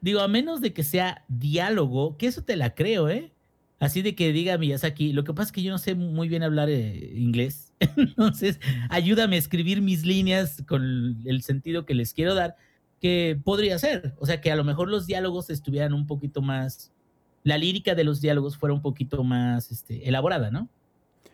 [0.00, 3.35] digo, a menos de que sea diálogo, que eso te la creo, ¿eh?
[3.78, 6.42] Así de que diga Miyazaki, lo que pasa es que yo no sé muy bien
[6.42, 8.58] hablar eh, inglés, entonces
[8.88, 12.56] ayúdame a escribir mis líneas con el sentido que les quiero dar
[13.00, 14.14] que podría ser.
[14.18, 16.92] O sea, que a lo mejor los diálogos estuvieran un poquito más,
[17.44, 20.68] la lírica de los diálogos fuera un poquito más este, elaborada, ¿no?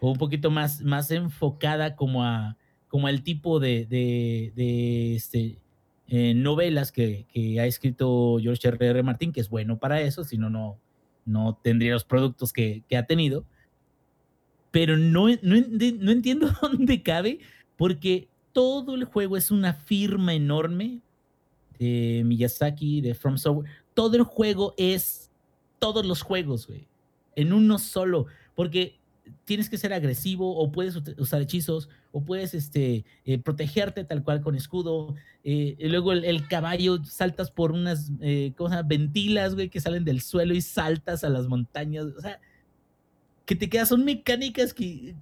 [0.01, 2.57] O un poquito más, más enfocada como a
[2.89, 5.59] como el tipo de, de, este,
[6.09, 8.87] eh, novelas que, que, ha escrito George R.
[8.87, 9.03] R.
[9.03, 10.79] Martin, que es bueno para eso, si no, no,
[11.25, 13.45] no tendría los productos que, que ha tenido.
[14.71, 15.57] Pero no, no,
[16.01, 17.41] no entiendo dónde cabe,
[17.77, 21.01] porque todo el juego es una firma enorme
[21.79, 25.31] de Miyazaki, de From Software, todo el juego es
[25.79, 26.87] todos los juegos, güey,
[27.35, 29.01] en uno solo, porque
[29.45, 34.41] tienes que ser agresivo o puedes usar hechizos o puedes este, eh, protegerte tal cual
[34.41, 35.15] con escudo.
[35.45, 40.21] Eh, y luego el, caballo saltas por unas eh, cosas, ventilas, güey, que salen del
[40.21, 42.07] suelo y saltas a las montañas.
[42.07, 42.41] O sea,
[43.45, 45.15] que te quedas, son mecánicas que,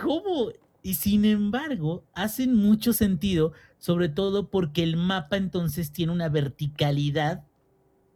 [0.00, 0.50] ¿cómo?
[0.82, 7.44] Y sin embargo, hacen mucho sentido, sobre todo porque el mapa entonces tiene una verticalidad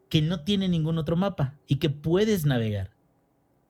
[0.09, 2.91] que no tiene ningún otro mapa y que puedes navegar.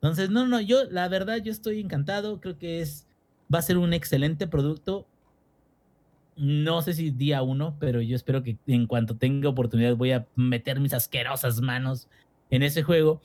[0.03, 3.07] Entonces, no, no, yo la verdad yo estoy encantado, creo que es
[3.53, 5.07] va a ser un excelente producto.
[6.37, 10.27] No sé si día uno, pero yo espero que en cuanto tenga oportunidad voy a
[10.37, 12.09] meter mis asquerosas manos
[12.51, 13.21] en ese juego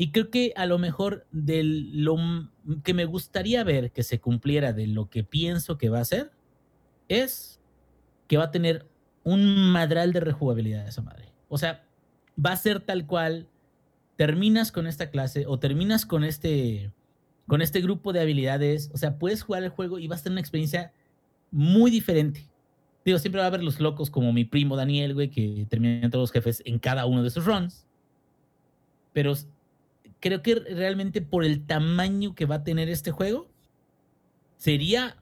[0.00, 2.16] y creo que a lo mejor de lo
[2.82, 6.30] que me gustaría ver que se cumpliera de lo que pienso que va a ser,
[7.08, 7.60] es
[8.26, 8.86] que va a tener
[9.24, 11.34] un madral de rejugabilidad esa madre.
[11.50, 11.84] O sea,
[12.42, 13.46] va a ser tal cual,
[14.20, 16.92] terminas con esta clase o terminas con este,
[17.46, 20.30] con este grupo de habilidades, o sea, puedes jugar el juego y va a ser
[20.30, 20.92] una experiencia
[21.50, 22.46] muy diferente.
[23.02, 26.24] Digo, siempre va a haber los locos como mi primo Daniel, güey, que terminan todos
[26.24, 27.86] los jefes en cada uno de sus runs.
[29.14, 29.32] Pero
[30.20, 33.48] creo que realmente por el tamaño que va a tener este juego,
[34.58, 35.16] sería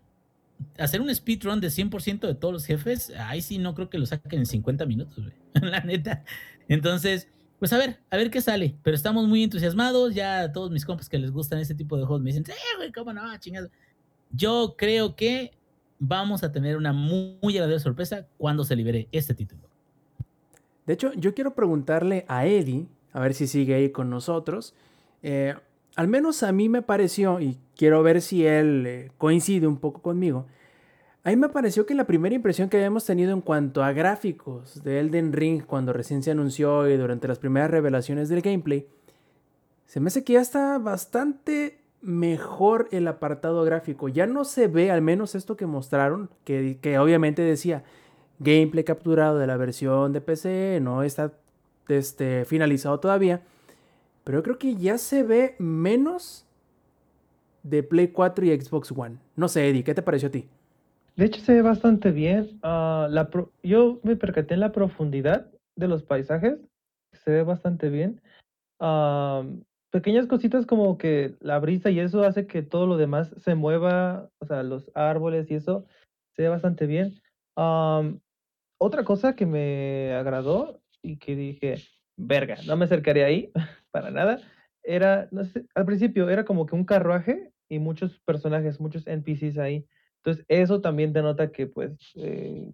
[0.76, 3.12] hacer un speedrun de 100% de todos los jefes.
[3.16, 5.36] Ahí sí no creo que lo saquen en 50 minutos, güey.
[5.70, 6.24] La neta.
[6.66, 8.76] Entonces, pues a ver, a ver qué sale.
[8.82, 10.14] Pero estamos muy entusiasmados.
[10.14, 12.92] Ya todos mis compas que les gustan este tipo de juegos me dicen, eh, güey,
[12.92, 13.70] cómo no, chingado.
[14.30, 15.52] Yo creo que
[15.98, 19.68] vamos a tener una muy, muy agradable sorpresa cuando se libere este título.
[20.86, 24.74] De hecho, yo quiero preguntarle a Eddie, a ver si sigue ahí con nosotros.
[25.22, 25.54] Eh,
[25.96, 30.00] al menos a mí me pareció, y quiero ver si él eh, coincide un poco
[30.00, 30.46] conmigo,
[31.28, 34.82] a mí me pareció que la primera impresión que habíamos tenido en cuanto a gráficos
[34.82, 38.86] de Elden Ring cuando recién se anunció y durante las primeras revelaciones del gameplay,
[39.84, 44.08] se me hace que ya está bastante mejor el apartado gráfico.
[44.08, 47.84] Ya no se ve, al menos esto que mostraron, que, que obviamente decía
[48.38, 51.34] gameplay capturado de la versión de PC, no está
[51.88, 53.42] este, finalizado todavía.
[54.24, 56.46] Pero creo que ya se ve menos
[57.64, 59.18] de Play 4 y Xbox One.
[59.36, 60.48] No sé, Eddie, ¿qué te pareció a ti?
[61.18, 62.60] De hecho, se ve bastante bien.
[62.62, 66.60] Ah, la pro- yo me percaté en la profundidad de los paisajes.
[67.12, 68.20] Se ve bastante bien.
[69.90, 74.30] Pequeñas cositas como que la brisa y eso hace que todo lo demás se mueva,
[74.38, 75.86] o sea, los árboles y eso
[76.36, 77.20] se ve bastante bien.
[78.80, 81.82] Otra cosa que me agradó y que dije,
[82.16, 83.50] verga, no me acercaré ahí
[83.90, 84.38] para nada,
[84.84, 89.58] era, no sé, al principio era como que un carruaje y muchos personajes, muchos NPCs
[89.58, 89.84] ahí.
[90.18, 92.72] Entonces, eso también denota que, pues, eh,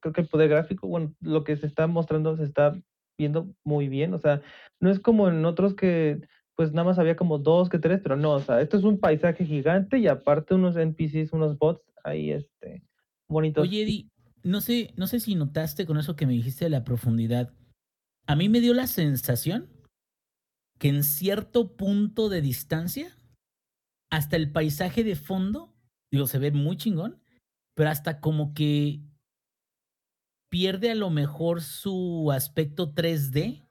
[0.00, 2.78] creo que el poder gráfico, bueno, lo que se está mostrando se está
[3.18, 4.14] viendo muy bien.
[4.14, 4.42] O sea,
[4.80, 6.20] no es como en otros que,
[6.54, 8.98] pues, nada más había como dos que tres, pero no, o sea, esto es un
[8.98, 12.82] paisaje gigante y aparte unos NPCs, unos bots ahí, este,
[13.28, 13.62] bonitos.
[13.62, 14.08] Oye, Eddie,
[14.42, 17.52] no sé, no sé si notaste con eso que me dijiste de la profundidad.
[18.26, 19.68] A mí me dio la sensación
[20.78, 23.16] que en cierto punto de distancia,
[24.10, 25.74] hasta el paisaje de fondo,
[26.10, 27.20] digo, se ve muy chingón,
[27.74, 29.00] pero hasta como que
[30.48, 33.66] pierde a lo mejor su aspecto 3D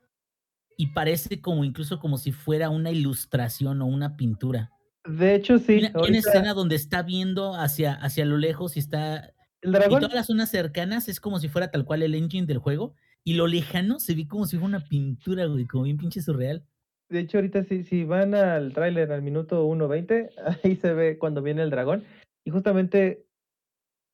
[0.78, 4.72] y parece como incluso como si fuera una ilustración o una pintura.
[5.06, 9.32] De hecho, sí, una, una escena donde está viendo hacia, hacia lo lejos y está
[9.62, 12.46] el y dragón, todas las zonas cercanas es como si fuera tal cual el engine
[12.46, 12.94] del juego.
[13.24, 16.64] Y lo lejano se ve como si fuera una pintura, güey, como bien pinche surreal.
[17.10, 20.30] de hecho, ahorita si, si van al tráiler al minuto 1.20,
[20.64, 22.04] ahí se ve cuando viene el dragón.
[22.46, 23.26] Y justamente,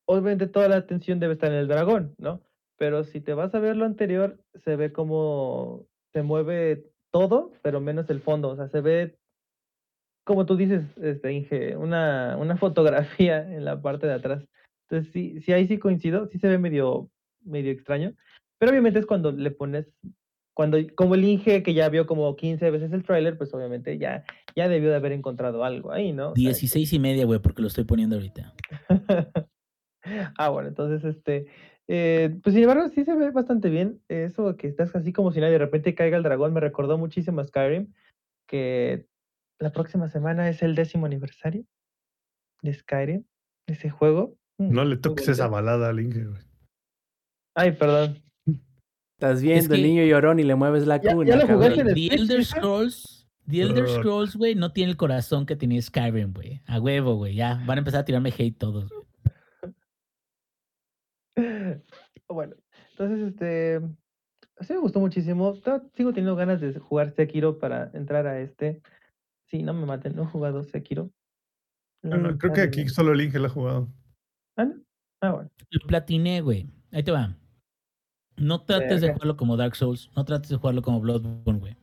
[0.05, 2.41] obviamente toda la atención debe estar en el dragón, ¿no?
[2.77, 7.81] Pero si te vas a ver lo anterior, se ve como se mueve todo, pero
[7.81, 8.49] menos el fondo.
[8.49, 9.17] O sea, se ve,
[10.23, 14.43] como tú dices, este, Inge, una, una fotografía en la parte de atrás.
[14.89, 17.09] Entonces, sí, sí, ahí sí coincido, sí se ve medio,
[17.43, 18.13] medio extraño.
[18.57, 19.87] Pero obviamente es cuando le pones,
[20.53, 24.25] cuando, como el Inge que ya vio como 15 veces el tráiler, pues obviamente ya,
[24.55, 26.31] ya debió de haber encontrado algo ahí, ¿no?
[26.31, 28.53] O sea, 16 y media, güey, porque lo estoy poniendo ahorita.
[30.37, 31.47] ah, bueno, entonces, este,
[31.87, 34.01] eh, pues sin embargo, sí se ve bastante bien.
[34.07, 37.41] Eso que estás así como si nada, de repente caiga el dragón, me recordó muchísimo
[37.41, 37.93] a Skyrim,
[38.47, 39.07] que
[39.59, 41.65] la próxima semana es el décimo aniversario
[42.61, 43.23] de Skyrim,
[43.67, 44.37] de ese juego.
[44.57, 46.41] Mm, No le toques esa balada al Inge, güey.
[47.55, 48.21] Ay, perdón.
[49.21, 51.29] Estás viendo el que- niño llorón y le mueves la Ya- cuna.
[51.29, 51.57] ya lo cabrón.
[51.57, 52.43] jugaste de The Elder?
[52.45, 53.87] Scrolls, The Elder.
[53.87, 56.61] Scrolls, güey, no tiene el corazón que tenía Skyrim, güey.
[56.65, 57.61] A huevo, güey, ya.
[57.67, 58.89] Van a empezar a tirarme hate todos.
[58.89, 59.01] güey.
[62.29, 62.55] Bueno,
[62.91, 63.81] entonces, este,
[64.61, 65.53] sí me gustó muchísimo.
[65.95, 68.81] Sigo teniendo ganas de jugar Sekiro para entrar a este.
[69.47, 71.11] Sí, no me maten, no he jugado Sekiro.
[72.03, 73.93] No, no, creo que aquí solo el Inge lo ha jugado.
[74.55, 74.75] Ah, ¿no?
[75.21, 75.51] Ah, bueno.
[75.69, 76.67] Lo platiné, güey.
[76.91, 77.35] Ahí te va.
[78.37, 80.09] No trates de jugarlo como Dark Souls.
[80.15, 81.77] No trates de jugarlo como Bloodborne, güey.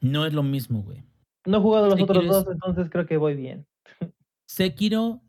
[0.00, 1.04] No es lo mismo, güey.
[1.46, 3.66] No he jugado los otros es- dos, entonces creo que voy bien.
[4.46, 5.22] Sekiro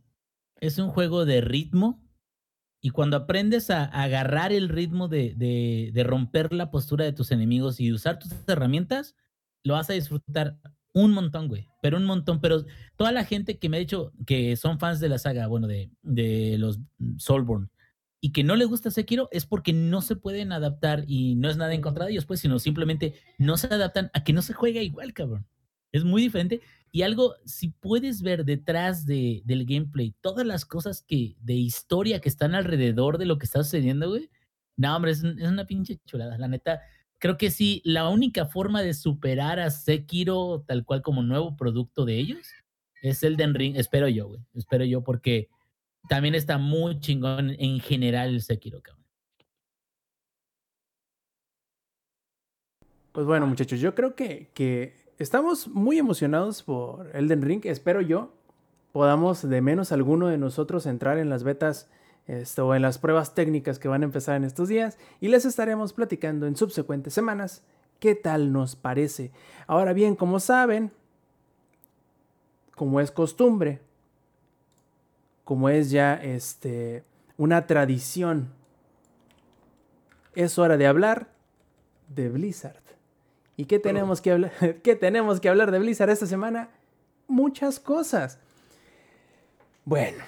[0.59, 2.01] es un juego de ritmo
[2.81, 7.13] y cuando aprendes a, a agarrar el ritmo de, de- de romper la postura de
[7.13, 9.15] tus enemigos y usar tus herramientas,
[9.63, 10.57] lo vas a disfrutar
[10.93, 11.67] un montón, güey.
[11.81, 12.39] Pero un montón.
[12.39, 12.63] Pero
[12.95, 15.91] toda la gente que me ha dicho que son fans de la saga, bueno, de,
[16.01, 16.79] de los
[17.17, 17.67] Soulborne,
[18.21, 21.57] y que no le gusta Sekiro es porque no se pueden adaptar y no es
[21.57, 24.53] nada en contra de ellos, pues, sino simplemente no se adaptan a que no se
[24.53, 25.47] juega igual, cabrón.
[25.91, 26.61] Es muy diferente.
[26.91, 32.19] Y algo, si puedes ver detrás de, del gameplay todas las cosas que de historia
[32.19, 34.29] que están alrededor de lo que está sucediendo, güey.
[34.75, 36.37] No, hombre, es, es una pinche chulada.
[36.37, 36.81] La neta,
[37.19, 42.05] creo que sí, la única forma de superar a Sekiro tal cual como nuevo producto
[42.05, 42.47] de ellos
[43.01, 43.75] es Elden Ring.
[43.77, 44.41] Espero yo, güey.
[44.53, 45.49] Espero yo porque
[46.07, 48.81] también está muy chingón en general el Sekiro.
[53.11, 57.65] Pues bueno, muchachos, yo creo que, que estamos muy emocionados por Elden Ring.
[57.65, 58.33] Espero yo
[58.91, 61.89] podamos de menos alguno de nosotros entrar en las betas
[62.27, 65.45] esto, o en las pruebas técnicas que van a empezar en estos días y les
[65.45, 67.63] estaremos platicando en subsecuentes semanas
[67.99, 69.31] qué tal nos parece.
[69.67, 70.91] Ahora bien, como saben,
[72.75, 73.81] como es costumbre,
[75.49, 77.03] como es ya este,
[77.35, 78.49] una tradición,
[80.35, 81.29] es hora de hablar
[82.07, 82.83] de Blizzard.
[83.57, 84.51] ¿Y qué tenemos que hablar?
[84.83, 86.69] ¿Qué tenemos que hablar de Blizzard esta semana?
[87.27, 88.37] Muchas cosas.
[89.85, 90.23] Bueno,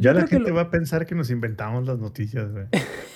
[0.00, 2.64] Ya la gente lo- va a pensar que nos inventamos las noticias, güey.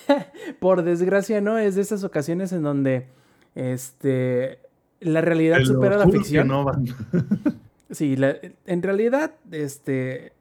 [0.61, 3.07] por desgracia no es de esas ocasiones en donde
[3.55, 4.59] este
[5.01, 6.49] la realidad supera la ficción.
[6.49, 6.67] no.
[7.91, 10.33] Sí, la- en realidad, este,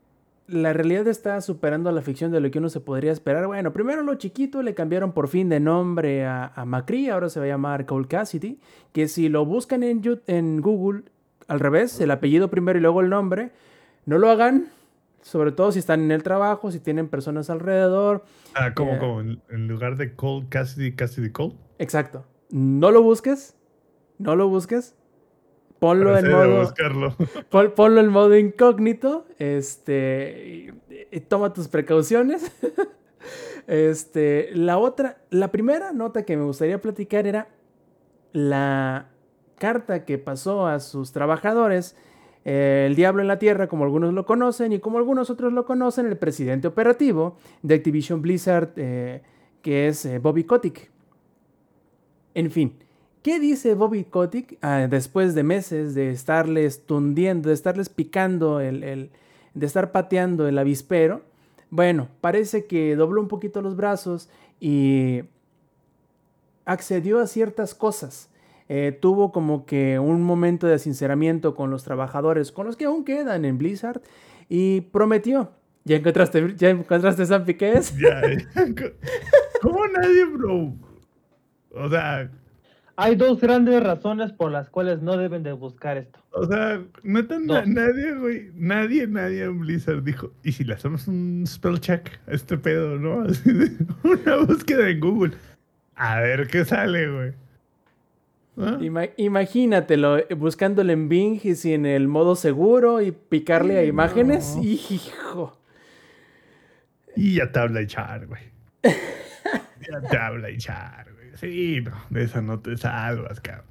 [0.48, 3.48] la realidad está superando la ficción de lo que uno se podría esperar.
[3.48, 7.40] Bueno, primero lo chiquito le cambiaron por fin de nombre a, a Macri, ahora se
[7.40, 8.60] va a llamar Cole Cassidy,
[8.92, 11.04] que si lo buscan en, en Google,
[11.48, 13.52] al revés, el apellido primero y luego el nombre,
[14.06, 14.68] no lo hagan,
[15.22, 18.24] sobre todo si están en el trabajo, si tienen personas alrededor.
[18.54, 18.98] Ah, como, Eh.
[19.00, 21.56] como en, en lugar de Cole, Cassidy, Cassidy Cole.
[21.80, 22.24] Exacto.
[22.52, 23.56] No lo busques,
[24.20, 24.96] no lo busques.
[25.86, 26.62] Ponlo en modo...
[26.62, 27.16] buscarlo.
[27.50, 32.52] Pon- ponlo en modo incógnito, este, y, y toma tus precauciones.
[33.68, 37.50] este, la otra, la primera nota que me gustaría platicar era
[38.34, 39.10] la
[39.60, 41.96] carta que pasó a sus trabajadores,
[42.46, 45.66] eh, el diablo en la tierra, como algunos lo conocen, y como algunos otros lo
[45.66, 49.22] conocen, el presidente operativo de Activision Blizzard, eh,
[49.62, 50.90] que es eh, Bobby Kotick.
[52.34, 52.74] En fin,
[53.26, 59.10] ¿Qué dice Bobby Kotick ah, después de meses de estarles tundiendo, de estarles picando, el,
[59.56, 61.24] de estar pateando el avispero?
[61.72, 64.30] Bueno, parece que dobló un poquito los brazos
[64.60, 65.24] y
[66.66, 68.30] accedió a ciertas cosas.
[68.70, 73.04] Eh, tuvo como que un momento de sinceramiento con los trabajadores, con los que aún
[73.04, 74.04] quedan en Blizzard,
[74.50, 75.50] y prometió.
[75.84, 78.22] ¿Ya encontraste, ya encontraste San ya.
[79.64, 80.76] ¿Cómo nadie, bro?
[81.72, 82.30] O sea,
[82.98, 86.20] Hay dos grandes razones por las cuales no deben de buscar esto.
[86.32, 91.08] o sea, neta, na- nadie, güey, nadie, nadie en Blizzard dijo, ¿y si le hacemos
[91.08, 93.22] un spell check a este pedo, no?
[93.30, 93.72] Así de,
[94.04, 95.34] una búsqueda en Google.
[95.96, 97.34] A ver qué sale, güey.
[98.58, 98.78] ¿Ah?
[98.80, 103.84] Ima- imagínatelo, eh, buscándole en Bing y si en el modo seguro y picarle a
[103.84, 104.56] imágenes.
[104.56, 104.64] no.
[104.64, 105.60] Hijo.
[107.18, 108.42] Y ya te habla echar, güey.
[109.92, 111.15] Ya te habla echar, güey.
[111.36, 113.66] Sí, no, de esa no te salvas, cabrón.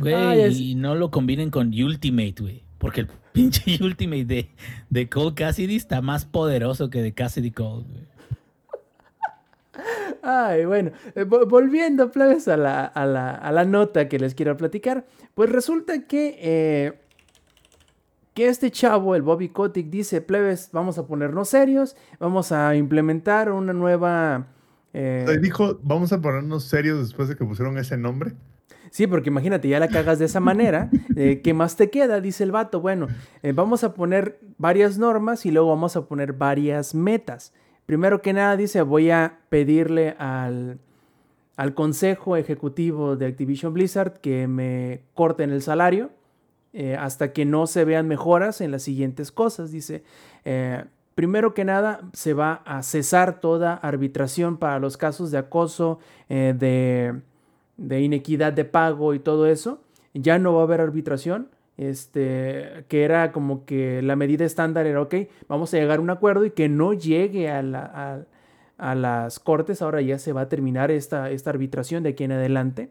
[0.00, 2.62] Güey, Ay, es- y no lo combinen con Ultimate, güey.
[2.78, 4.50] Porque el pinche Ultimate de,
[4.88, 8.10] de Cole Cassidy está más poderoso que de Cassidy Cole, güey.
[10.22, 14.34] Ay, bueno, eh, vo- volviendo, plebes, a la, a, la, a la nota que les
[14.34, 17.00] quiero platicar, pues resulta que, eh,
[18.34, 23.50] que este chavo, el Bobby Kotick, dice, plebes, vamos a ponernos serios, vamos a implementar
[23.50, 24.46] una nueva...
[24.92, 28.32] eh, dijo, vamos a ponernos serios después de que pusieron ese nombre.
[28.90, 30.90] Sí, porque imagínate, ya la cagas de esa manera.
[31.16, 32.20] eh, ¿Qué más te queda?
[32.20, 32.80] Dice el vato.
[32.80, 33.06] Bueno,
[33.42, 37.52] eh, vamos a poner varias normas y luego vamos a poner varias metas.
[37.86, 40.78] Primero que nada, dice, voy a pedirle al,
[41.56, 46.10] al consejo ejecutivo de Activision Blizzard que me corten el salario
[47.00, 49.72] hasta que no se vean mejoras en las siguientes cosas.
[49.72, 50.04] Dice,
[51.20, 55.98] primero que nada, se va a cesar toda arbitración para los casos de acoso,
[56.30, 56.54] eh,
[57.76, 59.82] de inequidad de pago y todo eso,
[60.14, 61.50] ya no va a haber arbitración.
[61.76, 65.14] Este, que era como que la medida estándar era, ok,
[65.46, 70.18] vamos a llegar a un acuerdo y que no llegue a las cortes, ahora ya
[70.18, 72.88] se va a terminar esta, esta arbitración de aquí en adelante.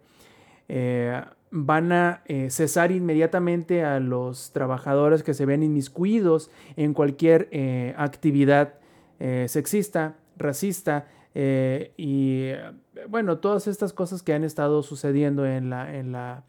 [0.67, 1.19] Eh,
[1.51, 7.93] van a eh, cesar inmediatamente a los trabajadores que se ven inmiscuidos en cualquier eh,
[7.97, 8.75] actividad
[9.19, 12.49] eh, sexista, racista y
[13.07, 16.43] bueno, todas estas cosas que han estado sucediendo en la, en la,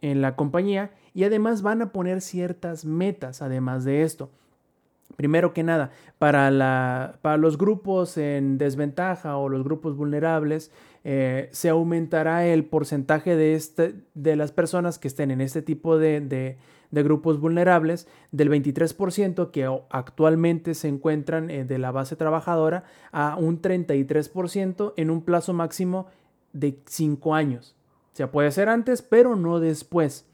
[0.00, 4.30] en la compañía y además van a poner ciertas metas además de esto.
[5.16, 6.50] Primero que nada, para,
[7.36, 10.70] los grupos en desventaja o los grupos vulnerables,
[11.04, 15.98] eh, se aumentará el porcentaje de, este, de las personas que estén en este tipo
[15.98, 16.56] de,
[16.90, 23.60] grupos vulnerables del 23% que actualmente se encuentran eh, de la base trabajadora a un
[23.60, 26.06] 33% en un plazo máximo
[26.52, 27.74] de 5 años.
[28.12, 30.26] O sea, puede ser antes, pero no después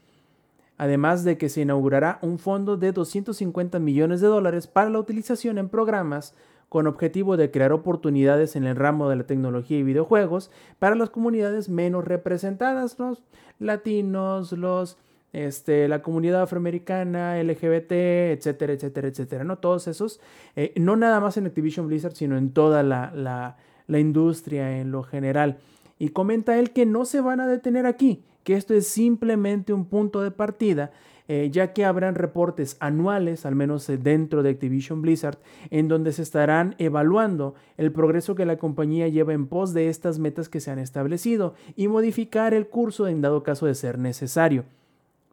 [0.79, 5.59] además de que se inaugurará un fondo de 250 millones de dólares para la utilización
[5.59, 6.33] en programas
[6.69, 10.49] con objetivo de crear oportunidades en el ramo de la tecnología y videojuegos
[10.79, 13.23] para las comunidades menos representadas, los
[13.59, 14.97] latinos, los
[15.31, 17.91] este, la comunidad afroamericana, LGBT,
[18.33, 19.57] etcétera, etcétera, etcétera, ¿no?
[19.59, 20.19] Todos esos,
[20.55, 24.91] eh, no nada más en Activision Blizzard, sino en toda la, la- la industria en
[24.91, 25.57] lo general.
[25.99, 29.85] Y comenta él que no se van a detener aquí, que esto es simplemente un
[29.85, 30.91] punto de partida,
[31.27, 35.37] eh, ya que habrán reportes anuales, al menos eh, dentro de Activision Blizzard,
[35.69, 40.17] en donde se estarán evaluando el progreso que la compañía lleva en pos de estas
[40.17, 44.65] metas que se han establecido y modificar el curso en dado caso de ser necesario.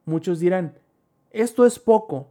[0.04, 0.74] Muchos dirán,
[1.30, 2.28] esto es poco,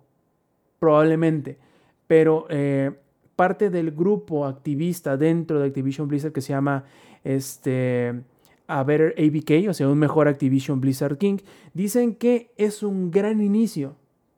[0.78, 1.58] probablemente,
[2.06, 2.92] pero eh,
[3.36, 6.86] parte del grupo activista dentro de Activision Blizzard que se llama
[7.24, 8.22] este,
[8.68, 11.38] A Better ABK, o sea, un mejor Activision Blizzard King,
[11.74, 13.96] dicen que es un gran inicio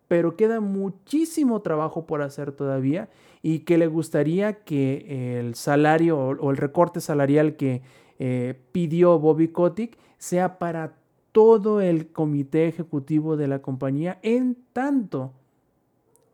[0.08, 3.10] pero queda muchísimo trabajo por hacer todavía
[3.41, 7.82] y que le gustaría que el salario o, el recorte salarial que
[8.20, 10.95] eh, pidió Bobby Kotick sea para
[11.32, 15.34] todo el comité ejecutivo de la compañía en tanto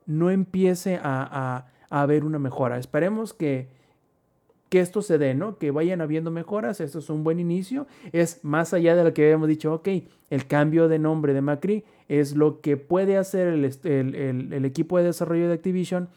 [0.06, 2.78] no empiece a, a haber una mejora.
[2.78, 3.70] Esperemos que,
[4.74, 5.60] que esto se dé, ¿no?
[5.60, 6.82] Que vayan habiendo mejoras.
[6.82, 7.86] Esto es un buen inicio.
[8.12, 9.88] Es más allá de lo que habíamos dicho, ok,
[10.32, 15.48] el cambio de nombre de Macri es lo que puede hacer el, equipo de desarrollo
[15.48, 16.10] de Activision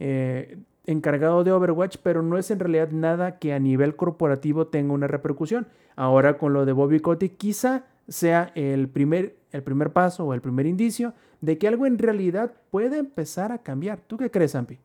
[0.00, 0.56] eh,
[0.86, 5.06] encargado de Overwatch, pero no es en realidad nada que a nivel corporativo tenga una
[5.06, 5.66] repercusión.
[5.94, 10.40] Ahora con lo de Bobby Kotick quizá sea el primer, el primer paso o el
[10.40, 11.12] primer indicio
[11.42, 14.00] de que algo en realidad puede empezar a cambiar.
[14.00, 14.78] ¿Tú qué crees, Ampi?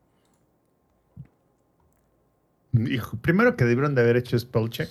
[2.74, 4.90] Hijo, primero que debieron de haber hecho spellcheck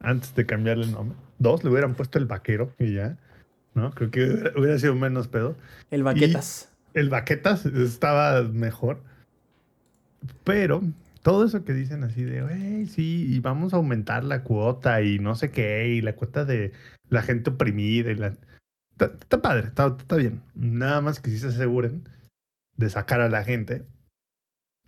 [0.00, 1.16] antes de cambiarle el nombre.
[1.38, 3.16] Dos, le hubieran puesto el vaquero y ya.
[3.74, 3.92] ¿No?
[3.92, 5.56] Creo que hubiera sido menos pedo.
[5.90, 6.72] El vaquetas.
[6.94, 9.00] el vaquetas estaba mejor.
[10.44, 10.82] Pero
[11.22, 15.18] todo eso que dicen así de, hey, sí, y vamos a aumentar la cuota y
[15.18, 16.72] no sé qué, y la cuota de
[17.08, 18.34] la gente oprimida y la...
[18.98, 20.42] Está, padre, está, está, bien.
[20.54, 22.06] Nada más que si se aseguren
[22.76, 23.84] de sacar a la gente,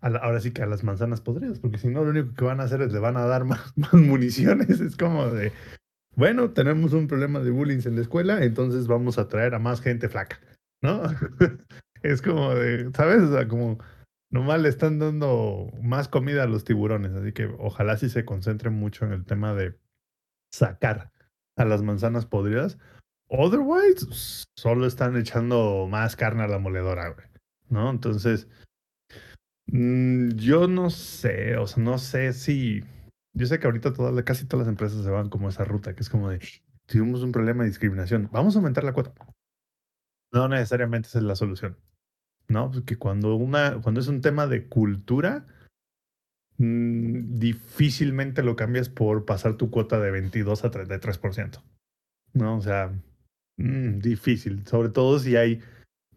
[0.03, 2.65] ahora sí que a las manzanas podridas, porque si no, lo único que van a
[2.65, 4.81] hacer es le van a dar más, más municiones.
[4.81, 5.53] Es como de,
[6.17, 9.81] bueno, tenemos un problema de bullying en la escuela, entonces vamos a traer a más
[9.81, 10.41] gente flaca,
[10.83, 11.03] ¿no?
[12.03, 13.23] es como de, ¿sabes?
[13.23, 13.79] O sea, como
[14.31, 18.75] nomás le están dando más comida a los tiburones, así que ojalá sí se concentren
[18.75, 19.79] mucho en el tema de
[20.53, 21.13] sacar
[21.57, 22.79] a las manzanas podridas.
[23.29, 27.27] Otherwise, solo están echando más carne a la moledora, güey.
[27.69, 27.91] ¿No?
[27.91, 28.49] Entonces,
[29.73, 32.85] mm, yo no sé, o sea, no sé si.
[33.35, 33.93] Yo sé que ahorita
[34.25, 36.39] casi todas las empresas se van como esa ruta, que es como de,
[36.87, 39.13] tuvimos un problema de discriminación, vamos a aumentar la cuota.
[40.33, 41.77] No necesariamente esa es la solución.
[42.49, 42.71] ¿No?
[42.71, 45.47] Porque cuando, una, cuando es un tema de cultura,
[46.59, 51.63] mm, difícilmente lo cambias por pasar tu cuota de 22 a 33%.
[52.35, 52.57] ¿No?
[52.57, 52.93] O sea,
[53.57, 54.67] mm, difícil.
[54.67, 55.61] Sobre todo si hay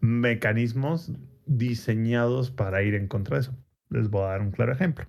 [0.00, 1.12] mecanismos
[1.46, 3.56] diseñados para ir en contra de eso.
[3.88, 5.06] Les voy a dar un claro ejemplo.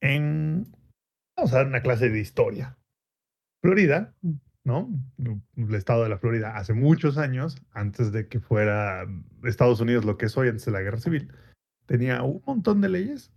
[0.00, 0.70] En,
[1.36, 2.76] vamos a dar una clase de historia.
[3.62, 4.14] Florida,
[4.64, 4.90] ¿no?
[5.56, 9.06] El estado de la Florida hace muchos años, antes de que fuera
[9.44, 11.32] Estados Unidos lo que es hoy, antes de la guerra civil,
[11.86, 13.32] tenía un montón de leyes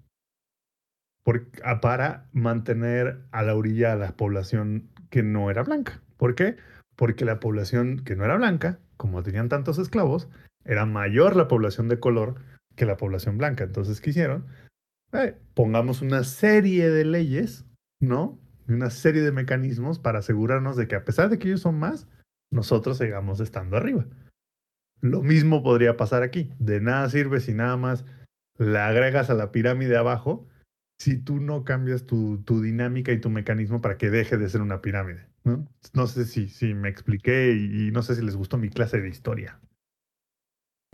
[1.81, 6.01] para mantener a la orilla a la población que no era blanca.
[6.17, 6.57] ¿Por qué?
[6.95, 10.29] Porque la población que no era blanca, como tenían tantos esclavos,
[10.65, 12.35] era mayor la población de color
[12.75, 13.63] que la población blanca.
[13.63, 14.45] Entonces, ¿qué hicieron?
[15.13, 17.65] Eh, pongamos una serie de leyes,
[18.01, 18.39] ¿no?
[18.67, 22.07] Una serie de mecanismos para asegurarnos de que a pesar de que ellos son más,
[22.51, 24.05] nosotros sigamos estando arriba.
[25.01, 26.51] Lo mismo podría pasar aquí.
[26.59, 28.05] De nada sirve si nada más
[28.57, 30.47] la agregas a la pirámide abajo
[30.97, 34.61] si tú no cambias tu, tu dinámica y tu mecanismo para que deje de ser
[34.61, 35.27] una pirámide.
[35.93, 38.99] No, sé si, si me expliqué y, y no sé si les gustó mi clase
[38.99, 39.59] de historia.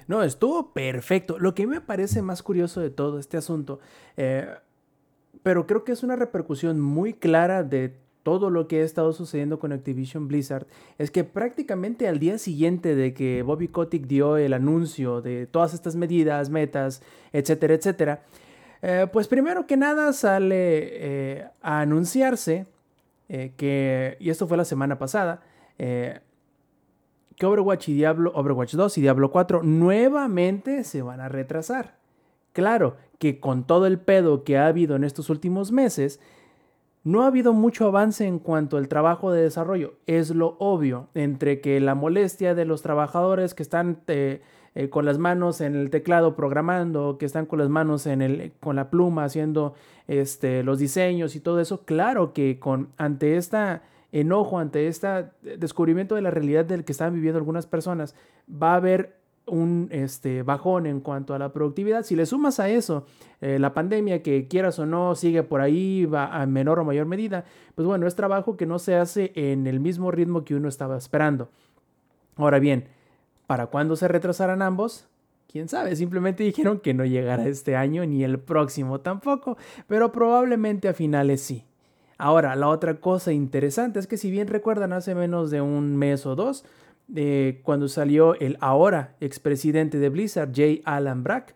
[0.07, 1.40] No, estuvo perfecto.
[1.40, 3.80] Lo que me parece más curioso de todo este asunto,
[4.18, 4.48] eh,
[5.44, 9.57] pero creo que es una repercusión muy clara de todo lo que ha estado sucediendo
[9.57, 10.68] con Activision Blizzard,
[10.99, 15.73] es que prácticamente al día siguiente de que Bobby Kotick dio el anuncio de todas
[15.73, 17.02] estas medidas, metas,
[17.34, 18.23] etcétera, etcétera,
[18.84, 22.68] eh, pues primero que nada sale eh, a anunciarse
[23.28, 25.41] que, y esto fue la semana pasada,
[27.38, 31.95] que Overwatch y Diablo, Overwatch 2 y Diablo 4 nuevamente se van a retrasar.
[32.53, 36.20] Claro que con todo el pedo que ha habido en estos últimos meses,
[37.03, 39.94] no ha habido mucho avance en cuanto al trabajo de desarrollo.
[40.06, 44.41] Es lo obvio, entre que la molestia de los trabajadores que están eh,
[44.76, 48.53] eh, con las manos en el teclado programando, que están con las manos en el,
[48.60, 49.74] con la pluma haciendo
[50.08, 55.07] este, los diseños y todo eso, claro que con, ante esta enojo ante este
[55.41, 58.15] descubrimiento de la realidad del que están viviendo algunas personas,
[58.49, 62.03] va a haber un este, bajón en cuanto a la productividad.
[62.03, 63.05] Si le sumas a eso
[63.41, 67.05] eh, la pandemia, que quieras o no sigue por ahí, va a menor o mayor
[67.05, 70.69] medida, pues bueno, es trabajo que no se hace en el mismo ritmo que uno
[70.69, 71.49] estaba esperando.
[72.35, 72.88] Ahora bien,
[73.47, 75.07] ¿para cuándo se retrasarán ambos?
[75.47, 79.57] Quién sabe, simplemente dijeron que no llegará este año ni el próximo tampoco,
[79.88, 81.65] pero probablemente a finales sí.
[82.22, 86.27] Ahora, la otra cosa interesante es que si bien recuerdan hace menos de un mes
[86.27, 86.64] o dos,
[87.15, 91.56] eh, cuando salió el ahora expresidente de Blizzard, Jay Allen Brack,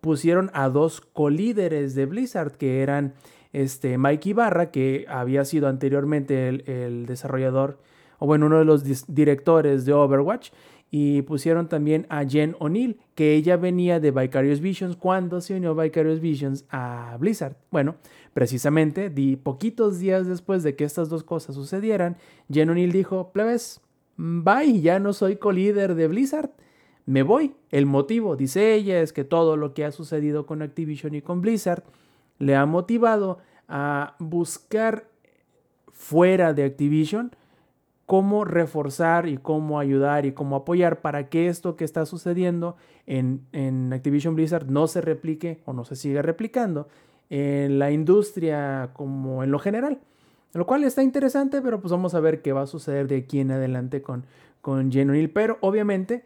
[0.00, 3.14] pusieron a dos colíderes de Blizzard que eran
[3.52, 7.80] este, Mike Ibarra, que había sido anteriormente el, desarrollador,
[8.20, 10.50] o bueno, uno de los directores de Overwatch,
[10.90, 15.74] y pusieron también a Jen O'Neill, que ella venía de Vicarious Visions cuando se unió
[15.74, 17.56] Vicarious Visions a Blizzard.
[17.70, 17.96] Bueno,
[18.32, 22.16] precisamente, di poquitos días después de que estas dos cosas sucedieran,
[22.50, 23.80] Jen O'Neill dijo, plebes,
[24.16, 26.50] bye, ya no soy co-líder de Blizzard,
[27.04, 27.54] me voy.
[27.70, 31.40] El motivo, dice ella, es que todo lo que ha sucedido con Activision y con
[31.40, 31.84] Blizzard
[32.38, 35.08] le ha motivado a buscar
[35.92, 37.34] fuera de Activision
[38.08, 42.74] cómo reforzar y cómo ayudar y cómo apoyar para que esto que está sucediendo
[43.04, 46.88] en, en, Activision Blizzard no se replique o no se siga replicando
[47.28, 50.00] en la industria como en lo general.
[50.54, 53.40] Lo cual está interesante, pero pues vamos a ver qué va a suceder de aquí
[53.40, 54.24] en adelante con,
[54.62, 56.24] con Jen Pero obviamente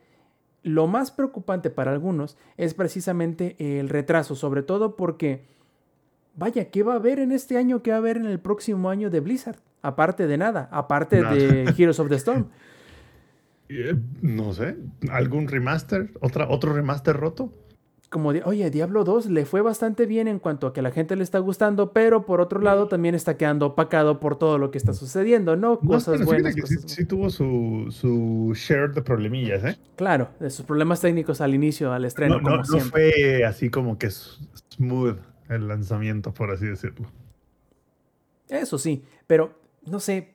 [0.62, 5.46] lo más preocupante para algunos es precisamente el retraso, sobre todo porque,
[6.34, 7.82] vaya, ¿qué va a haber en este año?
[7.82, 9.56] ¿Qué va a haber en el próximo año de Blizzard?
[9.82, 12.46] Aparte de nada, aparte de Heroes of the Storm.
[13.74, 14.76] Eh, no sé,
[15.10, 16.10] ¿algún remaster?
[16.20, 17.54] ¿Otra, ¿Otro remaster roto?
[18.10, 21.22] Como, oye, Diablo 2 le fue bastante bien en cuanto a que la gente le
[21.22, 24.92] está gustando, pero por otro lado también está quedando opacado por todo lo que está
[24.92, 25.80] sucediendo, ¿no?
[25.80, 26.54] Cosas buenas.
[26.54, 29.78] Que sí, tuvo su, su, share de problemillas, ¿eh?
[29.96, 34.10] Claro, de sus problemas técnicos al inicio, al estreno, no, no fue así como que
[34.10, 35.16] smooth
[35.52, 37.08] el lanzamiento, por así decirlo.
[38.48, 40.34] Eso sí, pero no sé,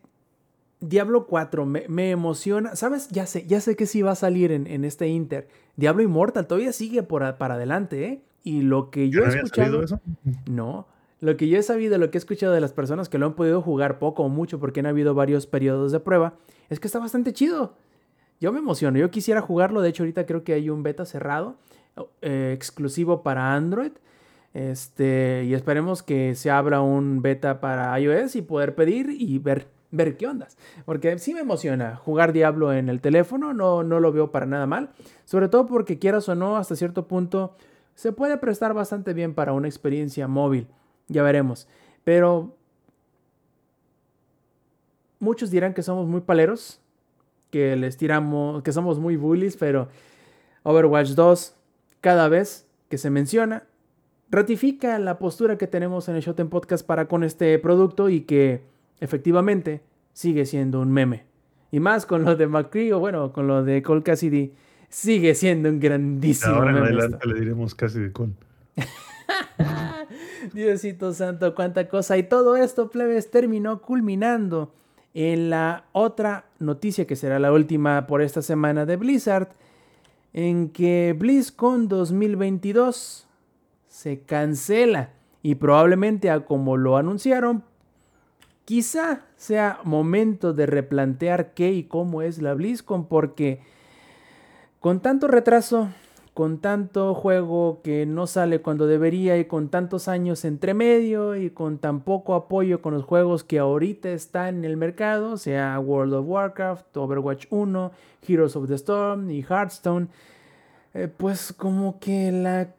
[0.79, 2.75] Diablo 4 me, emociona.
[2.75, 3.09] ¿Sabes?
[3.09, 5.47] Ya sé, ya sé que sí va a salir en, este Inter.
[5.75, 8.21] Diablo Immortal todavía sigue por, para adelante, ¿eh?
[8.43, 9.83] Y lo que yo he escuchado.
[9.83, 9.99] Eso?
[10.49, 10.87] No.
[11.19, 13.33] Lo que yo he sabido, lo que he escuchado de las personas que lo han
[13.33, 16.35] podido jugar poco o mucho, porque han habido varios periodos de prueba,
[16.69, 17.73] es que está bastante chido.
[18.39, 18.99] Yo me emociono.
[18.99, 19.81] Yo quisiera jugarlo.
[19.81, 21.57] De hecho, ahorita creo que hay un beta cerrado,
[22.21, 23.93] eh, exclusivo para Android.
[24.57, 29.67] Este, y esperemos que se abra un beta para iOS y poder pedir y ver,
[29.91, 30.57] ver qué ondas.
[30.83, 34.65] Porque sí me emociona jugar Diablo en el teléfono, no, no lo veo para nada
[34.65, 34.89] mal.
[35.25, 37.55] Sobre todo porque quieras o no, hasta cierto punto
[37.93, 40.67] se puede prestar bastante bien para una experiencia móvil.
[41.07, 41.67] Ya veremos.
[42.03, 42.55] Pero
[45.19, 46.81] muchos dirán que somos muy paleros,
[47.51, 49.87] que les tiramos, que somos muy bullies, pero
[50.63, 51.53] Overwatch 2
[52.01, 53.67] cada vez que se menciona
[54.29, 58.61] ratifica la postura que tenemos en el Showtime Podcast para con este producto y que
[58.99, 59.81] efectivamente
[60.13, 61.25] sigue siendo un meme.
[61.71, 64.53] Y más con lo de McCree o bueno, con lo de Cole Cassidy,
[64.89, 68.33] sigue siendo un grandísimo Ahora en adelante le diremos Cassidy Cole.
[70.53, 72.17] Diosito santo, cuánta cosa.
[72.17, 74.73] Y todo esto, plebes, terminó culminando
[75.13, 79.49] en la otra noticia que será la última por esta semana de Blizzard,
[80.33, 83.26] en que BlizzCon 2022
[83.97, 85.09] se cancela.
[85.41, 87.63] Y probablemente a como lo anunciaron,
[88.63, 93.59] quizá sea momento de replantear qué y cómo es la BlizzCon porque
[94.79, 95.87] con tanto retraso,
[96.35, 101.49] con tanto juego que no sale cuando debería y con tantos años entre medio y
[101.49, 106.13] con tan poco apoyo con los juegos que ahorita están en el mercado, sea World
[106.13, 107.91] of Warcraft, Overwatch 1,
[108.27, 110.09] Heroes of the Storm y Hearthstone,
[110.93, 112.76] eh, pues como que la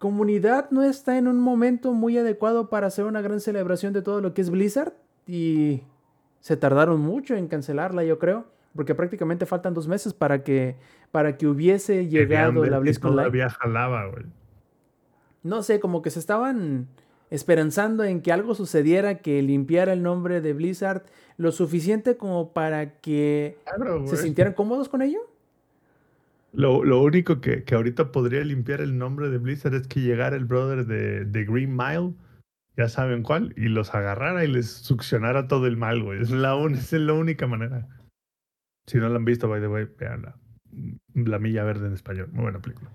[0.00, 4.22] comunidad no está en un momento muy adecuado para hacer una gran celebración de todo
[4.22, 4.94] lo que es Blizzard
[5.26, 5.82] y
[6.40, 10.76] se tardaron mucho en cancelarla, yo creo, porque prácticamente faltan dos meses para que,
[11.12, 13.50] para que hubiese llegado la BlizzCon Live.
[13.50, 14.24] jalaba, güey.
[15.42, 16.88] No sé, como que se estaban
[17.28, 21.02] esperanzando en que algo sucediera que limpiara el nombre de Blizzard
[21.36, 23.58] lo suficiente como para que
[24.06, 25.20] se sintieran cómodos con ello.
[26.52, 30.36] Lo, lo único que, que, ahorita podría limpiar el nombre de Blizzard es que llegara
[30.36, 32.14] el brother de, de, Green Mile,
[32.76, 36.20] ya saben cuál, y los agarrara y les succionara todo el mal, güey.
[36.20, 37.86] Es la, es la única manera.
[38.86, 40.36] Si no la han visto, by the way, veanla.
[41.14, 42.28] La Milla Verde en español.
[42.32, 42.90] Muy buena película.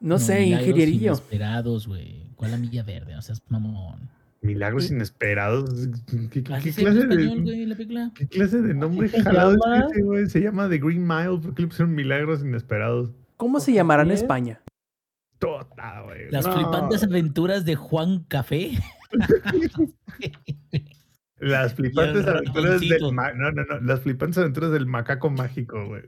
[0.00, 1.12] No, sé, ingenierillo.
[1.12, 2.32] Inesperados, güey.
[2.34, 3.16] ¿Cuál la Milla Verde?
[3.16, 4.10] O sea, es mamón.
[4.46, 5.88] Milagros inesperados.
[6.30, 10.26] ¿Qué, clase, de, ¿Qué clase de nombre jalado es ese, güey?
[10.28, 11.38] Se llama The Green Mile.
[11.42, 13.10] ¿Por qué le pusieron milagros inesperados?
[13.36, 14.62] ¿Cómo se llamará en España?
[15.38, 16.30] Tota, güey.
[16.30, 18.70] Las flipantes aventuras de Juan Café.
[21.38, 26.04] Las flipantes aventuras del no, no, no, las flipantes aventuras del macaco mágico, güey.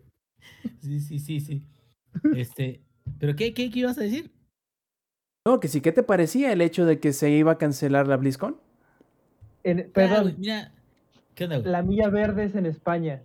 [0.81, 1.67] Sí, sí, sí, sí.
[2.35, 2.81] Este,
[3.19, 4.33] pero qué, qué, qué ibas a decir?
[5.49, 8.19] No, que sí, ¿qué te parecía el hecho de que se iba a cancelar la
[8.19, 8.61] BlizzCon?
[9.95, 10.73] perdón, mira,
[11.35, 13.23] ¿qué onda, La milla verde es en España.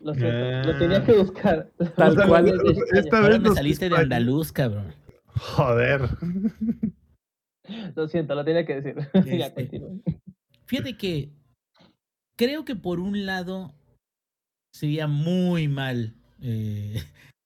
[0.00, 1.04] Lo siento, lo tenía ah.
[1.04, 1.68] que buscar.
[1.96, 2.58] Tal cual.
[2.92, 4.94] Esta vez me saliste de andaluz, cabrón.
[5.26, 6.08] Joder.
[7.94, 8.96] Lo siento, lo tenía que decir.
[9.14, 9.82] Este,
[10.64, 11.30] fíjate que
[12.36, 13.74] creo que por un lado
[14.72, 17.00] sería muy mal eh,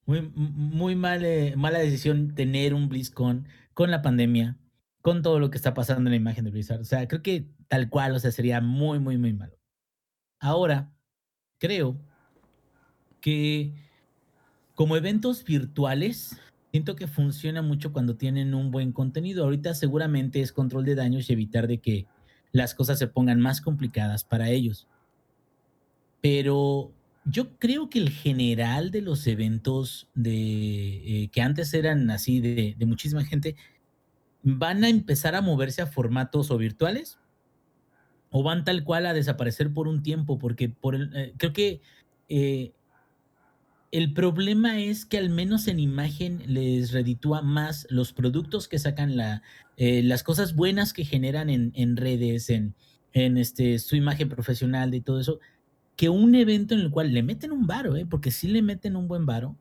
[0.06, 4.56] muy, muy mal, eh, mala decisión tener un BlizzCon con la pandemia,
[5.02, 6.80] con todo lo que está pasando en la imagen de Blizzard.
[6.80, 9.58] O sea, creo que tal cual, o sea, sería muy, muy, muy malo.
[10.40, 10.92] Ahora,
[11.58, 12.00] creo
[13.20, 13.74] que
[14.74, 16.40] como eventos virtuales,
[16.70, 19.44] siento que funciona mucho cuando tienen un buen contenido.
[19.44, 22.06] Ahorita seguramente es control de daños y evitar de que
[22.52, 24.88] las cosas se pongan más complicadas para ellos.
[26.20, 26.93] Pero
[27.24, 32.76] yo creo que el general de los eventos de, eh, que antes eran así de,
[32.86, 33.56] muchísima gente
[34.42, 37.18] van a empezar a moverse a formatos o virtuales
[38.30, 41.80] o van tal cual a desaparecer por un tiempo, porque por el, eh, creo que
[42.28, 42.72] eh,
[43.90, 49.16] el problema es que al menos en imagen les reditúa más los productos que sacan,
[49.16, 49.42] la,
[49.76, 52.74] las cosas buenas que generan en, en redes, en,
[53.12, 55.38] en este, su imagen profesional y todo eso,
[55.96, 58.06] que un evento en el cual le meten un varo, ¿eh?
[58.06, 59.56] porque sí le meten un buen varo,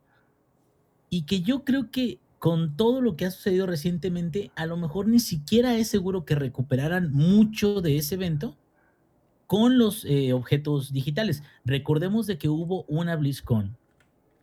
[1.09, 5.07] y que yo creo que con todo lo que ha sucedido recientemente, a lo mejor
[5.07, 8.57] ni siquiera es seguro que recuperaran mucho de ese evento
[9.47, 11.43] con los eh, objetos digitales.
[11.63, 13.77] Recordemos de que hubo una BlizzCon,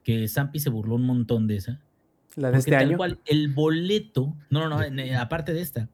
[0.04, 1.80] que Zampi se burló un montón de esa.
[2.36, 2.96] La de este tal año.
[2.96, 5.88] cual, el boleto, no, no, no, eh, aparte de esta,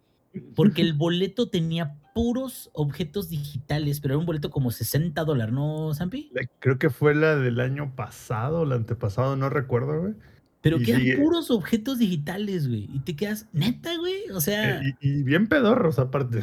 [0.55, 5.93] porque el boleto tenía puros objetos digitales, pero era un boleto como 60 dólares, ¿no,
[5.95, 6.31] Zampi?
[6.33, 10.15] La- Creo que fue la del año pasado, el antepasado, no recuerdo, güey.
[10.63, 12.89] Pero que eran puros objetos digitales, güey.
[12.93, 14.31] Y te quedas, neta, güey.
[14.35, 16.43] O sea, Eh, Y, y bien pedorros, aparte.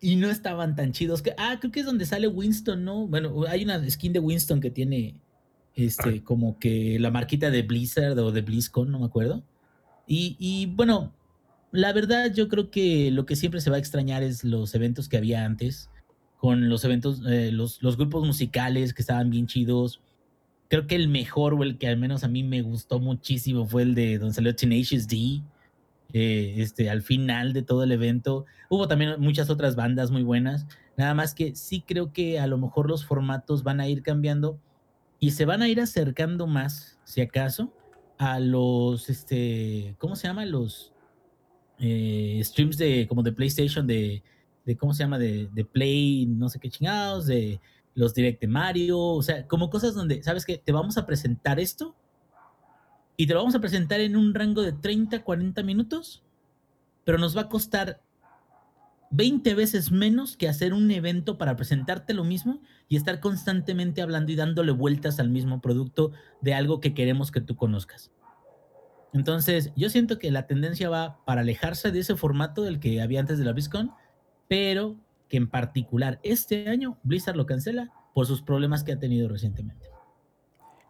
[0.00, 1.22] y no estaban tan chidos.
[1.22, 3.06] Que, ah, creo que es donde sale Winston, ¿no?
[3.06, 5.14] Bueno, hay una skin de Winston que tiene
[5.76, 9.42] este, como que la marquita de Blizzard o de BlizzCon, no me acuerdo.
[10.06, 11.12] Y, y bueno,
[11.72, 15.08] la verdad, yo creo que lo que siempre se va a extrañar es los eventos
[15.08, 15.90] que había antes.
[16.36, 20.02] Con los eventos, eh, los, grupos musicales que estaban bien chidos.
[20.68, 23.82] Creo que el mejor, o el que al menos a mí me gustó muchísimo, fue
[23.82, 25.42] el de donde salió Tenacious D.
[26.12, 28.44] eh, este, al final de todo el evento.
[28.68, 30.66] Hubo también muchas otras bandas muy buenas.
[30.98, 34.60] Nada más que sí creo que a lo mejor los formatos van a ir cambiando
[35.20, 37.72] y se van a ir acercando más, si acaso,
[38.18, 40.44] a los, este, ¿cómo se llama?
[40.44, 40.91] Los
[41.84, 44.22] eh, streams de, como de PlayStation, de,
[44.64, 45.18] de ¿cómo se llama?
[45.18, 47.60] De, de Play, no sé qué chingados, de
[47.94, 50.58] los direct de Mario, o sea, como cosas donde, ¿sabes qué?
[50.58, 51.96] Te vamos a presentar esto
[53.16, 56.22] y te lo vamos a presentar en un rango de 30, 40 minutos,
[57.04, 58.00] pero nos va a costar
[59.10, 64.30] 20 veces menos que hacer un evento para presentarte lo mismo y estar constantemente hablando
[64.30, 68.12] y dándole vueltas al mismo producto de algo que queremos que tú conozcas.
[69.12, 73.20] Entonces, yo siento que la tendencia va para alejarse de ese formato del que había
[73.20, 73.92] antes de la BlizzCon,
[74.48, 74.96] pero
[75.28, 79.88] que en particular este año Blizzard lo cancela por sus problemas que ha tenido recientemente.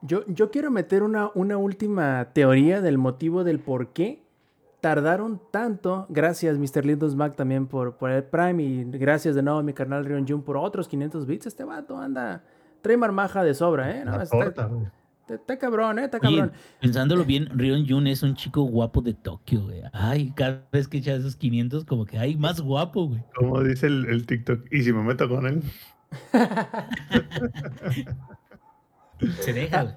[0.03, 4.23] Yo, yo quiero meter una, una última teoría del motivo del por qué
[4.81, 6.07] tardaron tanto.
[6.09, 6.85] Gracias, Mr.
[6.85, 8.63] Lindos Mac, también por, por el Prime.
[8.63, 11.47] Y gracias de nuevo a mi carnal Rion Jun por otros 500 bits.
[11.47, 12.43] Este vato anda.
[12.83, 14.05] Trae marmaja de sobra, ¿eh?
[14.05, 14.69] No, está.
[15.35, 16.05] Está- está cabrón, ¿eh?
[16.05, 16.53] Está Oye, cabrón.
[16.81, 19.83] pensándolo bien, Rion Jun es un chico guapo de Tokio, güey.
[19.93, 23.23] Ay, cada vez que echas esos 500, como que hay más guapo, güey.
[23.35, 24.67] Como dice el, el TikTok.
[24.71, 25.63] Y si me meto con él.
[29.41, 29.95] Se deja, güey.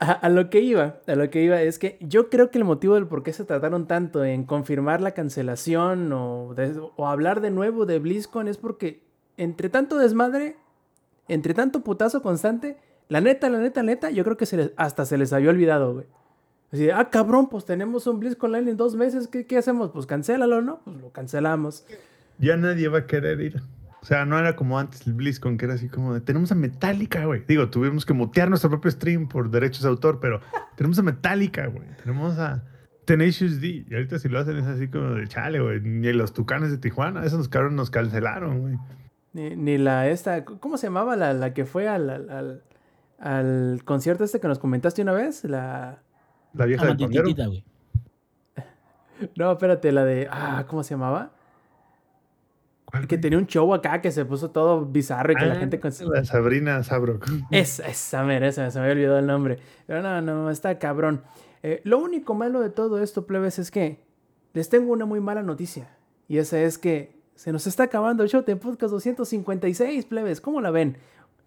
[0.00, 2.64] A, a lo que iba, a lo que iba es que yo creo que el
[2.64, 7.40] motivo del por qué se trataron tanto en confirmar la cancelación o, de- o hablar
[7.40, 9.02] de nuevo de BlizzCon es porque
[9.36, 10.56] entre tanto desmadre,
[11.28, 12.76] entre tanto putazo constante,
[13.08, 15.50] la neta, la neta, la neta, yo creo que se les- hasta se les había
[15.50, 16.06] olvidado, güey.
[16.72, 19.90] Así de, ah, cabrón, pues tenemos un BlizzCon Online en dos meses, ¿qué, qué hacemos?
[19.92, 20.80] Pues cancélalo, ¿no?
[20.84, 21.86] Pues lo cancelamos.
[22.38, 23.62] Ya nadie va a querer ir.
[24.02, 26.54] O sea, no era como antes el BlizzCon, que era así como de, tenemos a
[26.56, 27.42] Metallica, güey.
[27.46, 30.40] Digo, tuvimos que mutear nuestro propio stream por derechos de autor, pero
[30.76, 31.86] tenemos a Metallica, güey.
[32.02, 32.64] Tenemos a
[33.04, 33.84] Tenacious D.
[33.88, 35.80] Y ahorita si lo hacen es así como de chale, güey.
[35.80, 38.78] Ni los tucanes de Tijuana, esos cabrones nos cancelaron, güey.
[39.32, 42.62] Ni, ni la esta, ¿cómo se llamaba la, la que fue al, al, al-
[43.24, 45.44] al concierto este que nos comentaste una vez?
[45.44, 46.02] La...
[46.52, 47.22] La vieja del pandero.
[47.22, 47.64] Amandititita, güey.
[49.36, 50.28] No, espérate, la de.
[50.30, 51.32] Ah, ¿cómo se llamaba?
[52.84, 55.56] ¿Cuál, Que tenía un show acá que se puso todo bizarro y que la Ah,
[55.58, 55.80] gente.
[55.80, 57.26] con- La Sabrina Sabrok.
[57.50, 59.58] Esa, esa, mera, esa, se me había olvidado el nombre.
[59.86, 61.22] Pero no, no, está cabrón.
[61.62, 64.04] Eh, lo único malo de todo esto, plebes, es que
[64.52, 65.88] les tengo una muy mala noticia.
[66.28, 70.40] Y esa es que se nos está acabando el show de Podcast 256, plebes.
[70.40, 70.98] ¿Cómo la ven?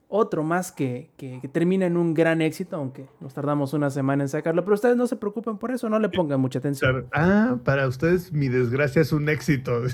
[0.09, 4.23] Otro más que, que, que termina en un gran éxito, aunque nos tardamos una semana
[4.23, 4.63] en sacarlo.
[4.63, 7.07] Pero ustedes no se preocupen por eso, no le pongan mucha atención.
[7.13, 9.81] Ah, para ustedes mi desgracia es un éxito.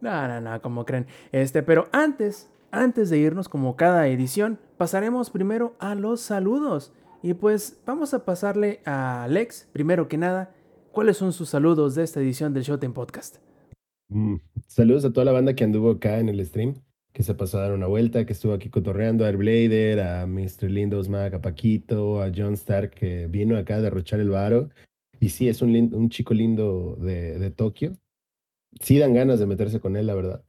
[0.00, 1.08] No, no, no, como creen.
[1.32, 6.92] Este, pero antes, Antes de irnos, como cada edición, pasaremos primero a los saludos.
[7.22, 10.54] Y pues vamos a pasarle a Alex, primero que nada,
[10.92, 13.36] ¿cuáles son sus saludos de esta edición del Showtime Podcast?
[14.10, 14.36] Mm,
[14.66, 16.74] Saludos a toda la banda que anduvo acá en el stream,
[17.18, 20.70] que se pasó a dar una vuelta, que estuvo aquí cotorreando, a Airblader, a Mr.
[20.70, 24.68] Lindos Mac, a Paquito, a John Stark, que vino acá a derrochar el varo.
[25.18, 27.96] Y sí, es un, lin- un chico lindo de, de Tokio.
[28.80, 30.44] Sí dan ganas de meterse con él, la verdad.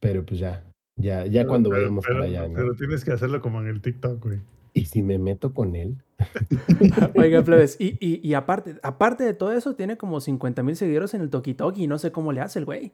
[0.00, 0.64] Pero pues ya,
[0.96, 2.54] ya, ya cuando Pero- vayamos pero, para allá, ¿no?
[2.54, 4.38] Pero tienes que hacerlo como en el TikTok, güey.
[4.72, 5.96] Y si me meto con él,
[7.16, 11.12] Oiga, plebes, y, y, y aparte, aparte de todo eso, tiene como 50 mil seguidores
[11.12, 11.86] en el Toki Toki.
[11.86, 12.92] No sé cómo le hace el güey.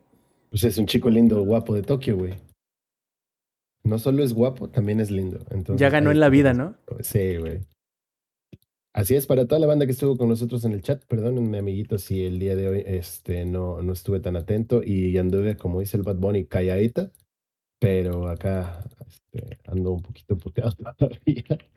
[0.51, 2.35] pues es un chico lindo, guapo de Tokio, güey.
[3.83, 5.39] No solo es guapo, también es lindo.
[5.51, 6.77] Entonces, Ya ganó ahí en la vida, ¿no?
[7.01, 7.61] Sí, güey.
[8.93, 12.03] Así es, para toda la banda que estuvo con nosotros en el chat, perdónenme, amiguitos,
[12.03, 15.97] si el día de hoy este, no, no estuve tan atento y anduve, como dice
[15.97, 17.13] el Bad Bunny, calladita,
[17.79, 21.45] pero acá este, ando un poquito puteado todavía.
[21.47, 21.69] Pero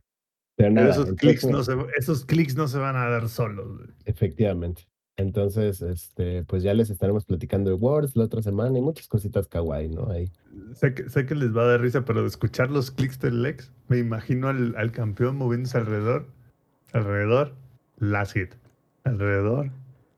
[0.55, 3.77] Pero nada, esos, clics no se, esos clics no se van a dar solos.
[3.77, 3.89] güey.
[4.05, 4.83] Efectivamente.
[5.15, 9.47] Entonces, este, pues ya les estaremos platicando de Words la otra semana y muchas cositas
[9.47, 10.09] kawaii, ¿no?
[10.09, 10.31] Ahí.
[10.73, 13.43] Sé que, sé que les va a dar risa, pero de escuchar los clics del
[13.43, 16.25] Lex, me imagino al, al campeón moviéndose alrededor,
[16.93, 17.53] alrededor,
[17.99, 18.55] last hit,
[19.03, 19.69] alrededor,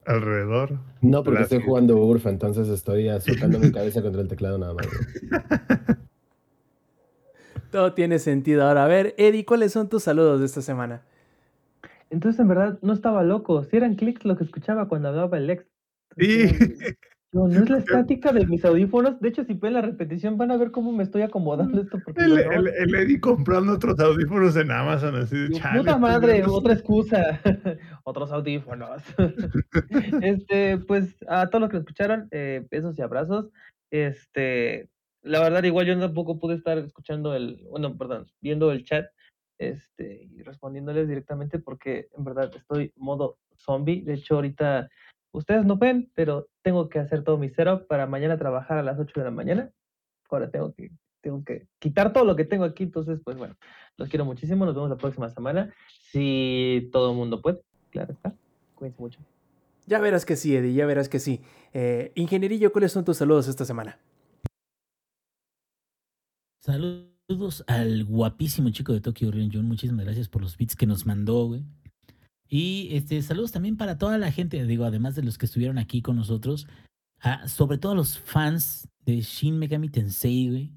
[0.06, 0.80] alrededor.
[1.02, 1.68] No, porque estoy hit.
[1.68, 4.88] jugando Urfa, entonces estoy azotando mi cabeza contra el teclado nada más.
[7.72, 8.64] Todo tiene sentido.
[8.66, 11.04] Ahora, a ver, Eddie, ¿cuáles son tus saludos de esta semana?
[12.10, 13.64] Entonces, en verdad, no estaba loco.
[13.64, 15.66] Si eran clics lo que escuchaba cuando hablaba el ex.
[16.18, 16.46] Y
[17.34, 19.20] No, no es la estática de mis audífonos.
[19.20, 22.00] De hecho, si ven la repetición, van a ver cómo me estoy acomodando esto.
[22.04, 25.98] Porque el, no, el, el Eddie comprando otros audífonos en Amazon, así de "Chale, Puta
[25.98, 26.48] madre, güeyes".
[26.48, 27.42] otra excusa.
[28.06, 29.02] Otros audífonos.
[30.22, 33.50] este, pues a todos los que escucharon, eh, besos y abrazos.
[33.92, 34.90] Este,
[35.24, 39.08] la verdad, igual yo tampoco pude estar escuchando el, bueno, perdón, viendo el chat,
[39.58, 44.02] este, y respondiéndoles directamente porque en verdad estoy modo zombie.
[44.02, 44.90] De hecho, ahorita
[45.32, 49.00] ustedes no ven, pero tengo que hacer todo mi setup para mañana trabajar a las
[49.00, 49.72] 8 de la mañana.
[50.30, 50.92] Ahora tengo que,
[51.22, 53.56] tengo que quitar todo lo que tengo aquí, entonces, pues bueno.
[53.98, 54.66] Los quiero muchísimo.
[54.66, 55.74] Nos vemos la próxima semana.
[56.12, 57.62] Si todo el mundo puede.
[57.92, 58.36] Claro está.
[58.76, 59.20] Cuídense mucho.
[59.88, 61.42] Ya verás que sí, Eddie, ya verás que sí.
[61.74, 64.00] Eh, Ingenierillo, ¿cuáles son tus saludos esta semana?
[66.60, 67.15] Saludos
[67.68, 69.66] al guapísimo chico de Tokyo Rion Jun.
[69.66, 71.64] Muchísimas gracias por los beats que nos mandó, güey.
[72.48, 76.02] Y este, saludos también para toda la gente, digo, además de los que estuvieron aquí
[76.02, 76.68] con nosotros,
[77.20, 80.72] a- sobre todo a los fans de Shin Megami Tensei, güey.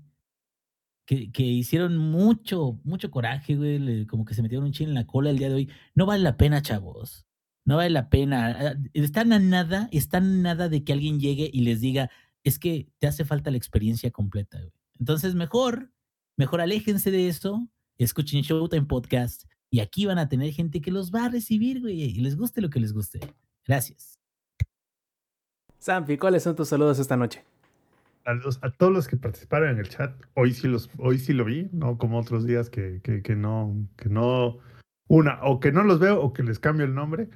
[1.07, 4.07] Que, que hicieron mucho, mucho coraje, güey.
[4.07, 5.71] como que se metieron un chin en la cola el día de hoy.
[5.95, 7.27] No vale la pena, chavos.
[7.65, 8.57] No vale la pena.
[8.59, 12.11] Ah, Están a nada, están a nada de que alguien llegue y les diga,
[12.45, 14.73] es que te hace falta la experiencia completa, güey.
[14.99, 15.93] Entonces, mejor,
[16.39, 21.13] mejor aléjense de eso, escuchen Showtime Podcast y aquí van a tener gente que los
[21.13, 23.21] va a recibir, güey, y les guste lo que les guste.
[23.67, 24.19] Gracias.
[25.79, 27.45] Sampi, ¿cuáles son tus saludos esta noche?
[28.25, 30.13] Saludos a todos los que participaron en el chat.
[30.35, 33.75] Hoy sí los, hoy sí lo vi, no como otros días que, que, que no,
[33.97, 34.59] que no,
[35.09, 37.29] una, o que no los veo o que les cambio el nombre,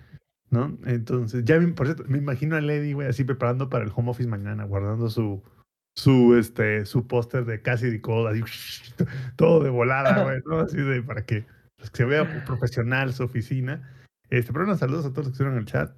[0.51, 0.77] ¿no?
[0.85, 4.11] Entonces, ya, me- por cierto, me imagino a Lady, güey, así preparando para el home
[4.11, 5.43] office mañana, guardando su,
[5.95, 8.43] su, este, su póster de Casi de Code, así,
[9.37, 10.61] todo de volada, güey, ¿no?
[10.61, 11.47] Así de, para que,
[11.77, 13.91] pues, que se vea profesional su oficina.
[14.31, 15.95] Este, pero bueno, saludos a todos los que estuvieron en el chat.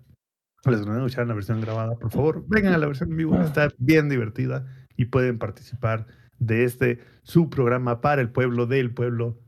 [0.65, 3.39] Les van a escuchar la versión grabada, por favor, vengan a la versión en vivo,
[3.39, 4.67] está bien divertida
[4.97, 6.07] y pueden participar
[6.39, 9.39] de este su programa para el pueblo, del pueblo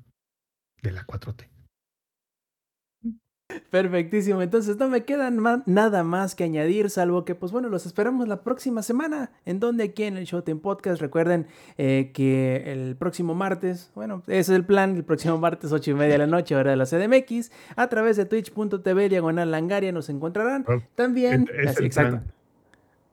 [0.83, 1.56] de la 4T.
[3.71, 5.31] Perfectísimo, entonces no me queda
[5.67, 9.85] nada más que añadir, salvo que, pues bueno, los esperamos la próxima semana, en donde
[9.85, 11.47] aquí en el Showtime Podcast, recuerden
[11.79, 15.95] eh, que el próximo martes, bueno, ese es el plan, el próximo martes 8 y
[15.95, 20.09] media de la noche, hora de la CDMX, a través de twitch.tv diagonal langaria nos
[20.09, 20.65] encontrarán.
[20.95, 22.11] También, es así, el exacto.
[22.19, 22.33] plan.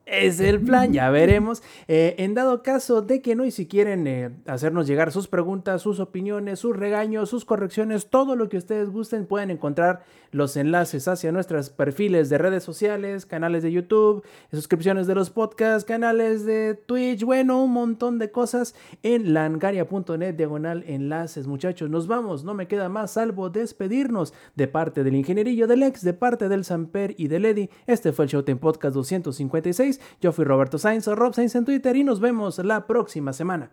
[0.06, 1.62] Es el plan, ya veremos.
[1.88, 5.80] Eh, en dado caso de que no, y si quieren eh, hacernos llegar sus preguntas,
[5.80, 11.08] sus opiniones, sus regaños, sus correcciones, todo lo que ustedes gusten, pueden encontrar los enlaces
[11.08, 16.74] hacia nuestros perfiles de redes sociales, canales de YouTube, suscripciones de los podcasts, canales de
[16.74, 21.46] Twitch, bueno, un montón de cosas en langaria.net diagonal enlaces.
[21.46, 26.02] Muchachos, nos vamos, no me queda más salvo despedirnos de parte del ingenierillo del ex,
[26.02, 27.70] de parte del Samper y del Eddy.
[27.86, 29.93] Este fue el Showtime Podcast 256.
[30.20, 33.70] Yo fui Roberto Sainz o Rob Sainz en Twitter y nos vemos la próxima semana.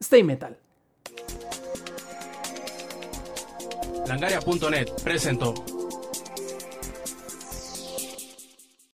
[0.00, 0.58] Stay metal.
[4.06, 5.54] Langaria.net presentó